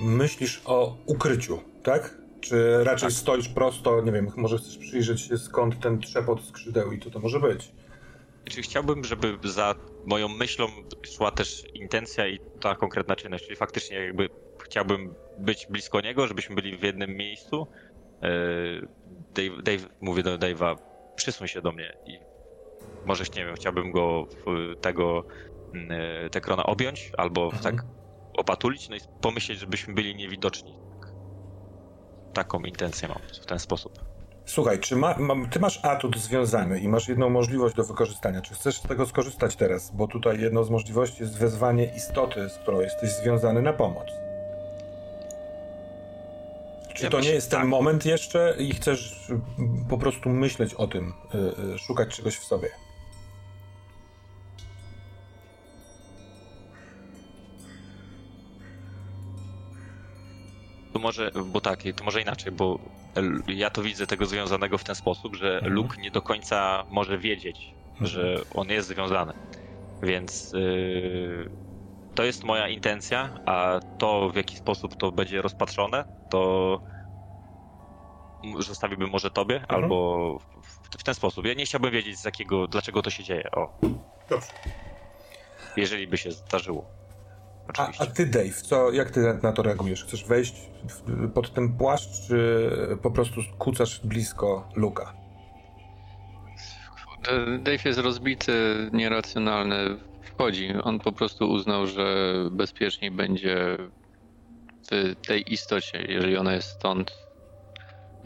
myślisz 0.02 0.62
o 0.66 0.98
ukryciu, 1.06 1.60
tak? 1.84 2.18
Czy 2.42 2.84
raczej 2.84 3.10
tak. 3.10 3.18
stoisz 3.18 3.50
prosto, 3.50 4.02
nie 4.02 4.12
wiem, 4.12 4.32
może 4.36 4.58
chcesz 4.58 4.78
przyjrzeć 4.78 5.22
się 5.22 5.38
skąd 5.38 5.80
ten 5.80 6.00
trzepot 6.00 6.46
skrzydeł 6.46 6.92
i 6.92 7.00
co 7.00 7.10
to 7.10 7.20
może 7.20 7.40
być? 7.40 7.72
Czy 8.46 8.62
chciałbym, 8.62 9.04
żeby 9.04 9.38
za 9.44 9.76
moją 10.06 10.28
myślą 10.28 10.68
szła 11.16 11.32
też 11.32 11.64
intencja 11.74 12.28
i 12.28 12.40
ta 12.62 12.76
konkretna 12.76 13.16
czynność, 13.16 13.44
czyli 13.44 13.56
faktycznie 13.56 13.98
jakby 13.98 14.30
chciałbym 14.64 15.14
być 15.40 15.68
blisko 15.70 16.02
niego, 16.02 16.28
żebyśmy 16.28 16.56
byli 16.56 16.78
w 16.78 16.84
jednym 16.84 17.18
miejscu. 17.18 17.68
E, 18.24 18.30
Dave, 19.36 19.64
Dave 19.64 19.90
mówię 20.02 20.24
do 20.24 20.38
Dave'a, 20.38 20.78
przysuń 21.16 21.48
się 21.48 21.62
do 21.62 21.72
mnie 21.72 21.98
i 22.06 22.20
może, 23.06 23.24
nie 23.36 23.46
wiem, 23.46 23.56
chciałbym 23.56 23.92
go 23.92 24.28
tego, 24.82 25.24
te 26.32 26.42
krona 26.42 26.64
objąć 26.64 27.12
albo 27.18 27.46
mhm. 27.46 27.64
tak 27.64 27.86
opatulić, 28.38 28.90
no 28.90 28.96
i 28.96 29.00
pomyśleć, 29.22 29.60
żebyśmy 29.60 29.94
byli 29.94 30.16
niewidoczni. 30.16 30.80
Taką 32.34 32.60
intencję 32.60 33.08
mam 33.08 33.18
w 33.44 33.46
ten 33.46 33.60
sposób. 33.60 34.00
Słuchaj, 34.46 34.80
czy 34.80 34.96
ma, 34.96 35.18
ma, 35.18 35.48
ty 35.50 35.60
masz 35.60 35.86
atut 35.86 36.18
związany 36.18 36.80
i 36.80 36.88
masz 36.88 37.08
jedną 37.08 37.30
możliwość 37.30 37.76
do 37.76 37.84
wykorzystania. 37.84 38.42
Czy 38.42 38.54
chcesz 38.54 38.78
z 38.78 38.82
tego 38.82 39.06
skorzystać 39.06 39.56
teraz? 39.56 39.92
Bo 39.96 40.08
tutaj 40.08 40.42
jedną 40.42 40.64
z 40.64 40.70
możliwości 40.70 41.24
jest 41.24 41.38
wezwanie 41.38 41.96
istoty, 41.96 42.50
z 42.50 42.58
którą 42.58 42.80
jesteś 42.80 43.10
związany 43.10 43.62
na 43.62 43.74
pomoc. 43.74 44.08
Czy 46.94 47.04
ja 47.04 47.10
to 47.10 47.20
nie 47.20 47.30
jest 47.30 47.52
ten 47.52 47.60
tak. 47.60 47.70
moment 47.70 48.06
jeszcze 48.06 48.56
i 48.60 48.74
chcesz 48.74 49.32
po 49.90 49.98
prostu 49.98 50.30
myśleć 50.30 50.74
o 50.74 50.88
tym, 50.88 51.14
yy, 51.34 51.78
szukać 51.78 52.16
czegoś 52.16 52.38
w 52.38 52.44
sobie? 52.44 52.70
To 60.98 61.02
może, 61.02 61.32
bo 61.46 61.62
tak, 61.62 61.80
to 61.96 62.04
może 62.04 62.22
inaczej, 62.22 62.52
bo 62.52 62.80
ja 63.48 63.70
to 63.70 63.82
widzę 63.82 64.08
tego 64.08 64.26
związanego 64.26 64.78
w 64.78 64.84
ten 64.84 64.96
sposób, 64.96 65.36
że 65.36 65.56
mhm. 65.56 65.74
Luke 65.74 66.02
nie 66.02 66.12
do 66.12 66.22
końca 66.22 66.86
może 66.90 67.18
wiedzieć, 67.18 67.74
mhm. 67.92 68.08
że 68.08 68.36
on 68.56 68.70
jest 68.70 68.88
związany. 68.88 69.34
Więc 70.04 70.54
yy, 70.54 71.50
to 72.16 72.24
jest 72.24 72.44
moja 72.44 72.68
intencja, 72.68 73.40
a 73.46 73.80
to 73.98 74.30
w 74.30 74.36
jaki 74.36 74.58
sposób 74.58 74.96
to 74.96 75.12
będzie 75.12 75.42
rozpatrzone, 75.42 76.06
to 76.30 76.82
zostawiłbym 78.60 79.10
może 79.10 79.32
tobie, 79.32 79.56
mhm. 79.56 79.84
albo 79.84 80.40
w, 80.62 80.98
w, 80.98 81.04
ten 81.04 81.14
sposób. 81.14 81.46
Ja 81.46 81.54
nie 81.54 81.66
chciałbym 81.66 81.92
wiedzieć 81.92 82.20
z 82.20 82.26
jakiego, 82.26 82.68
dlaczego 82.68 83.02
to 83.02 83.10
się 83.10 83.24
dzieje. 83.24 83.52
O. 83.52 83.78
Dobrze. 84.30 84.48
Jeżeli 85.76 86.08
by 86.08 86.18
się 86.18 86.32
zdarzyło. 86.32 86.97
A, 87.78 87.92
a, 88.00 88.06
ty, 88.06 88.26
Dave, 88.26 88.62
co, 88.62 88.92
jak 88.92 89.12
ty 89.12 89.40
na 89.44 89.52
to 89.52 89.64
reagujesz? 89.64 90.06
Chcesz 90.06 90.26
wejść 90.26 90.70
pod 91.34 91.54
ten 91.54 91.78
płaszcz, 91.78 92.28
czy 92.28 92.70
po 93.02 93.12
prostu 93.12 93.42
kucasz 93.58 94.00
blisko 94.06 94.70
Luka? 94.76 95.14
Dave 97.60 97.86
jest 97.86 98.00
rozbity, 98.00 98.52
nieracjonalny. 98.94 99.98
Wchodzi. 100.22 100.74
On 100.84 101.00
po 101.00 101.12
prostu 101.12 101.50
uznał, 101.50 101.88
że 101.88 102.34
bezpieczniej 102.52 103.12
będzie 103.12 103.78
w 104.92 105.16
tej 105.28 105.54
istocie, 105.54 106.06
jeżeli 106.10 106.38
ona 106.38 106.54
jest 106.54 106.68
stąd 106.68 107.12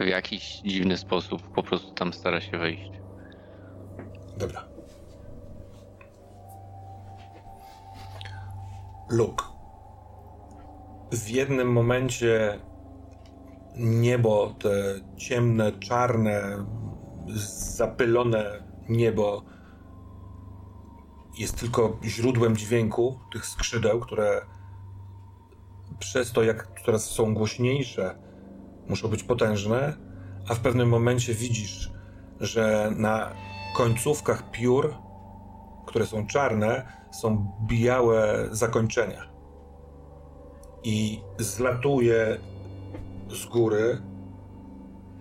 w 0.00 0.06
jakiś 0.06 0.60
dziwny 0.64 0.96
sposób, 0.96 1.54
po 1.54 1.62
prostu 1.62 1.94
tam 1.94 2.12
stara 2.12 2.40
się 2.40 2.58
wejść. 2.58 2.90
Dobra. 4.36 4.71
Luke. 9.12 9.44
W 11.12 11.28
jednym 11.28 11.72
momencie 11.72 12.60
niebo, 13.76 14.54
te 14.58 14.70
ciemne, 15.16 15.72
czarne, 15.72 16.66
zapylone 17.76 18.62
niebo 18.88 19.42
jest 21.38 21.60
tylko 21.60 21.98
źródłem 22.04 22.56
dźwięku 22.56 23.18
tych 23.32 23.46
skrzydeł, 23.46 24.00
które 24.00 24.46
przez 25.98 26.32
to, 26.32 26.42
jak 26.42 26.80
teraz 26.86 27.04
są 27.10 27.34
głośniejsze, 27.34 28.18
muszą 28.88 29.08
być 29.08 29.22
potężne, 29.22 29.96
a 30.48 30.54
w 30.54 30.60
pewnym 30.60 30.88
momencie 30.88 31.34
widzisz, 31.34 31.92
że 32.40 32.92
na 32.96 33.32
końcówkach 33.76 34.50
piór, 34.50 34.94
które 35.86 36.06
są 36.06 36.26
czarne, 36.26 36.86
są 37.10 37.52
białe 37.66 38.48
zakończenia. 38.50 39.32
I 40.84 41.22
zlatuje 41.38 42.38
z 43.28 43.46
góry 43.46 44.02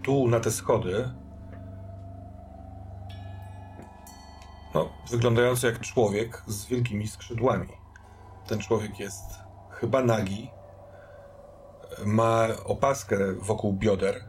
tu 0.03 0.27
na 0.27 0.39
te 0.39 0.51
schody. 0.51 1.09
No, 4.73 4.89
wyglądający 5.09 5.67
jak 5.67 5.79
człowiek 5.79 6.43
z 6.47 6.65
wielkimi 6.65 7.07
skrzydłami. 7.07 7.67
Ten 8.47 8.59
człowiek 8.59 8.99
jest 8.99 9.23
chyba 9.69 10.03
nagi. 10.03 10.51
Ma 12.05 12.47
opaskę 12.65 13.17
wokół 13.33 13.73
bioder. 13.73 14.23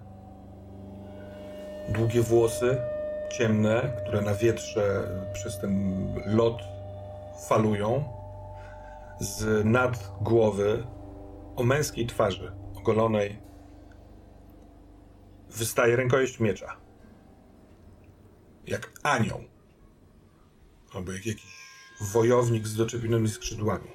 Długie 1.89 2.23
włosy, 2.23 2.92
ciemne, 3.33 3.97
które 4.03 4.23
na 4.23 4.35
wietrze 4.35 5.09
przez 5.33 5.59
ten 5.59 6.05
lot 6.27 6.63
falują 7.49 8.05
z 9.21 9.65
nad 9.65 10.13
głowy 10.21 10.87
o 11.57 11.63
męskiej 11.63 12.07
twarzy, 12.07 12.53
ogolonej, 12.77 13.39
wystaje 15.51 15.97
rękojeść 15.97 16.41
miecza. 16.41 16.77
Jak 18.67 18.93
anioł. 19.03 19.41
Albo 20.95 21.13
jak 21.13 21.27
jakiś 21.27 21.63
wojownik 22.01 22.67
z 22.67 22.77
doczepionymi 22.77 23.29
skrzydłami. 23.29 23.89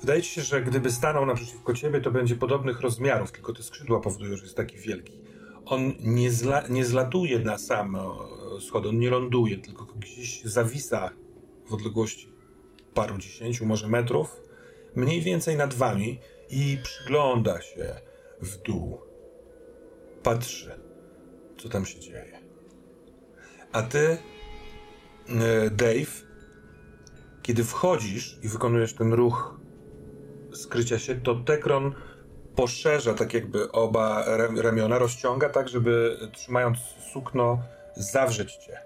Wydaje 0.00 0.22
ci 0.22 0.30
się, 0.30 0.42
że 0.42 0.62
gdyby 0.62 0.92
stanął 0.92 1.26
naprzeciwko 1.26 1.74
ciebie, 1.74 2.00
to 2.00 2.10
będzie 2.10 2.36
podobnych 2.36 2.80
rozmiarów, 2.80 3.32
tylko 3.32 3.52
te 3.52 3.62
skrzydła 3.62 4.00
powodują, 4.00 4.36
że 4.36 4.42
jest 4.42 4.56
taki 4.56 4.76
wielki. 4.76 5.19
On 5.64 5.92
nie, 6.00 6.30
zla, 6.30 6.68
nie 6.68 6.84
zlatuje 6.84 7.38
na 7.38 7.58
sam 7.58 7.96
schody, 8.60 8.88
on 8.88 8.98
nie 8.98 9.10
ląduje, 9.10 9.58
tylko 9.58 9.84
gdzieś 9.84 10.42
zawisa 10.44 11.10
w 11.66 11.74
odległości 11.74 12.32
paru 12.94 13.18
dziesięciu 13.18 13.66
może 13.66 13.88
metrów, 13.88 14.42
mniej 14.96 15.20
więcej 15.20 15.56
nad 15.56 15.74
wami 15.74 16.18
i 16.50 16.78
przygląda 16.82 17.62
się 17.62 17.94
w 18.42 18.56
dół. 18.56 19.00
Patrzy, 20.22 20.80
co 21.58 21.68
tam 21.68 21.86
się 21.86 22.00
dzieje. 22.00 22.40
A 23.72 23.82
ty, 23.82 24.18
e, 25.28 25.70
Dave, 25.70 26.26
kiedy 27.42 27.64
wchodzisz 27.64 28.38
i 28.42 28.48
wykonujesz 28.48 28.94
ten 28.94 29.12
ruch 29.12 29.60
skrycia 30.52 30.98
się, 30.98 31.14
to 31.14 31.34
Tekron 31.34 31.94
poszerza 32.60 33.14
tak 33.14 33.34
jakby 33.34 33.72
oba 33.72 34.24
ramiona, 34.56 34.98
rozciąga 34.98 35.48
tak, 35.48 35.68
żeby 35.68 36.18
trzymając 36.32 36.78
sukno 37.12 37.62
zawrzeć 37.96 38.56
cię. 38.56 38.78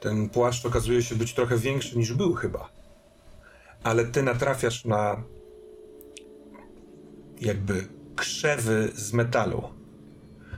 Ten 0.00 0.28
płaszcz 0.28 0.66
okazuje 0.66 1.02
się 1.02 1.14
być 1.14 1.34
trochę 1.34 1.56
większy 1.56 1.98
niż 1.98 2.12
był 2.12 2.34
chyba 2.34 2.80
ale 3.82 4.04
ty 4.04 4.22
natrafiasz 4.22 4.84
na 4.84 5.22
jakby 7.40 7.88
krzewy 8.16 8.90
z 8.94 9.12
metalu. 9.12 9.62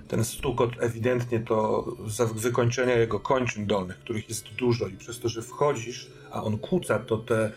Ten 0.08 0.24
stukot 0.24 0.70
ewidentnie 0.78 1.40
to 1.40 1.84
wykończenia 2.34 2.94
jego 2.94 3.20
kończyn 3.20 3.66
dolnych, 3.66 3.98
których 3.98 4.28
jest 4.28 4.48
dużo 4.48 4.86
i 4.86 4.96
przez 4.96 5.20
to, 5.20 5.28
że 5.28 5.42
wchodzisz, 5.42 6.10
a 6.30 6.42
on 6.42 6.58
kłóca, 6.58 6.98
to 6.98 7.18
te 7.18 7.52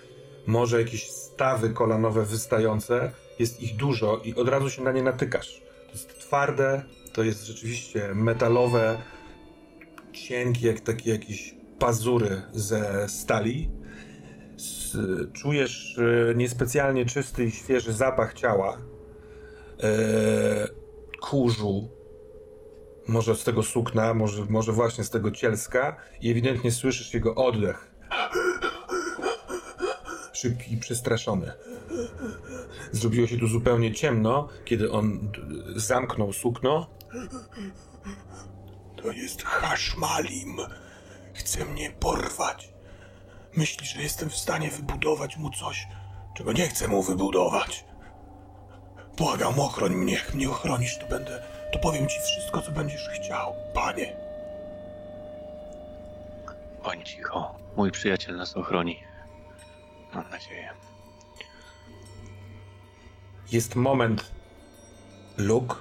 może 0.47 0.82
jakieś 0.82 1.09
stawy 1.09 1.70
kolanowe 1.70 2.26
wystające, 2.26 3.11
jest 3.39 3.61
ich 3.61 3.75
dużo 3.75 4.21
i 4.23 4.36
od 4.36 4.49
razu 4.49 4.69
się 4.69 4.83
na 4.83 4.91
nie 4.91 5.03
natykasz. 5.03 5.61
To 5.86 5.91
jest 5.91 6.19
twarde, 6.19 6.83
to 7.13 7.23
jest 7.23 7.45
rzeczywiście 7.45 8.11
metalowe, 8.15 8.97
cienkie, 10.11 10.67
jak 10.67 10.79
takie 10.79 11.11
jakieś 11.11 11.55
pazury 11.79 12.41
ze 12.51 13.09
stali. 13.09 13.69
Czujesz 15.33 15.97
e, 15.97 16.36
niespecjalnie 16.36 17.05
czysty 17.05 17.45
i 17.45 17.51
świeży 17.51 17.93
zapach 17.93 18.33
ciała, 18.33 18.77
e, 19.83 20.67
kurzu, 21.21 21.89
może 23.07 23.36
z 23.36 23.43
tego 23.43 23.63
sukna, 23.63 24.13
może, 24.13 24.45
może 24.49 24.71
właśnie 24.71 25.03
z 25.03 25.09
tego 25.09 25.31
cielska 25.31 25.95
i 26.21 26.31
ewidentnie 26.31 26.71
słyszysz 26.71 27.13
jego 27.13 27.36
oddech. 27.36 27.91
Szybki 30.45 30.73
i 30.73 30.77
przestraszony. 30.77 31.51
Zrobiło 32.91 33.27
się 33.27 33.37
tu 33.37 33.47
zupełnie 33.47 33.93
ciemno, 33.93 34.47
kiedy 34.65 34.91
on 34.91 35.31
zamknął 35.75 36.33
sukno. 36.33 36.87
To 38.95 39.11
jest 39.11 39.43
Haszmalim. 39.43 40.57
Chce 41.33 41.65
mnie 41.65 41.91
porwać. 41.91 42.73
Myśli, 43.57 43.87
że 43.87 44.01
jestem 44.01 44.29
w 44.29 44.37
stanie 44.37 44.71
wybudować 44.71 45.37
mu 45.37 45.51
coś, 45.51 45.87
czego 46.37 46.53
nie 46.53 46.67
chcę 46.67 46.87
mu 46.87 47.03
wybudować. 47.03 47.85
Błagam, 49.17 49.59
ochroń 49.59 49.95
mnie. 49.95 50.13
Jak 50.13 50.33
mnie 50.33 50.49
ochronisz, 50.49 50.97
to 50.97 51.07
będę. 51.07 51.43
To 51.73 51.79
powiem 51.79 52.07
ci 52.07 52.19
wszystko, 52.19 52.61
co 52.61 52.71
będziesz 52.71 53.09
chciał, 53.09 53.53
panie. 53.73 54.15
Bądź 56.83 57.09
cicho. 57.09 57.55
Mój 57.77 57.91
przyjaciel 57.91 58.35
nas 58.35 58.57
ochroni. 58.57 59.14
Mam 60.16 60.30
nadzieję. 60.30 60.70
Jest 63.51 63.76
moment, 63.76 64.32
Luke, 65.38 65.76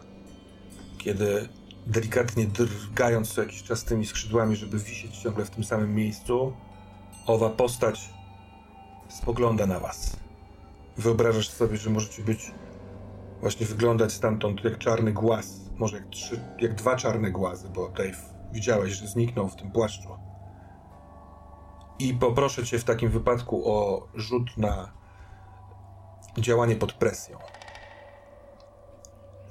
kiedy 0.99 1.49
delikatnie 1.87 2.47
drgając 2.47 3.35
co 3.35 3.43
jakiś 3.43 3.63
czas 3.63 3.85
tymi 3.85 4.07
skrzydłami, 4.07 4.57
żeby 4.57 4.79
wisieć 4.79 5.19
ciągle 5.19 5.45
w 5.45 5.51
tym 5.51 5.65
samym 5.65 5.95
miejscu, 5.95 6.57
owa 7.27 7.51
postać 7.51 8.11
spogląda 9.09 9.67
na 9.67 9.81
was. 9.81 10.17
Wyobrażasz 10.97 11.49
sobie, 11.49 11.77
że 11.77 11.91
możecie 11.91 12.23
być, 12.23 12.53
właśnie 13.41 13.67
wyglądać 13.67 14.13
stamtąd 14.13 14.65
jak 14.65 14.79
czarny 14.79 15.13
głaz, 15.13 15.61
może 15.77 15.97
jak, 15.97 16.09
trzy, 16.09 16.41
jak 16.61 16.75
dwa 16.75 16.97
czarne 16.97 17.31
głazy, 17.31 17.69
bo 17.75 17.89
Dave 17.89 18.35
widziałeś, 18.53 18.93
że 18.93 19.07
zniknął 19.07 19.49
w 19.49 19.57
tym 19.57 19.71
płaszczu. 19.71 20.09
I 21.99 22.15
poproszę 22.15 22.65
cię 22.65 22.79
w 22.79 22.85
takim 22.85 23.11
wypadku 23.11 23.71
o 23.73 24.09
rzut 24.15 24.57
na 24.57 24.93
działanie 26.39 26.77
pod 26.77 26.93
presją. 26.93 27.39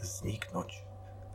Zniknąć, 0.02 0.84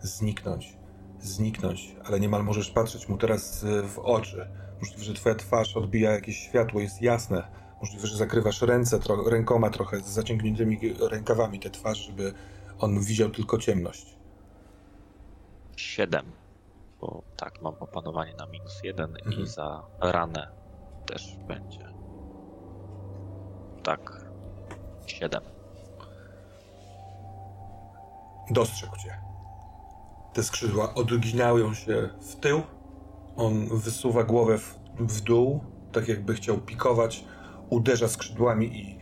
zniknąć, 0.01 0.77
zniknąć, 1.21 1.97
ale 2.05 2.21
niemal 2.21 2.45
możesz 2.45 2.71
patrzeć 2.71 3.09
mu 3.09 3.19
teraz 3.19 3.63
y, 3.63 3.83
w 3.83 3.99
oczy. 3.99 4.49
Możliwe, 4.81 5.05
że 5.05 5.15
twoja 5.15 5.35
twarz 5.35 5.77
odbija 5.77 6.11
jakieś 6.11 6.37
światło, 6.37 6.81
jest 6.81 7.03
jasne. 7.03 7.49
Możliwe, 7.81 8.07
że 8.07 8.17
zakrywasz 8.17 8.63
ręce 8.63 8.99
tro 8.99 9.31
rękoma 9.31 9.71
trochę 9.71 10.01
z 10.01 10.07
zaciągniętymi 10.07 10.79
rękawami 11.11 11.61
tę 11.61 11.71
twarz, 11.71 11.99
żeby 11.99 12.33
on 12.79 13.01
widział 13.01 13.31
tylko 13.31 13.59
ciemność. 13.59 14.17
Siedem. 15.77 16.33
Bo 17.01 17.23
tak, 17.37 17.63
mam 17.63 17.75
opanowanie 17.81 18.35
na 18.35 18.47
minus 18.47 18.81
jeden 18.85 19.17
Mhm. 19.17 19.43
i 19.43 19.47
za 19.47 19.83
ranę 20.01 20.58
też 21.09 21.37
będzie. 21.49 21.89
Tak. 23.83 24.31
Siedem. 25.07 25.43
Dostrzegł 28.51 28.97
cię. 28.97 29.21
Te 30.33 30.43
skrzydła 30.43 30.95
odginają 30.95 31.75
się 31.75 32.09
w 32.21 32.37
tył. 32.37 32.63
On 33.37 33.69
wysuwa 33.69 34.25
głowę 34.25 34.59
w, 34.59 34.79
w 34.99 35.21
dół, 35.21 35.61
tak 35.93 36.09
jakby 36.09 36.35
chciał 36.35 36.59
pikować. 36.59 37.25
Uderza 37.71 38.09
skrzydłami 38.09 38.67
i 38.67 38.99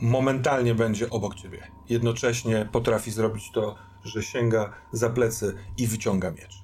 momentalnie 0.00 0.74
będzie 0.74 1.10
obok 1.10 1.34
ciebie. 1.34 1.62
Jednocześnie 1.88 2.68
potrafi 2.72 3.10
zrobić 3.10 3.50
to, 3.52 3.74
że 4.04 4.22
sięga 4.22 4.72
za 4.92 5.10
plecy 5.10 5.54
i 5.78 5.86
wyciąga 5.86 6.30
miecz. 6.30 6.62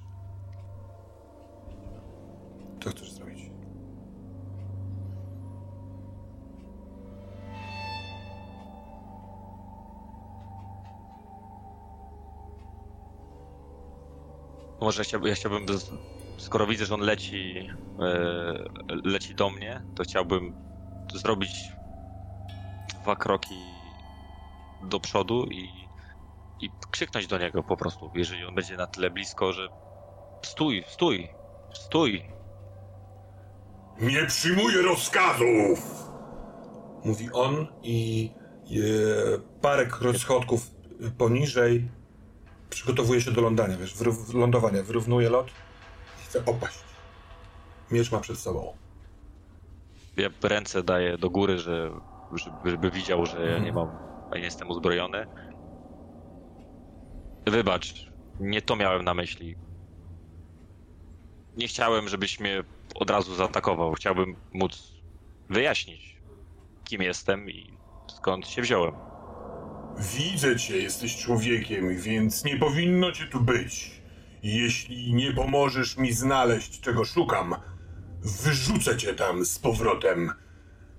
Co 2.83 2.89
chcesz 2.89 3.14
Może 14.85 15.03
chciałbym, 15.03 15.29
ja 15.29 15.35
chciałbym, 15.35 15.65
skoro 16.37 16.67
widzę, 16.67 16.85
że 16.85 16.93
on 16.93 17.01
leci, 17.01 17.69
e, 17.99 18.99
leci 19.03 19.35
do 19.35 19.49
mnie, 19.49 19.81
to 19.95 20.03
chciałbym 20.03 20.53
zrobić 21.13 21.51
dwa 23.01 23.15
kroki 23.15 23.55
do 24.83 24.99
przodu 24.99 25.45
i, 25.45 25.69
i 26.61 26.69
krzyknąć 26.91 27.27
do 27.27 27.37
niego 27.37 27.63
po 27.63 27.77
prostu, 27.77 28.11
jeżeli 28.15 28.45
on 28.45 28.55
będzie 28.55 28.77
na 28.77 28.87
tyle 28.87 29.09
blisko, 29.09 29.53
że 29.53 29.67
stój, 30.41 30.83
stój, 30.87 31.29
stój. 31.73 32.25
Nie 34.01 34.25
przyjmuję 34.25 34.81
rozkazów! 34.81 36.09
Mówi 37.05 37.29
on 37.33 37.67
i 37.83 38.29
e, 38.69 38.71
parę 39.61 39.89
schodków 40.17 40.71
poniżej 41.17 41.89
przygotowuje 42.75 43.21
się 43.21 43.31
do 43.31 43.41
lądania, 43.41 43.77
wiesz, 43.77 43.95
wyrów- 43.95 44.33
lądowania, 44.33 44.83
wyrównuje 44.83 45.29
lot 45.29 45.47
i 46.21 46.23
chce 46.25 46.45
opaść. 46.45 46.79
Miecz 47.91 48.11
ma 48.11 48.19
przed 48.19 48.37
sobą. 48.39 48.73
Ja 50.17 50.29
ręce 50.43 50.83
daję 50.83 51.17
do 51.17 51.29
góry, 51.29 51.59
że, 51.59 51.91
żeby, 52.33 52.71
żeby 52.71 52.91
widział, 52.91 53.25
że 53.25 53.45
ja 53.47 53.59
nie 53.59 53.73
mam, 53.73 53.87
ja 54.31 54.37
nie 54.37 54.43
jestem 54.43 54.69
uzbrojony. 54.69 55.27
Wybacz, 57.47 58.11
nie 58.39 58.61
to 58.61 58.75
miałem 58.75 59.03
na 59.03 59.13
myśli. 59.13 59.55
Nie 61.57 61.67
chciałem, 61.67 62.09
żebyś 62.09 62.39
mnie 62.39 62.63
od 62.95 63.09
razu 63.09 63.35
zaatakował. 63.35 63.93
Chciałbym 63.93 64.35
móc 64.53 64.93
wyjaśnić, 65.49 66.21
kim 66.83 67.01
jestem 67.01 67.49
i 67.49 67.77
skąd 68.11 68.47
się 68.47 68.61
wziąłem. 68.61 68.95
Widzę 69.99 70.55
cię, 70.55 70.77
jesteś 70.77 71.17
człowiekiem, 71.17 71.97
więc 72.01 72.43
nie 72.43 72.57
powinno 72.57 73.11
cię 73.11 73.25
tu 73.25 73.41
być. 73.41 73.91
Jeśli 74.43 75.13
nie 75.13 75.33
pomożesz 75.33 75.97
mi 75.97 76.13
znaleźć, 76.13 76.79
czego 76.81 77.05
szukam, 77.05 77.55
wyrzucę 78.21 78.97
cię 78.97 79.13
tam 79.13 79.45
z 79.45 79.59
powrotem 79.59 80.31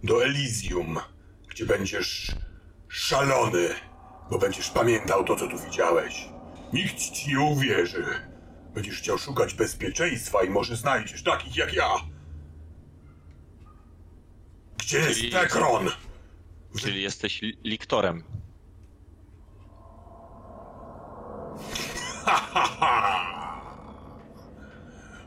do 0.04 0.24
Elysium, 0.24 0.98
gdzie 1.48 1.66
będziesz 1.66 2.32
szalony, 2.88 3.68
bo 4.30 4.38
będziesz 4.38 4.70
pamiętał 4.70 5.24
to, 5.24 5.36
co 5.36 5.48
tu 5.48 5.58
widziałeś. 5.58 6.28
Nikt 6.72 6.98
ci 6.98 7.28
nie 7.30 7.40
uwierzy. 7.40 8.04
Będziesz 8.74 8.98
chciał 8.98 9.18
szukać 9.18 9.54
bezpieczeństwa 9.54 10.42
i 10.42 10.50
może 10.50 10.76
znajdziesz 10.76 11.22
takich 11.22 11.56
jak 11.56 11.74
ja. 11.74 11.88
Gdzie 14.78 14.98
jest 14.98 15.20
Czyli- 15.20 15.32
Tekron? 15.32 15.88
Czyli 16.78 17.02
jesteś 17.02 17.42
li- 17.42 17.58
liktorem. 17.64 18.24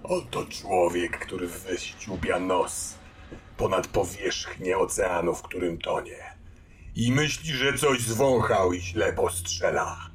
Oto 0.09 0.45
człowiek, 0.45 1.19
który 1.19 1.47
wyściubia 1.47 2.39
nos 2.39 2.95
ponad 3.57 3.87
powierzchnię 3.87 4.77
oceanu, 4.77 5.35
w 5.35 5.41
którym 5.41 5.77
tonie. 5.77 6.17
I 6.95 7.11
myśli, 7.11 7.53
że 7.53 7.73
coś 7.73 8.01
zwąchał 8.01 8.73
i 8.73 8.81
źle 8.81 9.13
postrzela. 9.13 10.09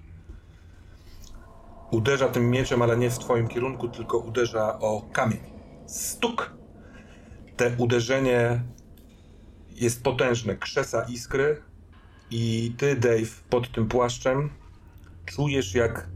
Uderza 1.90 2.28
tym 2.28 2.50
mieczem, 2.50 2.82
ale 2.82 2.96
nie 2.96 3.10
w 3.10 3.18
twoim 3.18 3.48
kierunku, 3.48 3.88
tylko 3.88 4.18
uderza 4.18 4.78
o 4.78 5.02
kamień. 5.12 5.40
Stuk! 5.86 6.56
Te 7.56 7.76
uderzenie 7.78 8.62
jest 9.70 10.02
potężne, 10.02 10.56
krzesa 10.56 11.02
iskry 11.02 11.62
i 12.30 12.74
ty, 12.78 12.96
Dave, 12.96 13.42
pod 13.50 13.72
tym 13.72 13.88
płaszczem 13.88 14.50
czujesz 15.26 15.74
jak 15.74 16.13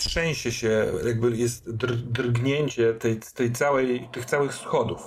trzęsie 0.00 0.52
się, 0.52 0.86
jakby 1.06 1.36
jest 1.36 1.70
dr 1.70 1.96
drgnięcie 1.96 2.94
tej, 2.94 3.20
tej 3.34 3.52
całej, 3.52 4.08
tych 4.12 4.24
całych 4.24 4.54
schodów. 4.54 5.02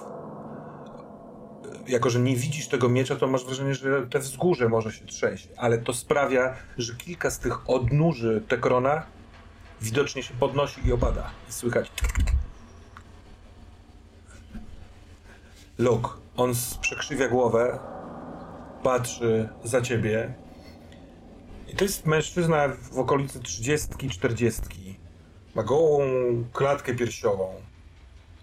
jako 1.87 2.09
że 2.09 2.19
nie 2.19 2.35
widzisz 2.35 2.67
tego 2.67 2.89
miecza, 2.89 3.15
to 3.15 3.27
masz 3.27 3.45
wrażenie, 3.45 3.75
że 3.75 4.07
te 4.07 4.19
wzgórze 4.19 4.69
może 4.69 4.91
się 4.91 5.05
trzęść, 5.05 5.49
ale 5.57 5.77
to 5.77 5.93
sprawia, 5.93 6.55
że 6.77 6.95
kilka 6.95 7.29
z 7.29 7.39
tych 7.39 7.69
odnóży 7.69 8.43
Tekrona 8.47 9.05
widocznie 9.81 10.23
się 10.23 10.33
podnosi 10.39 10.87
i 10.87 10.93
opada. 10.93 11.29
Słychać. 11.49 11.91
Luke, 15.77 16.09
on 16.37 16.53
przekrzywia 16.81 17.27
głowę, 17.27 17.79
patrzy 18.83 19.49
za 19.63 19.81
ciebie. 19.81 20.33
To 21.77 21.83
jest 21.83 22.05
mężczyzna 22.05 22.67
w 22.91 22.99
okolicy 22.99 23.39
30-40. 23.39 24.61
Ma 25.55 25.63
gołą 25.63 25.99
klatkę 26.53 26.95
piersiową. 26.95 27.53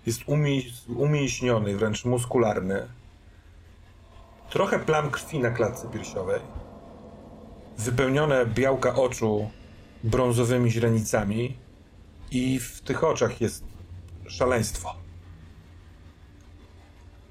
Jest 0.07 0.21
umięśniony, 0.97 1.77
wręcz 1.77 2.05
muskularny. 2.05 2.89
Trochę 4.51 4.79
plam 4.79 5.11
krwi 5.11 5.39
na 5.39 5.51
klatce 5.51 5.89
piersiowej. 5.89 6.41
Wypełnione 7.79 8.47
białka 8.47 8.95
oczu 8.95 9.51
brązowymi 10.05 10.71
źrenicami. 10.71 11.57
I 12.31 12.59
w 12.61 12.81
tych 12.81 13.05
oczach 13.05 13.41
jest 13.41 13.65
szaleństwo. 14.29 14.95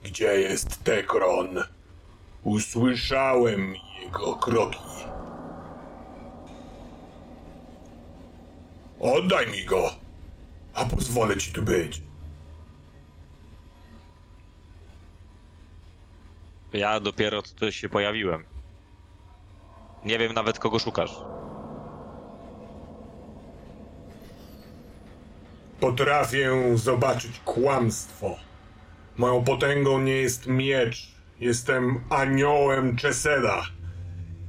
Gdzie 0.03 0.39
jest 0.39 0.83
Tekron? 0.83 1.63
Usłyszałem 2.43 3.75
jego 4.03 4.35
kroki. 4.35 4.79
Oddaj 8.99 9.47
mi 9.47 9.65
go, 9.65 9.91
a 10.73 10.85
pozwolę 10.85 11.37
ci 11.37 11.51
tu 11.53 11.61
być. 11.61 12.01
Ja 16.73 16.99
dopiero 16.99 17.41
tutaj 17.41 17.71
się 17.71 17.89
pojawiłem. 17.89 18.43
Nie 20.05 20.19
wiem 20.19 20.33
nawet 20.33 20.59
kogo 20.59 20.79
szukasz. 20.79 21.11
Potrafię 25.79 26.51
zobaczyć 26.77 27.39
kłamstwo. 27.45 28.35
Moją 29.17 29.43
potęgą 29.43 30.01
nie 30.01 30.15
jest 30.15 30.47
miecz. 30.47 31.11
Jestem 31.39 32.03
aniołem 32.09 32.95
Czeseda. 32.95 33.63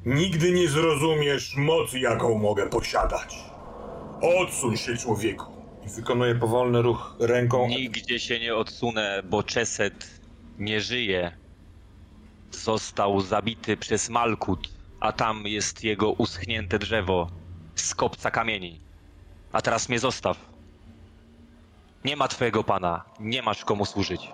Nigdy 0.06 0.52
nie 0.52 0.68
zrozumiesz 0.68 1.56
mocy, 1.56 1.98
jaką 1.98 2.38
mogę 2.38 2.66
posiadać. 2.66 3.49
Odsuń 4.22 4.76
się, 4.76 4.96
człowieku. 4.96 5.46
I 5.86 5.88
wykonuje 5.88 6.34
powolny 6.34 6.82
ruch 6.82 7.16
ręką. 7.20 7.68
Nigdzie 7.68 8.20
się 8.20 8.40
nie 8.40 8.54
odsunę, 8.54 9.22
bo 9.24 9.42
Czeset 9.42 10.20
nie 10.58 10.80
żyje. 10.80 11.36
Został 12.50 13.20
zabity 13.20 13.76
przez 13.76 14.10
Malkut, 14.10 14.68
a 15.00 15.12
tam 15.12 15.46
jest 15.46 15.84
jego 15.84 16.10
uschnięte 16.12 16.78
drzewo 16.78 17.30
z 17.74 17.94
kopca 17.94 18.30
kamieni. 18.30 18.80
A 19.52 19.62
teraz 19.62 19.88
mnie 19.88 19.98
zostaw. 19.98 20.36
Nie 22.04 22.16
ma 22.16 22.28
twojego 22.28 22.64
pana, 22.64 23.04
nie 23.20 23.42
masz 23.42 23.64
komu 23.64 23.86
służyć. 23.86 24.28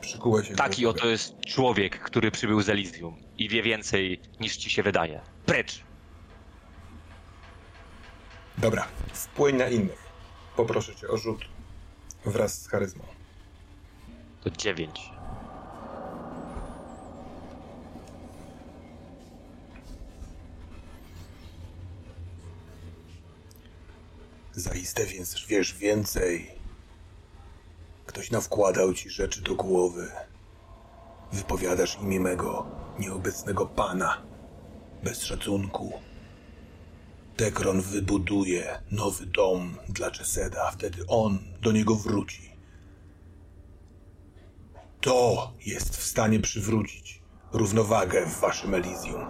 Przykułeś 0.00 0.48
się. 0.48 0.54
Taki 0.54 0.86
oto 0.86 1.06
jest 1.06 1.40
człowiek, 1.46 1.98
który 2.00 2.30
przybył 2.30 2.62
z 2.62 2.68
Elysium 2.68 3.16
i 3.38 3.48
wie 3.48 3.62
więcej 3.62 4.20
niż 4.40 4.56
ci 4.56 4.70
się 4.70 4.82
wydaje. 4.82 5.20
Precz! 5.46 5.80
Dobra, 8.58 8.86
wpłyń 9.12 9.56
na 9.56 9.68
innych. 9.68 10.04
Poproszę 10.56 10.94
cię 10.94 11.08
o 11.08 11.16
rzut 11.16 11.44
wraz 12.24 12.62
z 12.62 12.68
charyzmą. 12.68 13.04
To 14.44 14.50
dziewięć. 14.50 15.10
Zaiste 24.52 25.06
więc 25.06 25.46
wiesz 25.48 25.74
więcej. 25.74 26.50
Ktoś 28.06 28.30
nawkładał 28.30 28.94
ci 28.94 29.10
rzeczy 29.10 29.42
do 29.42 29.54
głowy. 29.54 30.10
Wypowiadasz 31.32 31.98
imię 32.02 32.20
mego 32.20 32.66
nieobecnego 32.98 33.66
pana. 33.66 34.22
Bez 35.02 35.22
szacunku. 35.22 35.92
Tekron 37.36 37.80
wybuduje 37.80 38.82
nowy 38.90 39.26
dom 39.26 39.76
dla 39.88 40.10
Czeseda, 40.10 40.62
a 40.68 40.70
wtedy 40.70 41.06
on 41.06 41.38
do 41.62 41.72
niego 41.72 41.94
wróci. 41.94 42.50
To 45.00 45.52
jest 45.66 45.96
w 45.96 46.04
stanie 46.04 46.40
przywrócić 46.40 47.22
równowagę 47.52 48.26
w 48.26 48.40
waszym 48.40 48.74
Elysium. 48.74 49.26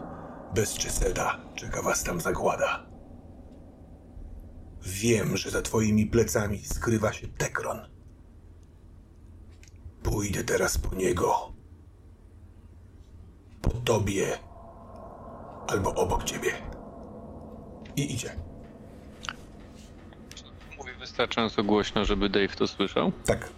Bez 0.54 0.74
Czeseda 0.74 1.40
czeka 1.54 1.82
was 1.82 2.02
tam 2.04 2.20
zagłada. 2.20 2.86
Wiem, 4.82 5.36
że 5.36 5.50
za 5.50 5.62
twoimi 5.62 6.06
plecami 6.06 6.64
skrywa 6.64 7.12
się 7.12 7.28
Tekron. 7.28 7.80
Pójdę 10.02 10.44
teraz 10.44 10.78
po 10.78 10.94
niego. 10.94 11.52
Po 13.62 13.70
tobie. 13.70 14.38
Albo 15.66 15.94
obok 15.94 16.24
ciebie. 16.24 16.73
I 17.96 18.14
idzie. 18.14 18.30
Mówi 20.78 20.90
wystarczająco 21.00 21.64
głośno, 21.64 22.04
żeby 22.04 22.28
Dave 22.28 22.56
to 22.56 22.66
słyszał. 22.66 23.12
Tak. 23.26 23.50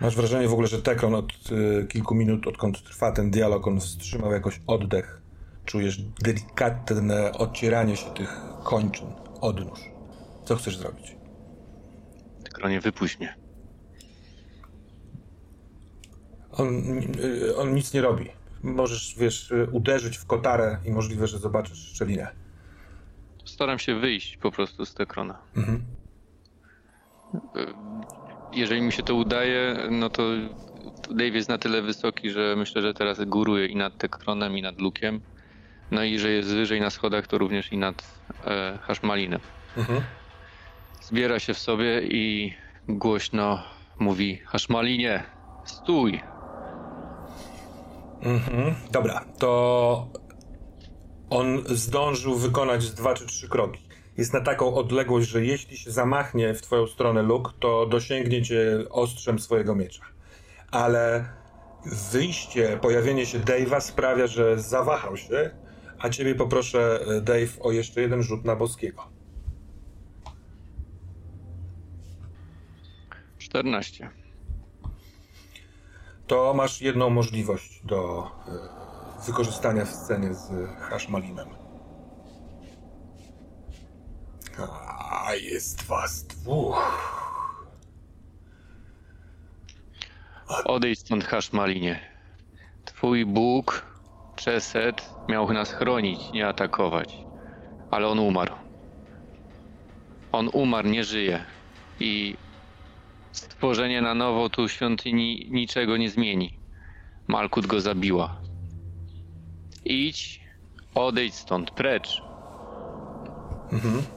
Masz 0.00 0.16
wrażenie 0.16 0.48
w 0.48 0.52
ogóle, 0.52 0.68
że 0.68 0.82
Tekron 0.82 1.14
od 1.14 1.32
y, 1.52 1.86
kilku 1.88 2.14
minut, 2.14 2.46
odkąd 2.46 2.82
trwa 2.82 3.12
ten 3.12 3.30
dialog, 3.30 3.66
on 3.66 3.80
wstrzymał 3.80 4.32
jakoś 4.32 4.60
oddech. 4.66 5.22
Czujesz 5.64 6.02
delikatne 6.02 7.32
odcieranie 7.32 7.96
się 7.96 8.14
tych 8.14 8.40
kończyn, 8.64 9.06
odnóż. 9.40 9.80
Co 10.44 10.56
chcesz 10.56 10.76
zrobić? 10.76 11.16
Tekronie, 12.44 12.80
wypuść 12.80 13.18
mnie. 13.18 13.36
On, 16.52 16.98
y, 17.24 17.56
on 17.56 17.74
nic 17.74 17.94
nie 17.94 18.02
robi. 18.02 18.30
Możesz, 18.62 19.14
wiesz, 19.18 19.50
y, 19.50 19.68
uderzyć 19.72 20.16
w 20.16 20.26
kotarę 20.26 20.78
i 20.84 20.90
możliwe, 20.90 21.26
że 21.26 21.38
zobaczysz 21.38 21.78
szczelinę. 21.78 22.45
Staram 23.46 23.78
się 23.78 23.94
wyjść 23.94 24.36
po 24.36 24.50
prostu 24.50 24.86
z 24.86 24.94
Tekrona. 24.94 25.38
Mhm. 25.56 25.84
Jeżeli 28.52 28.82
mi 28.82 28.92
się 28.92 29.02
to 29.02 29.14
udaje, 29.14 29.76
no 29.90 30.10
to 30.10 30.22
Dave 31.10 31.34
jest 31.34 31.48
na 31.48 31.58
tyle 31.58 31.82
wysoki, 31.82 32.30
że 32.30 32.54
myślę, 32.56 32.82
że 32.82 32.94
teraz 32.94 33.24
góruje 33.24 33.66
i 33.66 33.76
nad 33.76 33.98
Tekronem, 33.98 34.58
i 34.58 34.62
nad 34.62 34.80
Lukiem. 34.80 35.20
No 35.90 36.04
i 36.04 36.18
że 36.18 36.30
jest 36.30 36.48
wyżej 36.48 36.80
na 36.80 36.90
schodach, 36.90 37.26
to 37.26 37.38
również 37.38 37.72
i 37.72 37.78
nad 37.78 38.20
e, 38.46 38.78
Haszmalinem. 38.82 39.40
Mhm. 39.76 40.02
Zbiera 41.00 41.38
się 41.38 41.54
w 41.54 41.58
sobie 41.58 42.02
i 42.02 42.54
głośno 42.88 43.62
mówi 43.98 44.36
Haszmalinie, 44.36 45.22
stój! 45.64 46.20
Mhm. 48.22 48.74
Dobra, 48.90 49.24
to 49.38 50.08
on 51.30 51.64
zdążył 51.66 52.34
wykonać 52.34 52.90
dwa 52.90 53.14
czy 53.14 53.26
trzy 53.26 53.48
kroki. 53.48 53.86
Jest 54.16 54.32
na 54.32 54.40
taką 54.40 54.74
odległość, 54.74 55.28
że 55.28 55.44
jeśli 55.44 55.76
się 55.76 55.90
zamachnie 55.90 56.54
w 56.54 56.62
twoją 56.62 56.86
stronę 56.86 57.22
Luke, 57.22 57.52
to 57.60 57.86
dosięgnie 57.86 58.42
cię 58.42 58.84
ostrzem 58.90 59.38
swojego 59.38 59.74
miecza. 59.74 60.04
Ale 60.70 61.28
wyjście, 62.12 62.78
pojawienie 62.82 63.26
się 63.26 63.38
Dave'a 63.38 63.80
sprawia, 63.80 64.26
że 64.26 64.58
zawahał 64.58 65.16
się, 65.16 65.50
a 65.98 66.08
ciebie 66.08 66.34
poproszę, 66.34 67.00
e, 67.00 67.20
Dave, 67.20 67.60
o 67.60 67.72
jeszcze 67.72 68.00
jeden 68.00 68.22
rzut 68.22 68.44
na 68.44 68.56
boskiego. 68.56 69.02
14. 73.38 74.10
To 76.26 76.54
masz 76.54 76.80
jedną 76.80 77.10
możliwość 77.10 77.80
do 77.84 78.30
e, 78.48 78.85
wykorzystania 79.26 79.84
w 79.84 79.90
scenie 79.90 80.34
z 80.34 80.50
Hashmalimem. 80.80 81.48
A 85.26 85.34
jest 85.34 85.84
was 85.84 86.26
dwóch. 86.26 87.06
Odejdź 90.64 90.98
stąd, 90.98 91.24
Haszmalinie. 91.24 92.00
Twój 92.84 93.26
Bóg, 93.26 93.86
Czeset, 94.36 95.14
miał 95.28 95.52
nas 95.52 95.72
chronić, 95.72 96.32
nie 96.32 96.48
atakować. 96.48 97.16
Ale 97.90 98.08
on 98.08 98.18
umarł. 98.18 98.54
On 100.32 100.48
umarł, 100.52 100.88
nie 100.88 101.04
żyje. 101.04 101.44
I 102.00 102.36
stworzenie 103.32 104.02
na 104.02 104.14
nowo 104.14 104.48
tu 104.50 104.68
świątyni 104.68 105.48
niczego 105.50 105.96
nie 105.96 106.10
zmieni. 106.10 106.58
Malkut 107.28 107.66
go 107.66 107.80
zabiła. 107.80 108.45
Idź, 109.86 110.40
odejdź 110.94 111.34
stąd, 111.34 111.70
precz. 111.70 112.22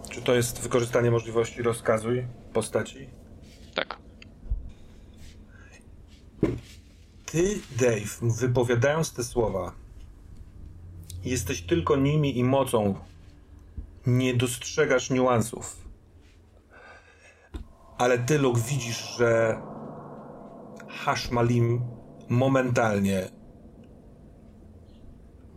Czy 0.10 0.22
to 0.22 0.36
jest 0.36 0.62
wykorzystanie 0.62 1.12
możliwości 1.12 1.62
rozkazuj 1.62 2.28
postaci? 2.54 3.10
Tak. 3.76 3.98
Ty, 7.26 7.60
Dave, 7.80 8.20
wypowiadając 8.22 9.14
te 9.14 9.24
słowa, 9.24 9.72
jesteś 11.24 11.62
tylko 11.62 11.96
nimi 11.96 12.38
i 12.38 12.44
mocą. 12.44 12.96
Nie 14.06 14.34
dostrzegasz 14.34 15.10
niuansów. 15.10 15.90
Ale 17.98 18.20
ty, 18.20 18.38
Luke, 18.38 18.62
widzisz, 18.68 19.18
że 19.18 19.62
Hashmalim 20.88 21.82
momentalnie 22.30 23.39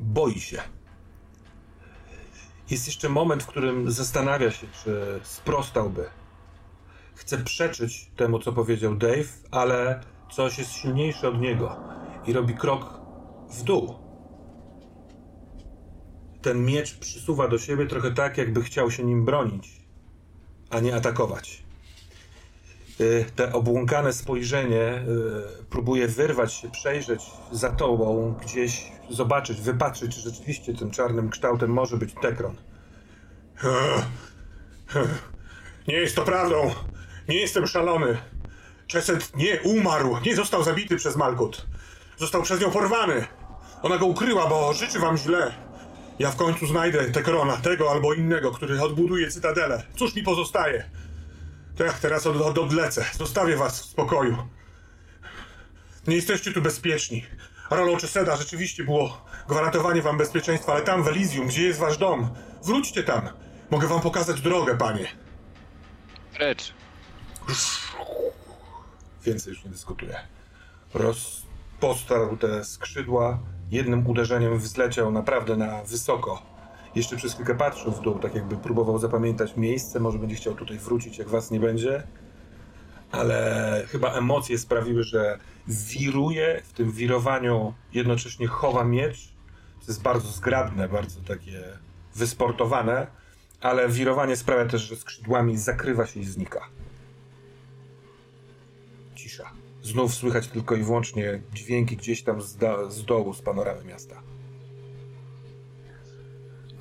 boi 0.02 0.40
się. 0.40 0.62
Jest 2.70 2.86
jeszcze 2.86 3.08
moment, 3.08 3.42
w 3.42 3.46
którym 3.46 3.90
zastanawia 3.90 4.50
się, 4.50 4.66
czy 4.84 5.20
sprostałby. 5.22 6.04
Chce 7.14 7.38
przeczyć 7.38 8.10
temu, 8.16 8.38
co 8.38 8.52
powiedział 8.52 8.94
Dave, 8.94 9.28
ale 9.50 10.00
coś 10.30 10.58
jest 10.58 10.72
silniejsze 10.72 11.28
od 11.28 11.40
niego 11.40 11.76
i 12.26 12.32
robi 12.32 12.54
krok 12.54 13.00
w 13.50 13.62
dół. 13.62 13.94
Ten 16.42 16.64
miecz 16.64 16.98
przysuwa 16.98 17.48
do 17.48 17.58
siebie 17.58 17.86
trochę 17.86 18.10
tak, 18.10 18.38
jakby 18.38 18.62
chciał 18.62 18.90
się 18.90 19.04
nim 19.04 19.24
bronić, 19.24 19.86
a 20.70 20.80
nie 20.80 20.96
atakować. 20.96 21.61
Y, 23.00 23.24
te 23.36 23.52
obłąkane 23.52 24.12
spojrzenie 24.12 25.04
y, 25.60 25.64
próbuje 25.70 26.08
wyrwać 26.08 26.52
się, 26.52 26.70
przejrzeć 26.70 27.22
za 27.52 27.70
tobą, 27.70 28.34
gdzieś 28.44 28.92
zobaczyć, 29.10 29.60
wypatrzyć, 29.60 30.14
czy 30.14 30.20
rzeczywiście 30.20 30.74
tym 30.74 30.90
czarnym 30.90 31.30
kształtem 31.30 31.70
może 31.70 31.96
być 31.96 32.14
Tekron. 32.22 32.56
Nie 35.88 35.94
jest 35.94 36.16
to 36.16 36.22
prawdą. 36.22 36.70
Nie 37.28 37.40
jestem 37.40 37.66
szalony. 37.66 38.18
Czeset 38.86 39.36
nie 39.36 39.60
umarł, 39.60 40.16
nie 40.26 40.36
został 40.36 40.62
zabity 40.62 40.96
przez 40.96 41.16
Malkut. 41.16 41.66
Został 42.16 42.42
przez 42.42 42.60
nią 42.60 42.70
porwany. 42.70 43.26
Ona 43.82 43.98
go 43.98 44.06
ukryła, 44.06 44.46
bo 44.46 44.72
życzy 44.72 44.98
wam 44.98 45.16
źle. 45.16 45.54
Ja 46.18 46.30
w 46.30 46.36
końcu 46.36 46.66
znajdę 46.66 47.10
Tekrona, 47.10 47.56
tego 47.56 47.90
albo 47.90 48.14
innego, 48.14 48.50
który 48.50 48.82
odbuduje 48.82 49.30
cytadelę. 49.30 49.82
Cóż 49.96 50.14
mi 50.14 50.22
pozostaje? 50.22 50.84
Tak, 51.78 51.98
teraz 51.98 52.26
od, 52.26 52.36
od, 52.36 52.58
odlecę. 52.58 53.04
Zostawię 53.18 53.56
was 53.56 53.80
w 53.80 53.84
spokoju. 53.84 54.48
Nie 56.06 56.16
jesteście 56.16 56.52
tu 56.52 56.62
bezpieczni. 56.62 57.26
Rolą 57.70 57.96
Czeseda 57.96 58.36
rzeczywiście 58.36 58.84
było 58.84 59.24
gwarantowanie 59.48 60.02
wam 60.02 60.18
bezpieczeństwa, 60.18 60.72
ale 60.72 60.82
tam 60.82 61.02
w 61.02 61.08
Elysium, 61.08 61.46
gdzie 61.46 61.62
jest 61.62 61.80
wasz 61.80 61.98
dom, 61.98 62.30
wróćcie 62.64 63.02
tam. 63.02 63.28
Mogę 63.70 63.88
wam 63.88 64.00
pokazać 64.00 64.40
drogę, 64.40 64.76
panie. 64.76 65.08
Precz. 66.34 66.72
Więcej 69.24 69.52
już 69.52 69.64
nie 69.64 69.70
dyskutuję. 69.70 70.20
Rozpostarł 70.94 72.36
te 72.36 72.64
skrzydła, 72.64 73.38
jednym 73.70 74.06
uderzeniem 74.06 74.58
wzleciał 74.58 75.12
naprawdę 75.12 75.56
na 75.56 75.84
wysoko. 75.84 76.42
Jeszcze 76.94 77.16
przez 77.16 77.34
chwilkę 77.34 77.54
patrzył 77.54 77.92
w 77.92 78.00
dół, 78.00 78.18
tak 78.18 78.34
jakby 78.34 78.56
próbował 78.56 78.98
zapamiętać 78.98 79.56
miejsce, 79.56 80.00
może 80.00 80.18
będzie 80.18 80.36
chciał 80.36 80.54
tutaj 80.54 80.78
wrócić, 80.78 81.18
jak 81.18 81.28
was 81.28 81.50
nie 81.50 81.60
będzie. 81.60 82.02
Ale 83.10 83.84
chyba 83.88 84.12
emocje 84.12 84.58
sprawiły, 84.58 85.02
że 85.02 85.38
wiruje, 85.68 86.62
w 86.64 86.72
tym 86.72 86.92
wirowaniu 86.92 87.74
jednocześnie 87.92 88.46
chowa 88.46 88.84
miecz. 88.84 89.32
To 89.80 89.86
jest 89.88 90.02
bardzo 90.02 90.28
zgrabne, 90.28 90.88
bardzo 90.88 91.20
takie 91.20 91.62
wysportowane, 92.14 93.06
ale 93.60 93.88
wirowanie 93.88 94.36
sprawia 94.36 94.66
też, 94.66 94.82
że 94.82 94.96
skrzydłami 94.96 95.58
zakrywa 95.58 96.06
się 96.06 96.20
i 96.20 96.24
znika. 96.24 96.68
Cisza. 99.14 99.50
Znów 99.82 100.14
słychać 100.14 100.48
tylko 100.48 100.74
i 100.74 100.82
wyłącznie 100.82 101.42
dźwięki 101.52 101.96
gdzieś 101.96 102.22
tam 102.22 102.42
z, 102.42 102.58
z 102.88 103.04
dołu, 103.04 103.34
z 103.34 103.42
panoramy 103.42 103.84
miasta. 103.84 104.22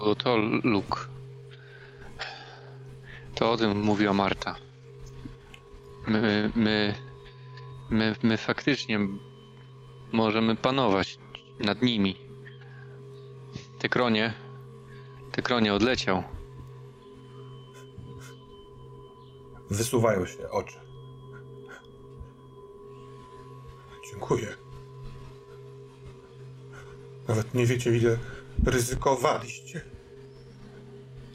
Bo 0.01 0.15
to 0.15 0.37
Luke. 0.63 0.99
To 3.35 3.51
o 3.51 3.57
tym 3.57 3.79
mówiła 3.79 4.13
Marta. 4.13 4.55
My, 6.07 6.51
my, 6.55 6.95
my, 7.89 8.15
my 8.23 8.37
faktycznie 8.37 8.99
możemy 10.11 10.55
panować 10.55 11.17
nad 11.59 11.81
nimi. 11.81 12.15
Tekronie, 13.79 14.33
Tekronie 15.31 15.73
odleciał. 15.73 16.23
Wysuwają 19.69 20.25
się 20.25 20.49
oczy. 20.49 20.79
Dziękuję. 24.11 24.47
Nawet 27.27 27.53
nie 27.53 27.65
wiecie, 27.65 27.97
ile 27.97 28.17
ryzykowaliście. 28.65 29.90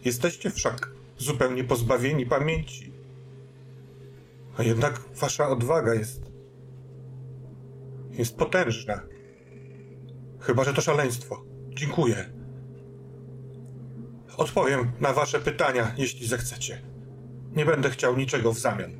Jesteście 0.06 0.50
wszak 0.50 0.90
zupełnie 1.18 1.64
pozbawieni 1.64 2.26
pamięci. 2.26 2.92
A 4.58 4.62
jednak 4.62 5.00
wasza 5.14 5.48
odwaga 5.48 5.94
jest. 5.94 6.30
jest 8.10 8.36
potężna. 8.36 9.00
Chyba, 10.40 10.64
że 10.64 10.74
to 10.74 10.80
szaleństwo. 10.80 11.44
Dziękuję. 11.68 12.30
Odpowiem 14.36 14.92
na 15.00 15.12
wasze 15.12 15.40
pytania, 15.40 15.94
jeśli 15.98 16.26
zechcecie. 16.26 16.82
Nie 17.56 17.64
będę 17.64 17.90
chciał 17.90 18.16
niczego 18.16 18.52
w 18.52 18.58
zamian. 18.58 18.92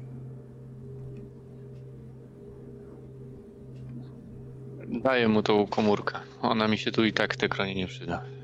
Daję 5.03 5.29
mu 5.29 5.43
tą 5.43 5.67
komórkę. 5.67 6.19
Ona 6.43 6.69
mi 6.69 6.79
się 6.79 6.93
tu 6.93 7.05
i 7.05 7.13
tak 7.13 7.35
w 7.35 7.37
Tekronie 7.37 7.75
nie 7.75 7.87
przyda. 7.87 8.36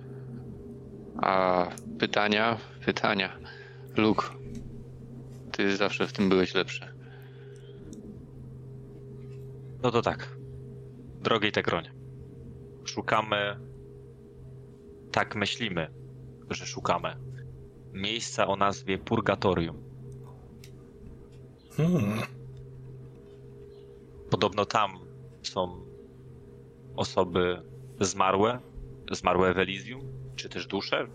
A 1.16 1.66
pytania? 1.98 2.58
Pytania. 2.84 3.38
Luke, 3.96 4.26
ty 5.52 5.76
zawsze 5.76 6.06
w 6.06 6.12
tym 6.12 6.28
byłeś 6.28 6.54
lepszy. 6.54 6.92
No 9.82 9.90
to 9.90 10.02
tak. 10.02 10.36
Drogiej 11.20 11.52
Tekronie. 11.52 11.92
Szukamy. 12.84 13.56
Tak 15.12 15.36
myślimy, 15.36 15.88
że 16.50 16.66
szukamy. 16.66 17.16
Miejsca 17.92 18.46
o 18.46 18.56
nazwie 18.56 18.98
Purgatorium. 18.98 19.82
Hmm. 21.76 22.22
Podobno 24.30 24.64
tam 24.64 24.90
są 25.42 25.84
osoby 26.96 27.62
zmarłe, 28.00 28.60
zmarłe 29.10 29.54
w 29.54 29.58
Elysium, 29.58 30.00
czy 30.36 30.48
też 30.48 30.66
dusze. 30.66 31.06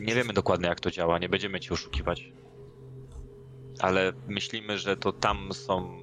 Nie 0.00 0.14
wiemy 0.14 0.32
dokładnie 0.32 0.68
jak 0.68 0.80
to 0.80 0.90
działa, 0.90 1.18
nie 1.18 1.28
będziemy 1.28 1.60
ci 1.60 1.70
oszukiwać. 1.70 2.32
Ale 3.78 4.12
myślimy, 4.28 4.78
że 4.78 4.96
to 4.96 5.12
tam 5.12 5.52
są 5.52 6.00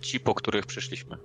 ci, 0.00 0.20
po 0.20 0.34
których 0.34 0.66
przyszliśmy. 0.66 1.18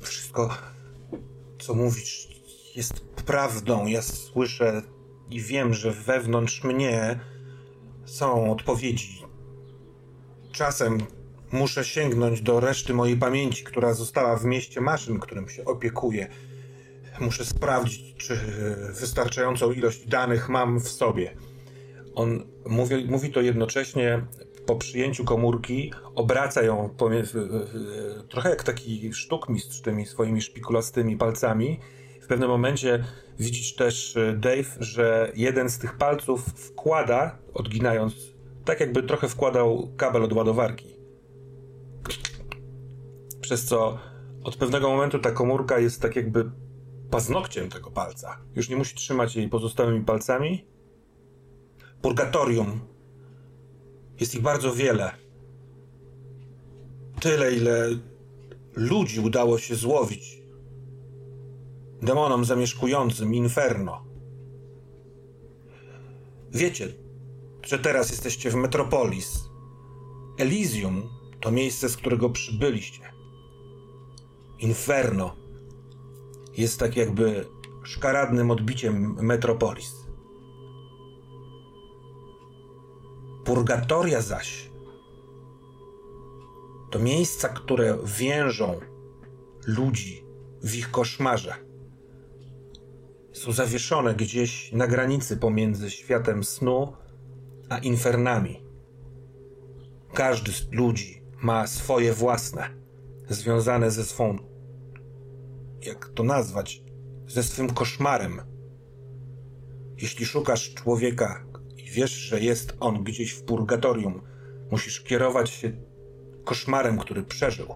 Wszystko, 0.00 0.56
co 1.58 1.74
mówisz, 1.74 2.28
jest 2.76 3.00
prawdą. 3.00 3.86
Ja 3.86 4.02
słyszę 4.02 4.82
i 5.30 5.40
wiem, 5.40 5.74
że 5.74 5.90
wewnątrz 5.90 6.64
mnie 6.64 7.20
są 8.04 8.52
odpowiedzi. 8.52 9.22
Czasem 10.52 10.98
muszę 11.52 11.84
sięgnąć 11.84 12.42
do 12.42 12.60
reszty 12.60 12.94
mojej 12.94 13.16
pamięci, 13.16 13.64
która 13.64 13.94
została 13.94 14.36
w 14.36 14.44
mieście 14.44 14.80
maszyn, 14.80 15.20
którym 15.20 15.48
się 15.48 15.64
opiekuję. 15.64 16.28
Muszę 17.20 17.44
sprawdzić, 17.44 18.14
czy 18.16 18.36
wystarczającą 19.00 19.72
ilość 19.72 20.06
danych 20.06 20.48
mam 20.48 20.80
w 20.80 20.88
sobie. 20.88 21.36
On 22.14 22.46
mówi, 22.66 23.06
mówi 23.08 23.32
to 23.32 23.40
jednocześnie 23.40 24.26
po 24.66 24.76
przyjęciu 24.76 25.24
komórki, 25.24 25.92
obraca 26.14 26.62
ją 26.62 26.90
pomie- 26.96 27.24
trochę 28.28 28.50
jak 28.50 28.62
taki 28.64 29.14
sztukmistrz 29.14 29.80
tymi 29.80 30.06
swoimi 30.06 30.42
szpikulastymi 30.42 31.16
palcami. 31.16 31.80
W 32.22 32.26
pewnym 32.26 32.48
momencie 32.48 33.04
widzisz 33.38 33.74
też, 33.74 34.16
e, 34.16 34.32
Dave, 34.32 34.76
że 34.80 35.32
jeden 35.36 35.70
z 35.70 35.78
tych 35.78 35.96
palców 35.96 36.44
wkłada, 36.46 37.38
odginając, 37.54 38.14
tak 38.64 38.80
jakby 38.80 39.02
trochę 39.02 39.28
wkładał 39.28 39.92
kabel 39.96 40.24
od 40.24 40.32
ładowarki. 40.32 40.99
Przez 43.40 43.64
co 43.64 43.98
od 44.44 44.56
pewnego 44.56 44.88
momentu 44.88 45.18
ta 45.18 45.30
komórka 45.30 45.78
jest 45.78 46.02
tak 46.02 46.16
jakby 46.16 46.50
paznokciem 47.10 47.68
tego 47.68 47.90
palca. 47.90 48.38
Już 48.54 48.68
nie 48.68 48.76
musi 48.76 48.94
trzymać 48.94 49.36
jej 49.36 49.48
pozostałymi 49.48 50.04
palcami. 50.04 50.64
Purgatorium. 52.02 52.80
Jest 54.20 54.34
ich 54.34 54.42
bardzo 54.42 54.74
wiele. 54.74 55.12
Tyle, 57.20 57.52
ile 57.52 57.88
ludzi 58.76 59.20
udało 59.20 59.58
się 59.58 59.74
złowić. 59.74 60.42
Demonom 62.02 62.44
zamieszkującym 62.44 63.34
Inferno. 63.34 64.04
Wiecie, 66.52 66.88
że 67.62 67.78
teraz 67.78 68.10
jesteście 68.10 68.50
w 68.50 68.54
Metropolis. 68.54 69.44
Elysium 70.38 71.19
to 71.40 71.50
miejsce, 71.50 71.88
z 71.88 71.96
którego 71.96 72.30
przybyliście. 72.30 73.12
Inferno 74.58 75.36
jest 76.56 76.80
tak 76.80 76.96
jakby 76.96 77.46
szkaradnym 77.84 78.50
odbiciem 78.50 79.16
Metropolis. 79.20 79.94
Purgatoria 83.44 84.20
zaś 84.20 84.70
to 86.90 86.98
miejsca, 86.98 87.48
które 87.48 87.98
więżą 88.04 88.80
ludzi 89.66 90.24
w 90.62 90.74
ich 90.74 90.90
koszmarze. 90.90 91.54
Są 93.32 93.52
zawieszone 93.52 94.14
gdzieś 94.14 94.72
na 94.72 94.86
granicy 94.86 95.36
pomiędzy 95.36 95.90
światem 95.90 96.44
snu 96.44 96.92
a 97.68 97.78
infernami. 97.78 98.62
Każdy 100.14 100.52
z 100.52 100.72
ludzi 100.72 101.19
ma 101.42 101.66
swoje 101.66 102.12
własne, 102.12 102.70
związane 103.28 103.90
ze 103.90 104.04
swą, 104.04 104.38
jak 105.86 106.08
to 106.08 106.22
nazwać, 106.22 106.82
ze 107.26 107.42
swym 107.42 107.70
koszmarem. 107.70 108.40
Jeśli 109.96 110.26
szukasz 110.26 110.74
człowieka 110.74 111.46
i 111.76 111.90
wiesz, 111.90 112.10
że 112.10 112.40
jest 112.40 112.76
on 112.80 113.04
gdzieś 113.04 113.32
w 113.32 113.42
purgatorium, 113.42 114.22
musisz 114.70 115.00
kierować 115.00 115.50
się 115.50 115.72
koszmarem, 116.44 116.98
który 116.98 117.22
przeżył. 117.22 117.66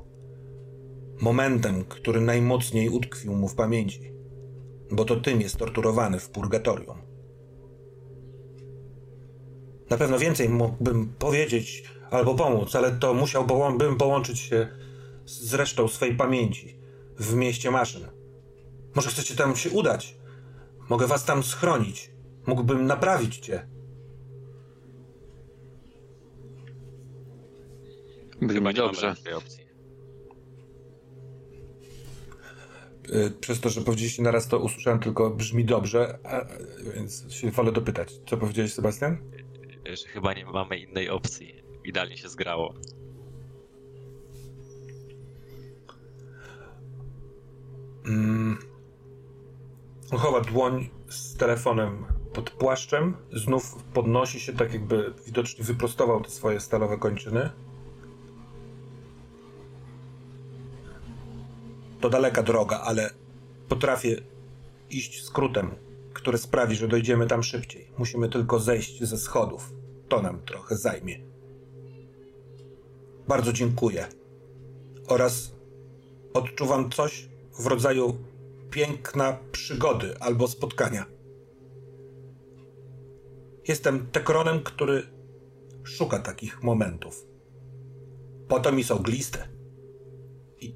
Momentem, 1.20 1.84
który 1.84 2.20
najmocniej 2.20 2.88
utkwił 2.88 3.36
mu 3.36 3.48
w 3.48 3.54
pamięci. 3.54 4.12
Bo 4.90 5.04
to 5.04 5.16
tym 5.16 5.40
jest 5.40 5.56
torturowany 5.56 6.18
w 6.18 6.30
purgatorium. 6.30 6.98
Na 9.90 9.96
pewno 9.96 10.18
więcej 10.18 10.48
mógłbym 10.48 11.14
powiedzieć 11.18 11.84
albo 12.14 12.34
pomóc, 12.34 12.74
ale 12.76 12.92
to 12.92 13.14
musiałbym 13.14 13.96
połączyć 13.96 14.38
się 14.38 14.68
z 15.24 15.54
resztą 15.54 15.88
swej 15.88 16.16
pamięci 16.16 16.78
w 17.18 17.34
mieście 17.34 17.70
maszyn. 17.70 18.08
Może 18.94 19.10
chcecie 19.10 19.34
tam 19.36 19.56
się 19.56 19.70
udać? 19.70 20.16
Mogę 20.88 21.06
was 21.06 21.24
tam 21.24 21.42
schronić. 21.42 22.10
Mógłbym 22.46 22.86
naprawić 22.86 23.38
cię. 23.38 23.66
Brzmi 28.42 28.74
dobrze. 28.74 29.14
Y, 33.08 33.30
przez 33.40 33.60
to, 33.60 33.68
że 33.68 33.80
powiedzieliście 33.80 34.22
naraz, 34.22 34.48
to 34.48 34.58
usłyszałem 34.58 35.00
tylko 35.00 35.30
brzmi 35.30 35.64
dobrze, 35.64 36.18
a, 36.24 36.44
więc 36.94 37.32
się 37.32 37.50
wolę 37.50 37.72
dopytać. 37.72 38.12
Co 38.26 38.36
powiedziałeś, 38.36 38.72
Sebastian? 38.72 39.18
Że 39.86 40.08
chyba 40.08 40.34
nie 40.34 40.44
mamy 40.46 40.78
innej 40.78 41.08
opcji. 41.08 41.63
Idealnie 41.84 42.16
się 42.16 42.28
zgrało. 42.28 42.74
Mm. 48.06 48.58
Chowa 50.10 50.40
dłoń 50.40 50.88
z 51.08 51.36
telefonem 51.36 52.04
pod 52.34 52.50
płaszczem, 52.50 53.16
znów 53.32 53.74
podnosi 53.94 54.40
się, 54.40 54.52
tak 54.52 54.72
jakby 54.72 55.14
widocznie 55.26 55.64
wyprostował 55.64 56.20
te 56.20 56.30
swoje 56.30 56.60
stalowe 56.60 56.98
kończyny. 56.98 57.50
To 62.00 62.10
daleka 62.10 62.42
droga, 62.42 62.80
ale 62.80 63.10
potrafię 63.68 64.20
iść 64.90 65.24
skrótem, 65.24 65.70
który 66.12 66.38
sprawi, 66.38 66.76
że 66.76 66.88
dojdziemy 66.88 67.26
tam 67.26 67.42
szybciej. 67.42 67.90
Musimy 67.98 68.28
tylko 68.28 68.58
zejść 68.58 69.04
ze 69.04 69.18
schodów. 69.18 69.72
To 70.08 70.22
nam 70.22 70.38
trochę 70.42 70.76
zajmie. 70.76 71.33
Bardzo 73.28 73.52
dziękuję. 73.52 74.06
Oraz 75.06 75.52
odczuwam 76.34 76.90
coś 76.90 77.28
w 77.58 77.66
rodzaju 77.66 78.16
piękna 78.70 79.38
przygody 79.52 80.18
albo 80.20 80.48
spotkania. 80.48 81.06
Jestem 83.68 84.06
tekronem, 84.06 84.62
który 84.62 85.02
szuka 85.84 86.18
takich 86.18 86.62
momentów. 86.62 87.26
Po 88.48 88.60
to 88.60 88.72
mi 88.72 88.84
są 88.84 88.98
gliste. 88.98 89.48
I 90.60 90.74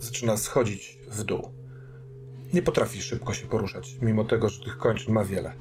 zaczyna 0.00 0.36
schodzić 0.36 0.98
w 1.10 1.24
dół. 1.24 1.50
Nie 2.52 2.62
potrafi 2.62 3.02
szybko 3.02 3.34
się 3.34 3.46
poruszać, 3.46 3.96
mimo 4.02 4.24
tego, 4.24 4.48
że 4.48 4.64
tych 4.64 4.78
kończyn 4.78 5.14
ma 5.14 5.24
wiele. 5.24 5.52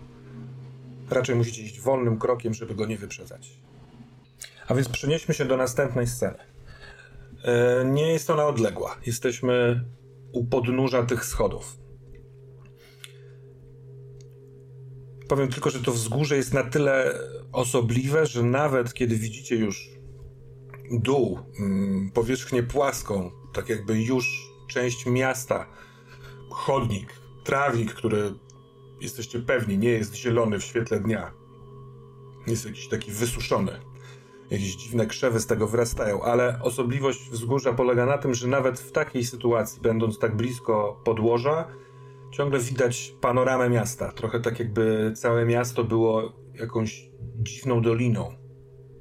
Raczej 1.09 1.35
musicie 1.35 1.61
iść 1.61 1.79
wolnym 1.79 2.19
krokiem, 2.19 2.53
żeby 2.53 2.75
go 2.75 2.85
nie 2.85 2.97
wyprzedzać. 2.97 3.59
A 4.69 4.75
więc 4.75 4.89
przenieśmy 4.89 5.33
się 5.33 5.45
do 5.45 5.57
następnej 5.57 6.07
sceny. 6.07 6.37
E, 7.43 7.85
nie 7.85 8.07
jest 8.13 8.29
ona 8.29 8.45
odległa. 8.45 8.97
Jesteśmy 9.05 9.85
u 10.31 10.45
podnóża 10.45 11.03
tych 11.03 11.25
schodów. 11.25 11.77
Powiem 15.27 15.47
tylko, 15.49 15.69
że 15.69 15.79
to 15.79 15.91
wzgórze 15.91 16.37
jest 16.37 16.53
na 16.53 16.63
tyle 16.63 17.13
osobliwe, 17.51 18.25
że 18.25 18.43
nawet 18.43 18.93
kiedy 18.93 19.15
widzicie 19.15 19.55
już 19.55 19.89
dół, 20.91 21.39
mm, 21.59 22.11
powierzchnię 22.11 22.63
płaską, 22.63 23.31
tak 23.53 23.69
jakby 23.69 24.01
już 24.01 24.51
część 24.67 25.05
miasta, 25.05 25.65
chodnik, 26.49 27.13
trawnik, 27.43 27.93
który 27.93 28.33
jesteście 29.01 29.39
pewni 29.39 29.77
nie 29.77 29.89
jest 29.89 30.15
zielony 30.15 30.59
w 30.59 30.63
świetle 30.63 30.99
dnia, 30.99 31.33
jest 32.47 32.65
jakiś 32.65 32.87
taki 32.87 33.11
wysuszony 33.11 33.88
jakieś 34.51 34.75
dziwne 34.75 35.05
krzewy 35.05 35.39
z 35.39 35.45
tego 35.45 35.67
wyrastają, 35.67 36.21
ale 36.21 36.59
osobliwość 36.61 37.29
wzgórza 37.29 37.73
polega 37.73 38.05
na 38.05 38.17
tym, 38.17 38.33
że 38.33 38.47
nawet 38.47 38.79
w 38.79 38.91
takiej 38.91 39.23
sytuacji, 39.23 39.81
będąc 39.81 40.19
tak 40.19 40.35
blisko 40.35 41.01
podłoża, 41.03 41.67
ciągle 42.31 42.59
widać 42.59 43.15
panoramę 43.21 43.69
miasta. 43.69 44.11
Trochę 44.11 44.39
tak 44.39 44.59
jakby 44.59 45.13
całe 45.15 45.45
miasto 45.45 45.83
było 45.83 46.33
jakąś 46.53 47.09
dziwną 47.37 47.81
doliną, 47.81 48.33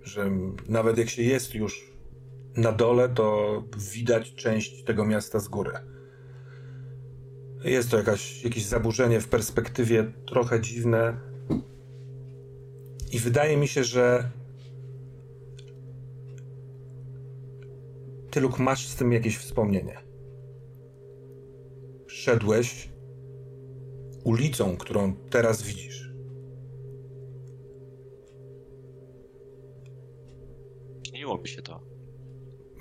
że 0.02 0.30
nawet 0.68 0.98
jak 0.98 1.08
się 1.08 1.22
jest 1.22 1.54
już 1.54 1.92
na 2.56 2.72
dole, 2.72 3.08
to 3.08 3.62
widać 3.94 4.34
część 4.34 4.84
tego 4.84 5.04
miasta 5.04 5.38
z 5.38 5.48
góry. 5.48 5.72
Jest 7.64 7.90
to 7.90 7.96
jakaś, 7.96 8.44
jakieś 8.44 8.64
zaburzenie 8.64 9.20
w 9.20 9.28
perspektywie 9.28 10.12
trochę 10.26 10.60
dziwne. 10.60 11.16
I 13.12 13.18
wydaje 13.18 13.56
mi 13.56 13.68
się, 13.68 13.84
że 13.84 14.30
Ty, 18.38 18.42
Luke, 18.42 18.62
masz 18.62 18.86
z 18.86 18.96
tym 18.96 19.12
jakieś 19.12 19.36
wspomnienie. 19.36 19.98
Szedłeś 22.06 22.88
ulicą, 24.24 24.76
którą 24.76 25.14
teraz 25.16 25.62
widzisz. 25.62 26.12
Śniło 31.08 31.38
mi 31.38 31.48
się 31.48 31.62
to. 31.62 31.80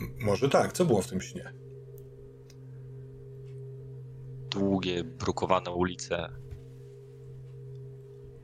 M 0.02 0.16
może 0.22 0.50
tak. 0.50 0.74
Co 0.74 0.86
było 0.86 1.02
w 1.02 1.08
tym 1.08 1.22
śnie? 1.22 1.54
Długie, 4.50 5.04
brukowane 5.04 5.72
ulice. 5.72 6.30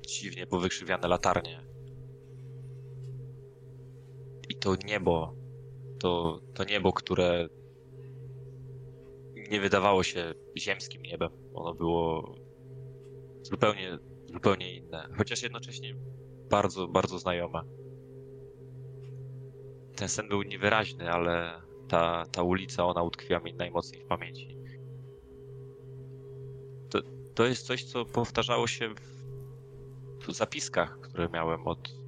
Dziwnie 0.08 0.48
powykrzywiane 0.48 1.08
latarnie. 1.08 1.64
I 4.50 4.56
to 4.56 4.76
niebo 4.86 5.43
to, 6.04 6.40
to 6.54 6.64
niebo, 6.64 6.94
które 6.94 7.48
nie 9.52 9.62
wydawało 9.62 10.04
się 10.04 10.34
ziemskim 10.58 11.02
niebem. 11.02 11.30
Ono 11.54 11.74
było 11.74 12.36
zupełnie, 13.42 13.98
zupełnie 14.34 14.76
inne, 14.76 15.10
chociaż 15.18 15.44
jednocześnie 15.44 15.96
bardzo, 16.50 16.88
bardzo 16.88 17.20
znajome. 17.20 17.62
Ten 19.96 20.10
sen 20.10 20.28
był 20.28 20.42
niewyraźny, 20.42 21.12
ale 21.12 21.62
ta, 21.88 22.26
ta 22.32 22.44
ulica, 22.44 22.86
ona 22.86 23.04
utkwiła 23.04 23.40
mi 23.40 23.54
najmocniej 23.54 24.02
w 24.02 24.06
pamięci. 24.06 24.58
To, 26.90 27.00
to 27.36 27.46
jest 27.46 27.66
coś, 27.66 27.84
co 27.84 28.06
powtarzało 28.06 28.68
się 28.68 28.94
w 30.28 30.32
zapiskach, 30.32 31.00
które 31.00 31.30
miałem 31.30 31.68
od, 31.68 32.03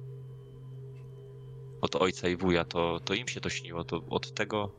od 1.86 1.96
ojca 1.96 2.28
i 2.28 2.36
wuja, 2.36 2.64
to, 2.64 3.00
to 3.04 3.14
im 3.14 3.28
się 3.28 3.40
to 3.40 3.48
śniło. 3.48 3.84
To 3.84 4.02
od 4.10 4.34
tego, 4.34 4.72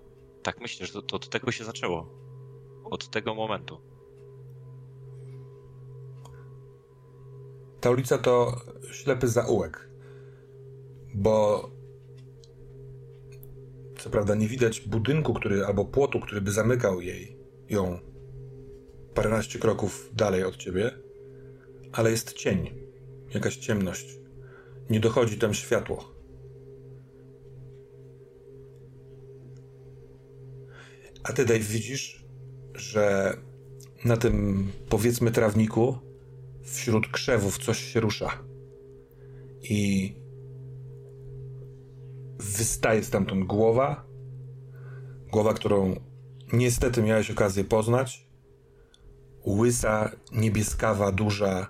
tak 0.44 0.62
myślę, 0.62 0.86
że 0.86 0.94
to, 0.94 1.02
to 1.02 1.16
od 1.16 1.30
tego 1.30 1.52
się 1.52 1.64
zaczęło. 1.64 2.10
Od 2.84 3.10
tego 3.10 3.36
momentu. 3.36 3.78
Ta 7.82 7.90
ulica 7.90 8.18
to 8.18 8.62
ślepy 8.92 9.28
zaułek, 9.28 9.90
bo 11.14 11.70
co 13.98 14.10
prawda 14.10 14.36
nie 14.36 14.48
widać 14.48 14.82
budynku, 14.82 15.34
który 15.34 15.66
albo 15.66 15.86
płotu, 15.86 16.20
który 16.20 16.42
by 16.42 16.52
zamykał 16.52 17.02
jej 17.02 17.38
ją 17.70 18.00
paręnaście 19.14 19.60
kroków 19.60 20.10
dalej 20.14 20.44
od 20.44 20.58
ciebie, 20.58 20.92
ale 21.92 22.12
jest 22.12 22.34
cień, 22.34 22.70
jakaś 23.34 23.58
ciemność. 23.58 24.18
Nie 24.90 25.00
dochodzi 25.00 25.38
tam 25.38 25.54
światło. 25.54 26.16
A 31.30 31.34
ty, 31.34 31.45
Dave, 31.45 31.60
widzisz, 31.60 32.26
że 32.76 33.38
na 34.06 34.18
tym, 34.18 34.68
powiedzmy, 34.90 35.32
trawniku 35.32 35.98
wśród 36.64 37.08
krzewów 37.08 37.58
coś 37.58 37.94
się 37.94 37.99
rusza. 37.99 38.44
I 39.62 40.14
wystaje 42.40 43.04
stamtąd 43.04 43.44
głowa. 43.44 44.06
Głowa, 45.32 45.54
którą 45.54 45.95
niestety 46.54 47.02
miałeś 47.02 47.32
okazję 47.32 47.64
poznać. 47.64 48.28
Łysa, 49.45 50.12
niebieskawa, 50.32 51.12
duża, 51.12 51.68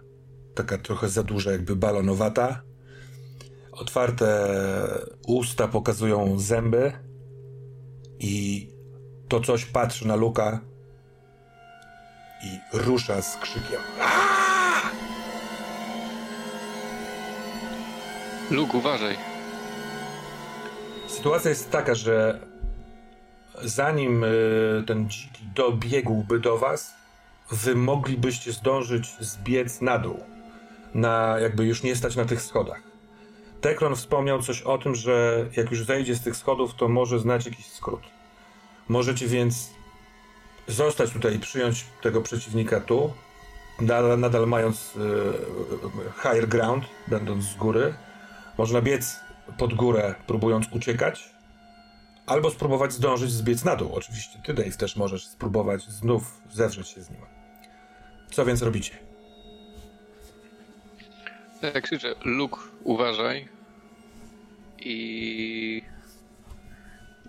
taka 0.55 0.77
trochę 0.77 1.09
za 1.09 1.23
duża, 1.23 1.51
jakby 1.51 1.75
balonowata. 1.75 2.63
Otwarte 3.71 4.47
usta 5.27 5.67
pokazują 5.67 6.39
zęby 6.39 6.91
i 8.19 8.67
to 9.27 9.39
coś 9.39 9.65
patrzy 9.65 10.07
na 10.07 10.15
Luka 10.15 10.59
i 12.43 12.77
rusza 12.77 13.21
z 13.21 13.37
krzykiem. 13.37 13.79
Luke, 18.51 18.77
uważaj. 18.77 19.17
Sytuacja 21.07 21.49
jest 21.49 21.71
taka, 21.71 21.95
że 21.95 22.39
zanim 23.63 24.23
y, 24.23 24.83
ten 24.87 25.09
dziki 25.09 25.45
dobiegłby 25.55 26.39
do 26.39 26.57
was, 26.57 26.93
wy 27.51 27.75
moglibyście 27.75 28.51
zdążyć 28.51 29.15
zbiec 29.19 29.81
na 29.81 29.99
dół. 29.99 30.19
Na 30.93 31.39
jakby 31.39 31.65
już 31.65 31.83
nie 31.83 31.95
stać 31.95 32.15
na 32.15 32.25
tych 32.25 32.41
schodach. 32.41 32.81
Tekron 33.61 33.95
wspomniał 33.95 34.41
coś 34.41 34.61
o 34.61 34.77
tym, 34.77 34.95
że 34.95 35.45
jak 35.57 35.71
już 35.71 35.83
zejdzie 35.83 36.15
z 36.15 36.21
tych 36.21 36.35
schodów, 36.35 36.75
to 36.75 36.87
może 36.87 37.19
znać 37.19 37.45
jakiś 37.45 37.65
skrót. 37.65 38.16
Możecie 38.87 39.27
więc 39.27 39.69
zostać 40.67 41.11
tutaj 41.11 41.35
i 41.35 41.39
przyjąć 41.39 41.85
tego 42.01 42.21
przeciwnika 42.21 42.79
tu, 42.81 43.13
nadal, 43.81 44.19
nadal 44.19 44.47
mając 44.47 44.95
y, 44.95 44.99
higher 46.21 46.47
ground, 46.47 46.85
będąc 47.07 47.43
z 47.43 47.55
góry. 47.55 47.93
Można 48.57 48.81
biec 48.81 49.19
pod 49.57 49.73
górę, 49.73 50.15
próbując 50.27 50.65
uciekać, 50.71 51.29
albo 52.25 52.49
spróbować 52.51 52.93
zdążyć 52.93 53.31
zbiec 53.31 53.63
na 53.63 53.75
dół. 53.75 53.93
Oczywiście 53.93 54.39
ty, 54.45 54.53
Dave, 54.53 54.77
też 54.77 54.95
możesz 54.95 55.27
spróbować 55.27 55.83
znów 55.83 56.41
zewrzeć 56.51 56.87
się 56.87 57.01
z 57.01 57.09
nim. 57.09 57.21
Co 58.31 58.45
więc 58.45 58.61
robicie? 58.61 58.99
Jak 61.61 61.83
krzyczę, 61.83 62.15
Luke, 62.25 62.57
uważaj. 62.83 63.47
I... 64.79 65.81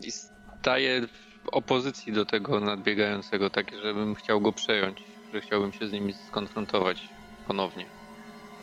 I 0.02 0.10
staję 0.10 1.08
opozycji 1.46 2.12
do 2.12 2.26
tego 2.26 2.60
nadbiegającego, 2.60 3.50
tak 3.50 3.72
żebym 3.82 4.14
chciał 4.14 4.40
go 4.40 4.52
przejąć, 4.52 5.04
że 5.34 5.40
chciałbym 5.40 5.72
się 5.72 5.88
z 5.88 5.92
nim 5.92 6.12
skonfrontować 6.28 7.08
ponownie. 7.46 7.86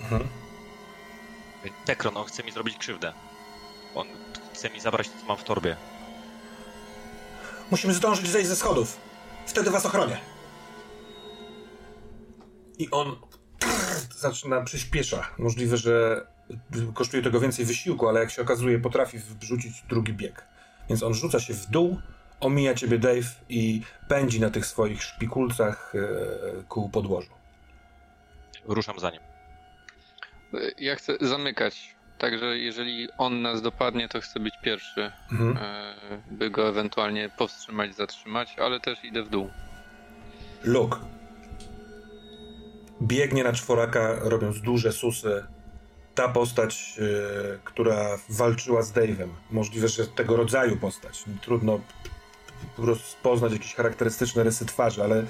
Mhm. 0.02 0.28
Tekron, 1.86 2.18
on 2.18 2.26
chce 2.26 2.44
mi 2.44 2.52
zrobić 2.52 2.78
krzywdę. 2.78 3.14
On 3.96 4.08
chce 4.54 4.70
mi 4.70 4.80
zabrać 4.80 5.10
to, 5.10 5.20
co 5.20 5.26
mam 5.26 5.38
w 5.38 5.44
torbie. 5.44 5.76
Musimy 7.72 7.94
zdążyć 7.94 8.28
zejść 8.28 8.50
ze 8.50 8.56
schodów. 8.56 8.98
Wtedy 9.46 9.70
was 9.72 9.86
ochronię. 9.86 10.18
I 12.78 12.92
on 12.92 13.16
zaczyna 14.16 14.62
przyspiesza. 14.62 15.28
Możliwe, 15.38 15.78
że 15.78 16.26
kosztuje 16.94 17.24
tego 17.24 17.40
więcej 17.40 17.66
wysiłku, 17.66 18.10
ale 18.10 18.20
jak 18.20 18.32
się 18.32 18.42
okazuje, 18.42 18.80
potrafi 18.80 19.18
wrzucić 19.42 19.84
drugi 19.90 20.14
bieg. 20.14 20.46
Więc 20.90 21.04
on 21.04 21.14
rzuca 21.14 21.40
się 21.40 21.54
w 21.54 21.66
dół, 21.66 22.00
omija 22.46 22.74
ciebie 22.74 23.00
Dave 23.00 23.28
i 23.50 23.82
pędzi 24.08 24.40
na 24.40 24.50
tych 24.50 24.66
swoich 24.66 25.04
szpikulcach 25.04 25.94
e, 25.96 26.64
ku 26.64 26.90
podłożu. 26.90 27.32
Ruszam 28.66 29.00
za 29.00 29.12
nim. 29.12 29.22
Ja 30.78 30.96
chcę 30.96 31.18
zamykać. 31.22 31.96
Także 32.18 32.58
jeżeli 32.58 33.08
on 33.18 33.42
nas 33.42 33.62
dopadnie, 33.62 34.10
to 34.10 34.22
chcę 34.22 34.40
być 34.40 34.54
pierwszy, 34.64 35.12
mhm. 35.32 35.58
E, 35.58 35.96
by 36.32 36.50
go 36.50 36.70
ewentualnie 36.70 37.30
powstrzymać, 37.38 37.96
zatrzymać, 37.96 38.56
ale 38.60 38.80
też 38.80 39.04
idę 39.04 39.24
w 39.24 39.30
dół. 39.30 39.50
Luke 40.64 40.98
biegnie 43.02 43.44
na 43.44 43.54
czworaka, 43.54 44.16
robiąc 44.22 44.62
duże 44.62 44.92
susy. 44.92 45.44
Ta 46.16 46.30
postać, 46.30 46.98
yy, 46.98 47.60
która 47.64 48.18
walczyła 48.30 48.82
z 48.82 48.94
Dave'em, 48.94 49.30
możliwe, 49.52 49.88
że 49.88 50.08
tego 50.08 50.36
rodzaju 50.36 50.78
postać. 50.78 51.24
Trudno 51.42 51.80
rozpoznać 52.78 53.52
jakieś 53.52 53.76
charakterystyczne 53.76 54.44
rysy 54.44 54.66
twarzy, 54.66 55.04
ale 55.04 55.24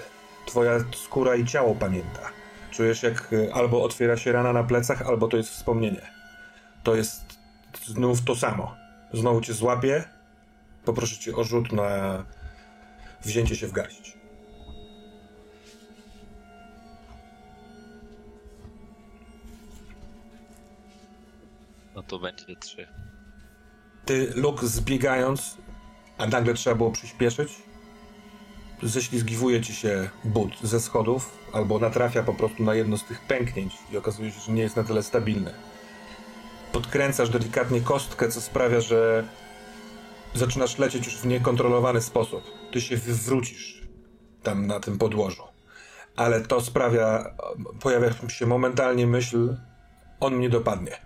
twoja 0.46 0.80
skóra 0.96 1.36
i 1.36 1.46
ciało 1.46 1.76
pamięta. 1.76 2.30
Czujesz, 2.72 3.04
jak 3.04 3.34
e, 3.34 3.54
albo 3.54 3.84
otwiera 3.84 4.18
się 4.18 4.32
rana 4.32 4.54
na 4.54 4.64
plecach, 4.64 5.02
albo 5.02 5.28
to 5.28 5.38
jest 5.38 5.50
wspomnienie. 5.50 6.02
To 6.84 6.96
jest 6.96 7.22
znów 7.86 8.22
to 8.22 8.36
samo. 8.36 8.76
Znowu 9.14 9.42
cię 9.42 9.54
złapie. 9.54 10.04
Poproszę 10.86 11.18
cię 11.18 11.36
o 11.36 11.44
rzut 11.44 11.72
na 11.72 12.24
wzięcie 13.22 13.56
się 13.56 13.68
w 13.68 13.72
garść. 13.72 14.18
No 21.96 22.04
to 22.04 22.20
będzie 22.20 22.56
trzy. 22.56 22.88
Ty, 24.06 24.34
Luke, 24.36 24.68
zbiegając, 24.68 25.58
a 26.18 26.28
nagle 26.28 26.54
trzeba 26.54 26.76
było 26.76 26.92
przyspieszyć, 26.92 27.56
ześlizgiwuje 28.84 29.62
ci 29.62 29.76
się 29.76 30.10
but 30.24 30.60
ze 30.64 30.80
schodów, 30.80 31.38
albo 31.54 31.80
natrafia 31.80 32.24
po 32.24 32.34
prostu 32.34 32.64
na 32.64 32.76
jedno 32.76 32.98
z 32.98 33.04
tych 33.04 33.22
pęknięć 33.22 33.74
i 33.92 33.98
okazuje 33.98 34.32
się, 34.32 34.40
że 34.40 34.52
nie 34.52 34.62
jest 34.62 34.76
na 34.76 34.84
tyle 34.84 35.04
stabilne. 35.04 35.54
Podkręcasz 36.72 37.30
delikatnie 37.30 37.82
kostkę, 37.82 38.30
co 38.30 38.42
sprawia, 38.42 38.82
że 38.82 39.28
zaczynasz 40.34 40.78
lecieć 40.78 41.06
już 41.06 41.18
w 41.18 41.26
niekontrolowany 41.26 42.02
sposób. 42.02 42.44
Ty 42.72 42.82
się 42.82 42.98
wywrócisz 42.98 43.82
tam 44.44 44.68
na 44.68 44.80
tym 44.80 44.98
podłożu. 44.98 45.44
Ale 46.16 46.42
to 46.42 46.62
sprawia, 46.62 47.36
pojawia 47.82 48.10
się 48.28 48.46
momentalnie 48.46 49.08
myśl, 49.08 49.58
on 50.20 50.36
mnie 50.36 50.50
dopadnie. 50.50 50.98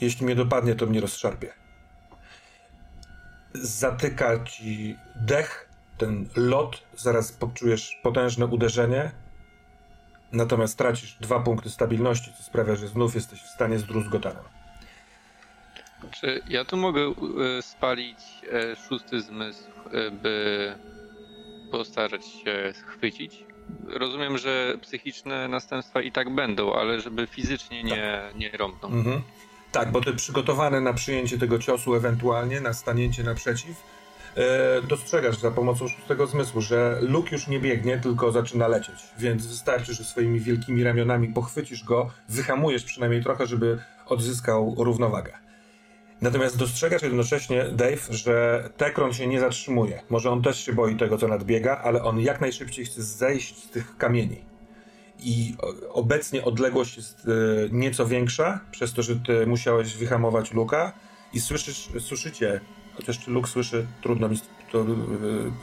Jeśli 0.00 0.26
mnie 0.26 0.34
dopadnie, 0.34 0.74
to 0.74 0.86
mnie 0.86 1.00
rozszarpie. 1.00 1.57
Zatyka 3.54 4.44
ci 4.44 4.96
dech, 5.16 5.68
ten 5.98 6.28
lot, 6.36 6.82
zaraz 6.96 7.32
poczujesz 7.32 8.00
potężne 8.02 8.46
uderzenie, 8.46 9.10
natomiast 10.32 10.78
tracisz 10.78 11.16
dwa 11.20 11.40
punkty 11.40 11.70
stabilności, 11.70 12.32
co 12.38 12.42
sprawia, 12.42 12.76
że 12.76 12.88
znów 12.88 13.14
jesteś 13.14 13.42
w 13.42 13.48
stanie 13.48 13.78
zdruzgotanym. 13.78 14.44
Czy 16.10 16.42
ja 16.48 16.64
tu 16.64 16.76
mogę 16.76 17.00
e, 17.00 17.62
spalić 17.62 18.18
e, 18.52 18.76
szósty 18.76 19.20
zmysł, 19.20 19.70
e, 19.92 20.10
by 20.10 20.74
postarać 21.70 22.26
się 22.26 22.72
chwycić? 22.86 23.44
Rozumiem, 23.88 24.38
że 24.38 24.74
psychiczne 24.82 25.48
następstwa 25.48 26.02
i 26.02 26.12
tak 26.12 26.34
będą, 26.34 26.74
ale 26.74 27.00
żeby 27.00 27.26
fizycznie 27.26 27.84
nie, 27.84 28.22
tak. 28.28 28.40
nie 28.40 28.50
rąbną. 28.50 28.88
Mhm. 28.88 29.22
Tak, 29.72 29.92
bo 29.92 30.00
ty 30.00 30.12
przygotowany 30.12 30.80
na 30.80 30.92
przyjęcie 30.92 31.38
tego 31.38 31.58
ciosu 31.58 31.94
ewentualnie, 31.94 32.60
na 32.60 32.72
stanięcie 32.72 33.22
naprzeciw, 33.22 33.76
e, 34.36 34.82
dostrzegasz 34.82 35.38
za 35.38 35.50
pomocą 35.50 35.88
szóstego 35.88 36.26
zmysłu, 36.26 36.60
że 36.60 36.98
Luke 37.02 37.30
już 37.32 37.48
nie 37.48 37.60
biegnie, 37.60 37.98
tylko 37.98 38.32
zaczyna 38.32 38.68
lecieć. 38.68 38.96
Więc 39.18 39.46
wystarczy, 39.46 39.94
że 39.94 40.04
swoimi 40.04 40.40
wielkimi 40.40 40.84
ramionami 40.84 41.28
pochwycisz 41.28 41.84
go, 41.84 42.10
wyhamujesz 42.28 42.84
przynajmniej 42.84 43.22
trochę, 43.22 43.46
żeby 43.46 43.78
odzyskał 44.06 44.74
równowagę. 44.78 45.32
Natomiast 46.20 46.56
dostrzegasz 46.56 47.02
jednocześnie, 47.02 47.64
Dave, 47.64 48.06
że 48.10 48.68
Tekron 48.76 49.12
się 49.12 49.26
nie 49.26 49.40
zatrzymuje. 49.40 50.02
Może 50.10 50.30
on 50.30 50.42
też 50.42 50.64
się 50.64 50.72
boi 50.72 50.96
tego, 50.96 51.18
co 51.18 51.28
nadbiega, 51.28 51.76
ale 51.76 52.02
on 52.02 52.20
jak 52.20 52.40
najszybciej 52.40 52.84
chce 52.84 53.02
zejść 53.02 53.64
z 53.64 53.70
tych 53.70 53.96
kamieni 53.96 54.47
i 55.20 55.54
obecnie 55.92 56.44
odległość 56.44 56.96
jest 56.96 57.28
e, 57.28 57.30
nieco 57.70 58.06
większa, 58.06 58.60
przez 58.70 58.92
to, 58.92 59.02
że 59.02 59.16
ty 59.16 59.46
musiałeś 59.46 59.94
wyhamować 59.94 60.52
Luka 60.52 60.92
i 61.32 61.40
słyszysz, 61.40 61.88
słyszycie, 62.00 62.60
chociaż 62.96 63.18
czy 63.18 63.30
Luke 63.30 63.48
słyszy, 63.48 63.86
trudno 64.02 64.28
mi 64.28 64.38
to 64.72 64.80
e, 64.80 64.84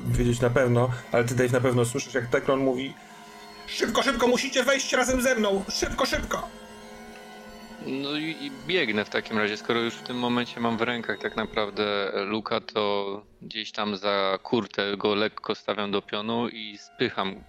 wiedzieć 0.07 0.41
na 0.41 0.49
pewno, 0.49 0.89
ale 1.11 1.23
ty 1.23 1.35
Dave 1.35 1.51
na 1.51 1.61
pewno 1.61 1.85
słyszysz, 1.85 2.13
jak 2.13 2.27
Tekron 2.27 2.59
mówi 2.59 2.93
Szybko, 3.67 4.03
szybko, 4.03 4.27
musicie 4.27 4.63
wejść 4.63 4.93
razem 4.93 5.21
ze 5.21 5.35
mną! 5.35 5.63
Szybko, 5.69 6.05
szybko! 6.05 6.49
No 7.85 8.17
i, 8.17 8.23
i, 8.23 8.51
biegnę 8.67 9.05
w 9.05 9.09
takim 9.09 9.37
razie, 9.37 9.57
skoro 9.57 9.79
już 9.79 9.93
w 9.93 10.03
tym 10.03 10.17
momencie 10.17 10.59
mam 10.59 10.77
w 10.77 10.81
rękach 10.81 11.19
tak 11.19 11.35
naprawdę 11.35 12.11
Luka, 12.25 12.61
to 12.61 13.23
gdzieś 13.41 13.71
tam 13.71 13.97
za 13.97 14.39
kurtę 14.43 14.97
go 14.97 15.15
lekko 15.15 15.55
stawiam 15.55 15.91
do 15.91 16.01
pionu 16.01 16.49
i 16.49 16.77
spycham 16.77 17.43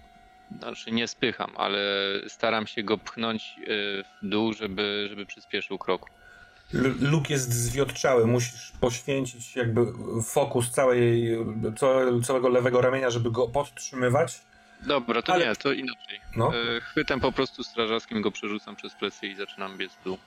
Znaczy 0.59 0.91
nie 0.91 1.07
spycham, 1.07 1.51
ale 1.55 1.79
staram 2.27 2.67
się 2.67 2.83
go 2.83 2.97
pchnąć 2.97 3.55
y, 3.59 4.03
w 4.21 4.29
dół, 4.29 4.53
żeby, 4.53 5.05
żeby 5.09 5.25
przyspieszył 5.25 5.77
krok. 5.77 6.09
Luk 7.01 7.29
jest 7.29 7.53
zwiotczały, 7.53 8.27
musisz 8.27 8.71
poświęcić 8.79 9.55
jakby 9.55 9.81
fokus 10.23 10.71
całej, 10.71 11.37
całego 12.23 12.49
lewego 12.49 12.81
ramienia, 12.81 13.09
żeby 13.09 13.31
go 13.31 13.47
podtrzymywać. 13.47 14.41
Dobra, 14.85 15.21
to 15.21 15.33
Ale... 15.33 15.47
nie, 15.47 15.55
to 15.55 15.71
inaczej. 15.73 16.21
No. 16.35 16.51
E, 16.55 16.81
chwytem 16.81 17.19
po 17.19 17.31
prostu 17.31 17.63
strażackim 17.63 18.21
go 18.21 18.31
przerzucam 18.31 18.75
przez 18.75 18.93
plecy 18.93 19.27
i 19.27 19.35
zaczynam 19.35 19.77
biec 19.77 19.91
w 19.93 20.03
dół. 20.03 20.17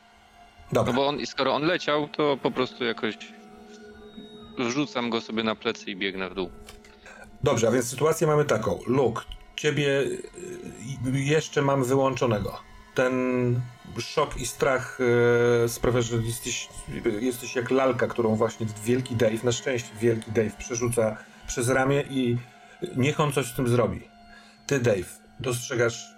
Dobra. 0.73 0.93
No 0.93 0.97
bo 0.97 1.09
on, 1.09 1.27
skoro 1.27 1.55
on 1.55 1.63
leciał, 1.63 2.09
to 2.09 2.37
po 2.37 2.51
prostu 2.51 2.85
jakoś 2.85 3.19
wrzucam 4.59 5.11
go 5.11 5.21
sobie 5.21 5.43
na 5.43 5.55
plecy 5.55 5.91
i 5.91 5.97
biegnę 5.97 6.31
w 6.31 6.35
dół. 6.35 6.51
Dobrze, 7.43 7.69
a 7.69 7.71
więc 7.71 7.91
sytuację 7.91 8.27
mamy 8.27 8.45
taką. 8.45 8.79
Luke, 8.87 9.23
ciebie 9.61 9.89
y, 11.07 11.21
jeszcze 11.21 11.63
mam 11.63 11.85
wyłączonego. 11.85 12.59
Ten 12.95 13.15
szok 13.99 14.37
i 14.37 14.47
strach 14.47 14.99
e, 15.65 15.69
sprawia, 15.69 16.01
że 16.01 16.17
jesteś, 16.17 16.69
jesteś 17.21 17.57
jak 17.57 17.71
lalka, 17.71 18.07
którą 18.07 18.35
właśnie 18.35 18.67
wielki 18.85 19.17
Dave, 19.17 19.45
na 19.45 19.53
szczęście 19.53 19.89
wielki 20.01 20.33
Dave 20.33 20.57
przerzuca 20.59 21.17
przez 21.47 21.69
ramię 21.69 22.05
i 22.11 22.37
niech 22.97 23.21
on 23.21 23.33
coś 23.33 23.47
z 23.47 23.57
tym 23.57 23.69
zrobi. 23.69 24.01
Ty, 24.67 24.81
Dave, 24.81 25.19
dostrzegasz, 25.41 26.15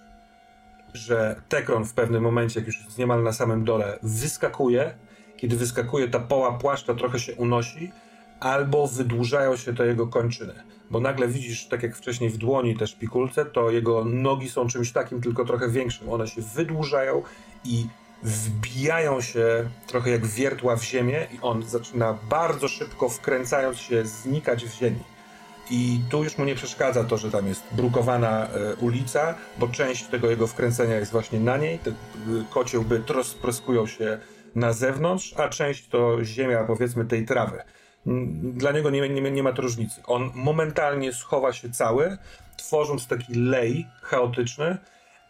że 0.95 1.43
Tekron 1.49 1.85
w 1.85 1.95
pewnym 1.95 2.23
momencie, 2.23 2.61
jak 2.61 2.67
już 2.67 2.85
jest 2.85 2.99
niemal 2.99 3.23
na 3.23 3.33
samym 3.33 3.65
dole, 3.65 3.99
wyskakuje. 4.03 4.95
Kiedy 5.37 5.57
wyskakuje, 5.57 6.09
ta 6.09 6.19
poła 6.19 6.53
płaszcza 6.53 6.95
trochę 6.95 7.19
się 7.19 7.35
unosi, 7.35 7.93
albo 8.41 8.87
wydłużają 8.87 9.57
się 9.57 9.75
te 9.75 9.87
jego 9.87 10.07
kończyny. 10.07 10.55
Bo 10.93 11.01
nagle 11.01 11.29
widzisz, 11.29 11.67
tak 11.67 11.83
jak 11.83 11.97
wcześniej 11.97 12.31
w 12.31 12.37
dłoni 12.37 12.77
te 12.77 12.87
szpikulce, 12.87 13.45
to 13.45 13.71
jego 13.71 14.05
nogi 14.05 14.51
są 14.51 14.69
czymś 14.69 14.93
takim, 14.93 15.21
tylko 15.21 15.45
trochę 15.45 15.69
większym. 15.69 16.09
One 16.09 16.29
się 16.29 16.43
wydłużają 16.43 17.23
i 17.65 17.87
wbijają 18.23 19.21
się 19.21 19.69
trochę 19.87 20.11
jak 20.11 20.27
wiertła 20.27 20.77
w 20.77 20.83
ziemię 20.83 21.27
i 21.35 21.39
on 21.43 21.63
zaczyna 21.63 22.19
bardzo 22.29 22.69
szybko, 22.69 23.09
wkręcając 23.09 23.79
się, 23.79 24.07
znikać 24.07 24.65
w 24.65 24.79
ziemi. 24.79 25.01
I 25.71 26.01
tu 26.11 26.25
już 26.25 26.39
mu 26.39 26.45
nie 26.45 26.55
przeszkadza 26.55 27.05
to, 27.05 27.17
że 27.17 27.31
tam 27.31 27.47
jest 27.47 27.63
brukowana 27.73 28.49
e, 28.49 28.75
ulica, 28.75 29.35
bo 29.59 29.69
część 29.69 30.05
tego 30.05 30.31
jego 30.31 30.47
wkręcenia 30.47 30.97
jest 30.97 31.13
właśnie 31.13 31.41
na 31.41 31.57
niej. 31.57 31.79
Te 31.79 31.91
e, 31.91 31.95
kocie 32.51 32.79
łby 32.79 33.03
się 33.87 34.19
na 34.55 34.73
zewnątrz, 34.73 35.35
a 35.37 35.49
część 35.49 35.89
to 35.89 36.25
ziemia, 36.25 36.65
powiedzmy, 36.65 37.05
tej 37.05 37.27
trawy. 37.27 37.63
Dla 38.43 38.73
niego 38.73 38.91
nie, 38.91 39.09
nie, 39.09 39.31
nie 39.31 39.43
ma 39.43 39.53
to 39.53 39.63
różnicy. 39.63 40.03
On 40.07 40.31
momentalnie 40.35 41.13
schowa 41.13 41.53
się 41.53 41.71
cały, 41.71 42.19
tworząc 42.57 43.07
taki 43.07 43.35
lej 43.35 43.87
chaotyczny, 44.03 44.79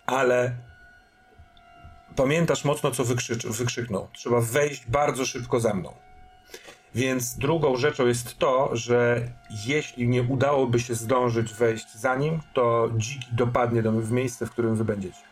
ale 0.07 0.53
pamiętasz 2.17 2.65
mocno, 2.65 2.91
co 2.91 3.05
wykrzycz, 3.05 3.47
wykrzyknął. 3.47 4.09
Trzeba 4.13 4.41
wejść 4.41 4.87
bardzo 4.87 5.27
szybko 5.27 5.61
za 5.61 5.75
mną. 5.75 5.93
Więc 6.95 7.39
drugą 7.39 7.77
rzeczą 7.77 8.07
jest 8.07 8.39
to, 8.39 8.71
że 8.77 9.29
jeśli 9.67 10.09
nie 10.09 10.23
udałoby 10.23 10.81
się 10.81 10.95
zdążyć 10.95 11.53
wejść 11.53 11.93
za 11.93 12.17
nim, 12.17 12.41
to 12.53 12.91
dziki 12.97 13.27
dopadnie 13.33 13.83
do, 13.83 13.93
w 13.93 14.13
miejsce, 14.13 14.47
w 14.47 14.51
którym 14.51 14.77
wy 14.77 14.85
będziecie. 14.85 15.32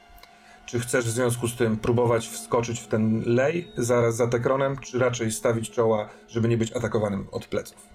Czy 0.71 0.81
chcesz 0.81 1.05
w 1.05 1.11
związku 1.11 1.49
z 1.49 1.57
tym 1.57 1.77
próbować 1.77 2.29
wskoczyć 2.29 2.81
w 2.81 2.87
ten 2.87 3.23
lej 3.27 3.73
zaraz 3.77 4.17
za 4.17 4.27
Tekronem, 4.27 4.79
czy 4.79 4.99
raczej 4.99 5.33
stawić 5.33 5.71
czoła, 5.71 6.09
żeby 6.29 6.49
nie 6.49 6.57
być 6.57 6.73
atakowanym 6.73 7.29
od 7.33 7.47
pleców? 7.47 7.87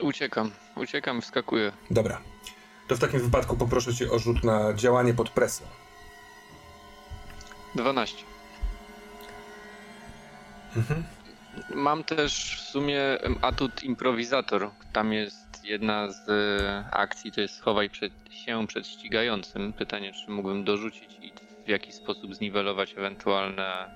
Uciekam, 0.00 0.50
uciekam, 0.76 1.22
wskakuję. 1.22 1.72
Dobra. 1.90 2.20
To 2.88 2.96
w 2.96 2.98
takim 2.98 3.20
wypadku 3.20 3.56
poproszę 3.56 3.94
cię 3.94 4.10
o 4.10 4.18
rzut 4.18 4.44
na 4.44 4.74
działanie 4.74 5.14
pod 5.14 5.30
presją. 5.30 5.66
12. 7.74 8.24
Mhm. 10.76 11.04
Mam 11.74 12.04
też 12.04 12.56
w 12.56 12.70
sumie 12.70 13.18
atut 13.42 13.82
improwizator. 13.82 14.70
Tam 14.92 15.12
jest 15.12 15.41
jedna 15.64 16.10
z 16.10 16.28
e, 16.28 16.84
akcji, 16.90 17.32
to 17.32 17.40
jest 17.40 17.54
schowaj 17.54 17.90
przed, 17.90 18.12
się 18.30 18.66
przed 18.66 18.86
ścigającym. 18.86 19.72
Pytanie, 19.72 20.12
czy 20.12 20.30
mógłbym 20.30 20.64
dorzucić 20.64 21.18
i 21.22 21.32
w 21.64 21.68
jaki 21.68 21.92
sposób 21.92 22.34
zniwelować 22.34 22.94
ewentualne 22.96 23.94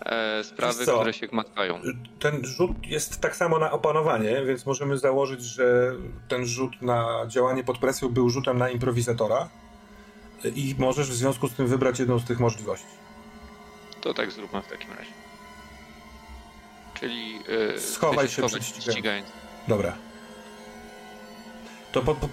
e, 0.00 0.44
sprawy, 0.44 0.86
które 0.86 1.12
się 1.12 1.26
gmatkają. 1.26 1.80
Ten 2.18 2.44
rzut 2.44 2.86
jest 2.86 3.20
tak 3.20 3.36
samo 3.36 3.58
na 3.58 3.70
opanowanie, 3.70 4.44
więc 4.46 4.66
możemy 4.66 4.98
założyć, 4.98 5.42
że 5.42 5.92
ten 6.28 6.46
rzut 6.46 6.82
na 6.82 7.24
działanie 7.28 7.64
pod 7.64 7.78
presją 7.78 8.08
był 8.08 8.30
rzutem 8.30 8.58
na 8.58 8.70
improwizatora 8.70 9.48
i 10.44 10.74
możesz 10.78 11.10
w 11.10 11.14
związku 11.14 11.48
z 11.48 11.54
tym 11.54 11.66
wybrać 11.66 11.98
jedną 11.98 12.18
z 12.18 12.24
tych 12.24 12.40
możliwości. 12.40 12.86
To 14.00 14.14
tak 14.14 14.32
zróbmy 14.32 14.62
w 14.62 14.68
takim 14.68 14.90
razie. 14.90 15.12
Czyli 16.94 17.34
yy, 17.34 17.80
schowaj 17.80 18.28
się 18.28 18.46
przed 18.46 18.64
ścigającym. 18.64 19.32
Dobra. 19.68 19.96
To 21.94 22.02
po, 22.02 22.14
po, 22.14 22.28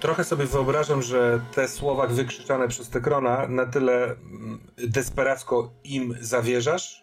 trochę 0.00 0.24
sobie 0.24 0.46
wyobrażam, 0.46 1.02
że 1.02 1.40
te 1.54 1.68
słowa 1.68 2.06
wykrzyczane 2.06 2.68
przez 2.68 2.90
Tekrona 2.90 3.48
na 3.48 3.66
tyle 3.66 4.04
mm, 4.04 4.58
desperacko 4.78 5.72
im 5.84 6.16
zawierzasz, 6.20 7.02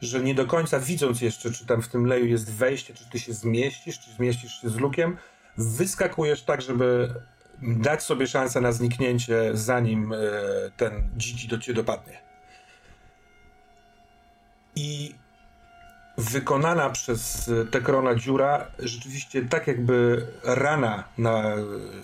że 0.00 0.20
nie 0.20 0.34
do 0.34 0.46
końca 0.46 0.80
widząc 0.80 1.20
jeszcze, 1.20 1.50
czy 1.50 1.66
tam 1.66 1.82
w 1.82 1.88
tym 1.88 2.06
leju 2.06 2.26
jest 2.26 2.52
wejście, 2.52 2.94
czy 2.94 3.10
ty 3.10 3.18
się 3.18 3.32
zmieścisz, 3.32 4.00
czy 4.00 4.10
zmieścisz 4.10 4.60
się 4.60 4.68
z 4.68 4.76
lukiem, 4.76 5.16
wyskakujesz 5.58 6.42
tak, 6.42 6.62
żeby 6.62 7.14
dać 7.62 8.02
sobie 8.02 8.26
szansę 8.26 8.60
na 8.60 8.72
zniknięcie, 8.72 9.50
zanim 9.54 10.12
e, 10.12 10.16
ten 10.76 11.10
dziki 11.16 11.48
do 11.48 11.58
ciebie 11.58 11.76
dopadnie. 11.76 12.20
I 14.76 15.14
wykonana 16.16 16.90
przez 16.90 17.50
Tekrona 17.70 18.14
dziura 18.14 18.66
rzeczywiście 18.78 19.42
tak 19.42 19.66
jakby 19.66 20.26
rana 20.44 21.04
na 21.18 21.56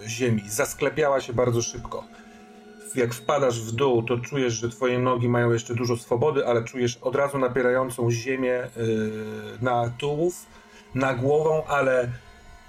ziemi 0.07 0.43
zasklepiała 0.49 1.21
się 1.21 1.33
bardzo 1.33 1.63
szybko. 1.63 2.05
Jak 2.95 3.15
wpadasz 3.15 3.61
w 3.61 3.73
dół, 3.73 4.03
to 4.03 4.19
czujesz, 4.19 4.55
że 4.55 4.69
twoje 4.69 4.99
nogi 4.99 5.29
mają 5.29 5.53
jeszcze 5.53 5.75
dużo 5.75 5.97
swobody, 5.97 6.47
ale 6.47 6.65
czujesz 6.65 6.97
od 6.97 7.17
razu 7.17 7.39
napierającą 7.39 8.11
ziemię 8.11 8.69
yy, 8.77 8.83
na 9.61 9.91
tułów, 9.99 10.47
na 10.95 11.15
głową, 11.15 11.65
ale 11.67 12.09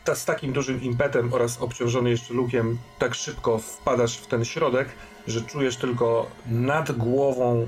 ta, 0.03 0.15
z 0.15 0.26
takim 0.26 0.53
dużym 0.53 0.81
impetem 0.81 1.34
oraz 1.34 1.61
obciążony 1.61 2.09
jeszcze 2.09 2.34
lukiem 2.34 2.77
tak 2.99 3.15
szybko 3.15 3.57
wpadasz 3.57 4.18
w 4.18 4.27
ten 4.27 4.45
środek, 4.45 4.89
że 5.27 5.41
czujesz 5.41 5.77
tylko 5.77 6.27
nad 6.45 6.91
głową 6.91 7.68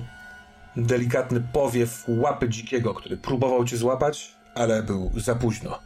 delikatny 0.77 1.41
powiew 1.53 2.03
łapy 2.07 2.49
dzikiego, 2.49 2.93
który 2.93 3.17
próbował 3.17 3.65
cię 3.65 3.77
złapać, 3.77 4.35
ale 4.55 4.83
był 4.83 5.11
za 5.17 5.35
późno. 5.35 5.79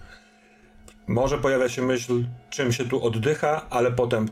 Może 1.07 1.37
pojawia 1.37 1.69
się 1.69 1.81
myśl, 1.81 2.23
czym 2.49 2.73
się 2.73 2.85
tu 2.85 3.03
oddycha, 3.03 3.69
ale 3.69 3.91
potem 3.91 4.27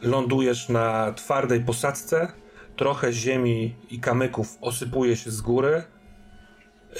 lądujesz 0.00 0.68
na 0.68 1.12
twardej 1.12 1.60
posadzce, 1.60 2.32
trochę 2.76 3.12
ziemi 3.12 3.76
i 3.90 4.00
kamyków 4.00 4.58
osypuje 4.60 5.16
się 5.16 5.30
z 5.30 5.40
góry. 5.40 5.82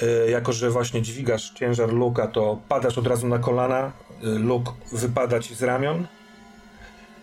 Yy, 0.01 0.31
jako, 0.31 0.53
że 0.53 0.69
właśnie 0.69 1.01
dźwigasz 1.01 1.49
ciężar 1.49 1.93
luka, 1.93 2.27
to 2.27 2.61
padasz 2.69 2.97
od 2.97 3.07
razu 3.07 3.27
na 3.27 3.39
kolana, 3.39 3.91
yy, 4.21 4.39
luk 4.39 4.73
wypada 4.91 5.39
ci 5.39 5.55
z 5.55 5.63
ramion. 5.63 6.07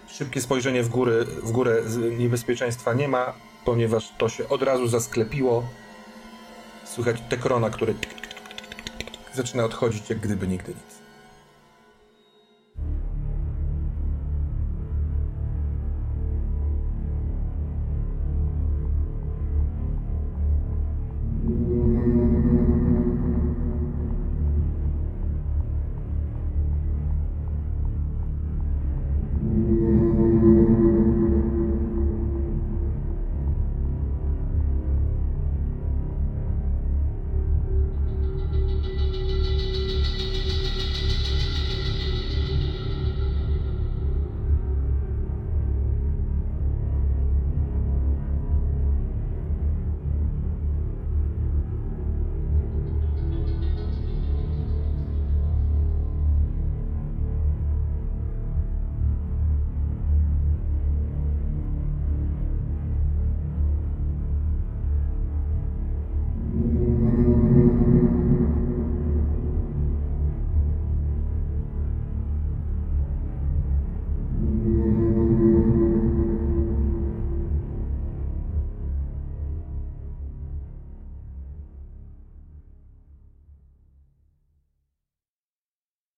Szybkie 0.09 0.41
spojrzenie 0.41 0.83
w, 0.83 0.89
góry, 0.89 1.25
w 1.25 1.51
górę 1.51 1.83
niebezpieczeństwa 2.19 2.95
nie 2.95 3.09
ma, 3.09 3.33
ponieważ 3.65 4.13
to 4.19 4.29
się 4.29 4.49
od 4.49 4.63
razu 4.63 4.89
zasklepiło. 4.89 5.65
Słychać 6.85 7.23
te 7.29 7.37
krona, 7.37 7.71
które 7.71 7.95
zaczyna 9.35 9.65
odchodzić 9.65 10.11
jak 10.11 10.19
gdyby 10.19 10.49
nigdy 10.49 10.75
nic. 10.75 11.00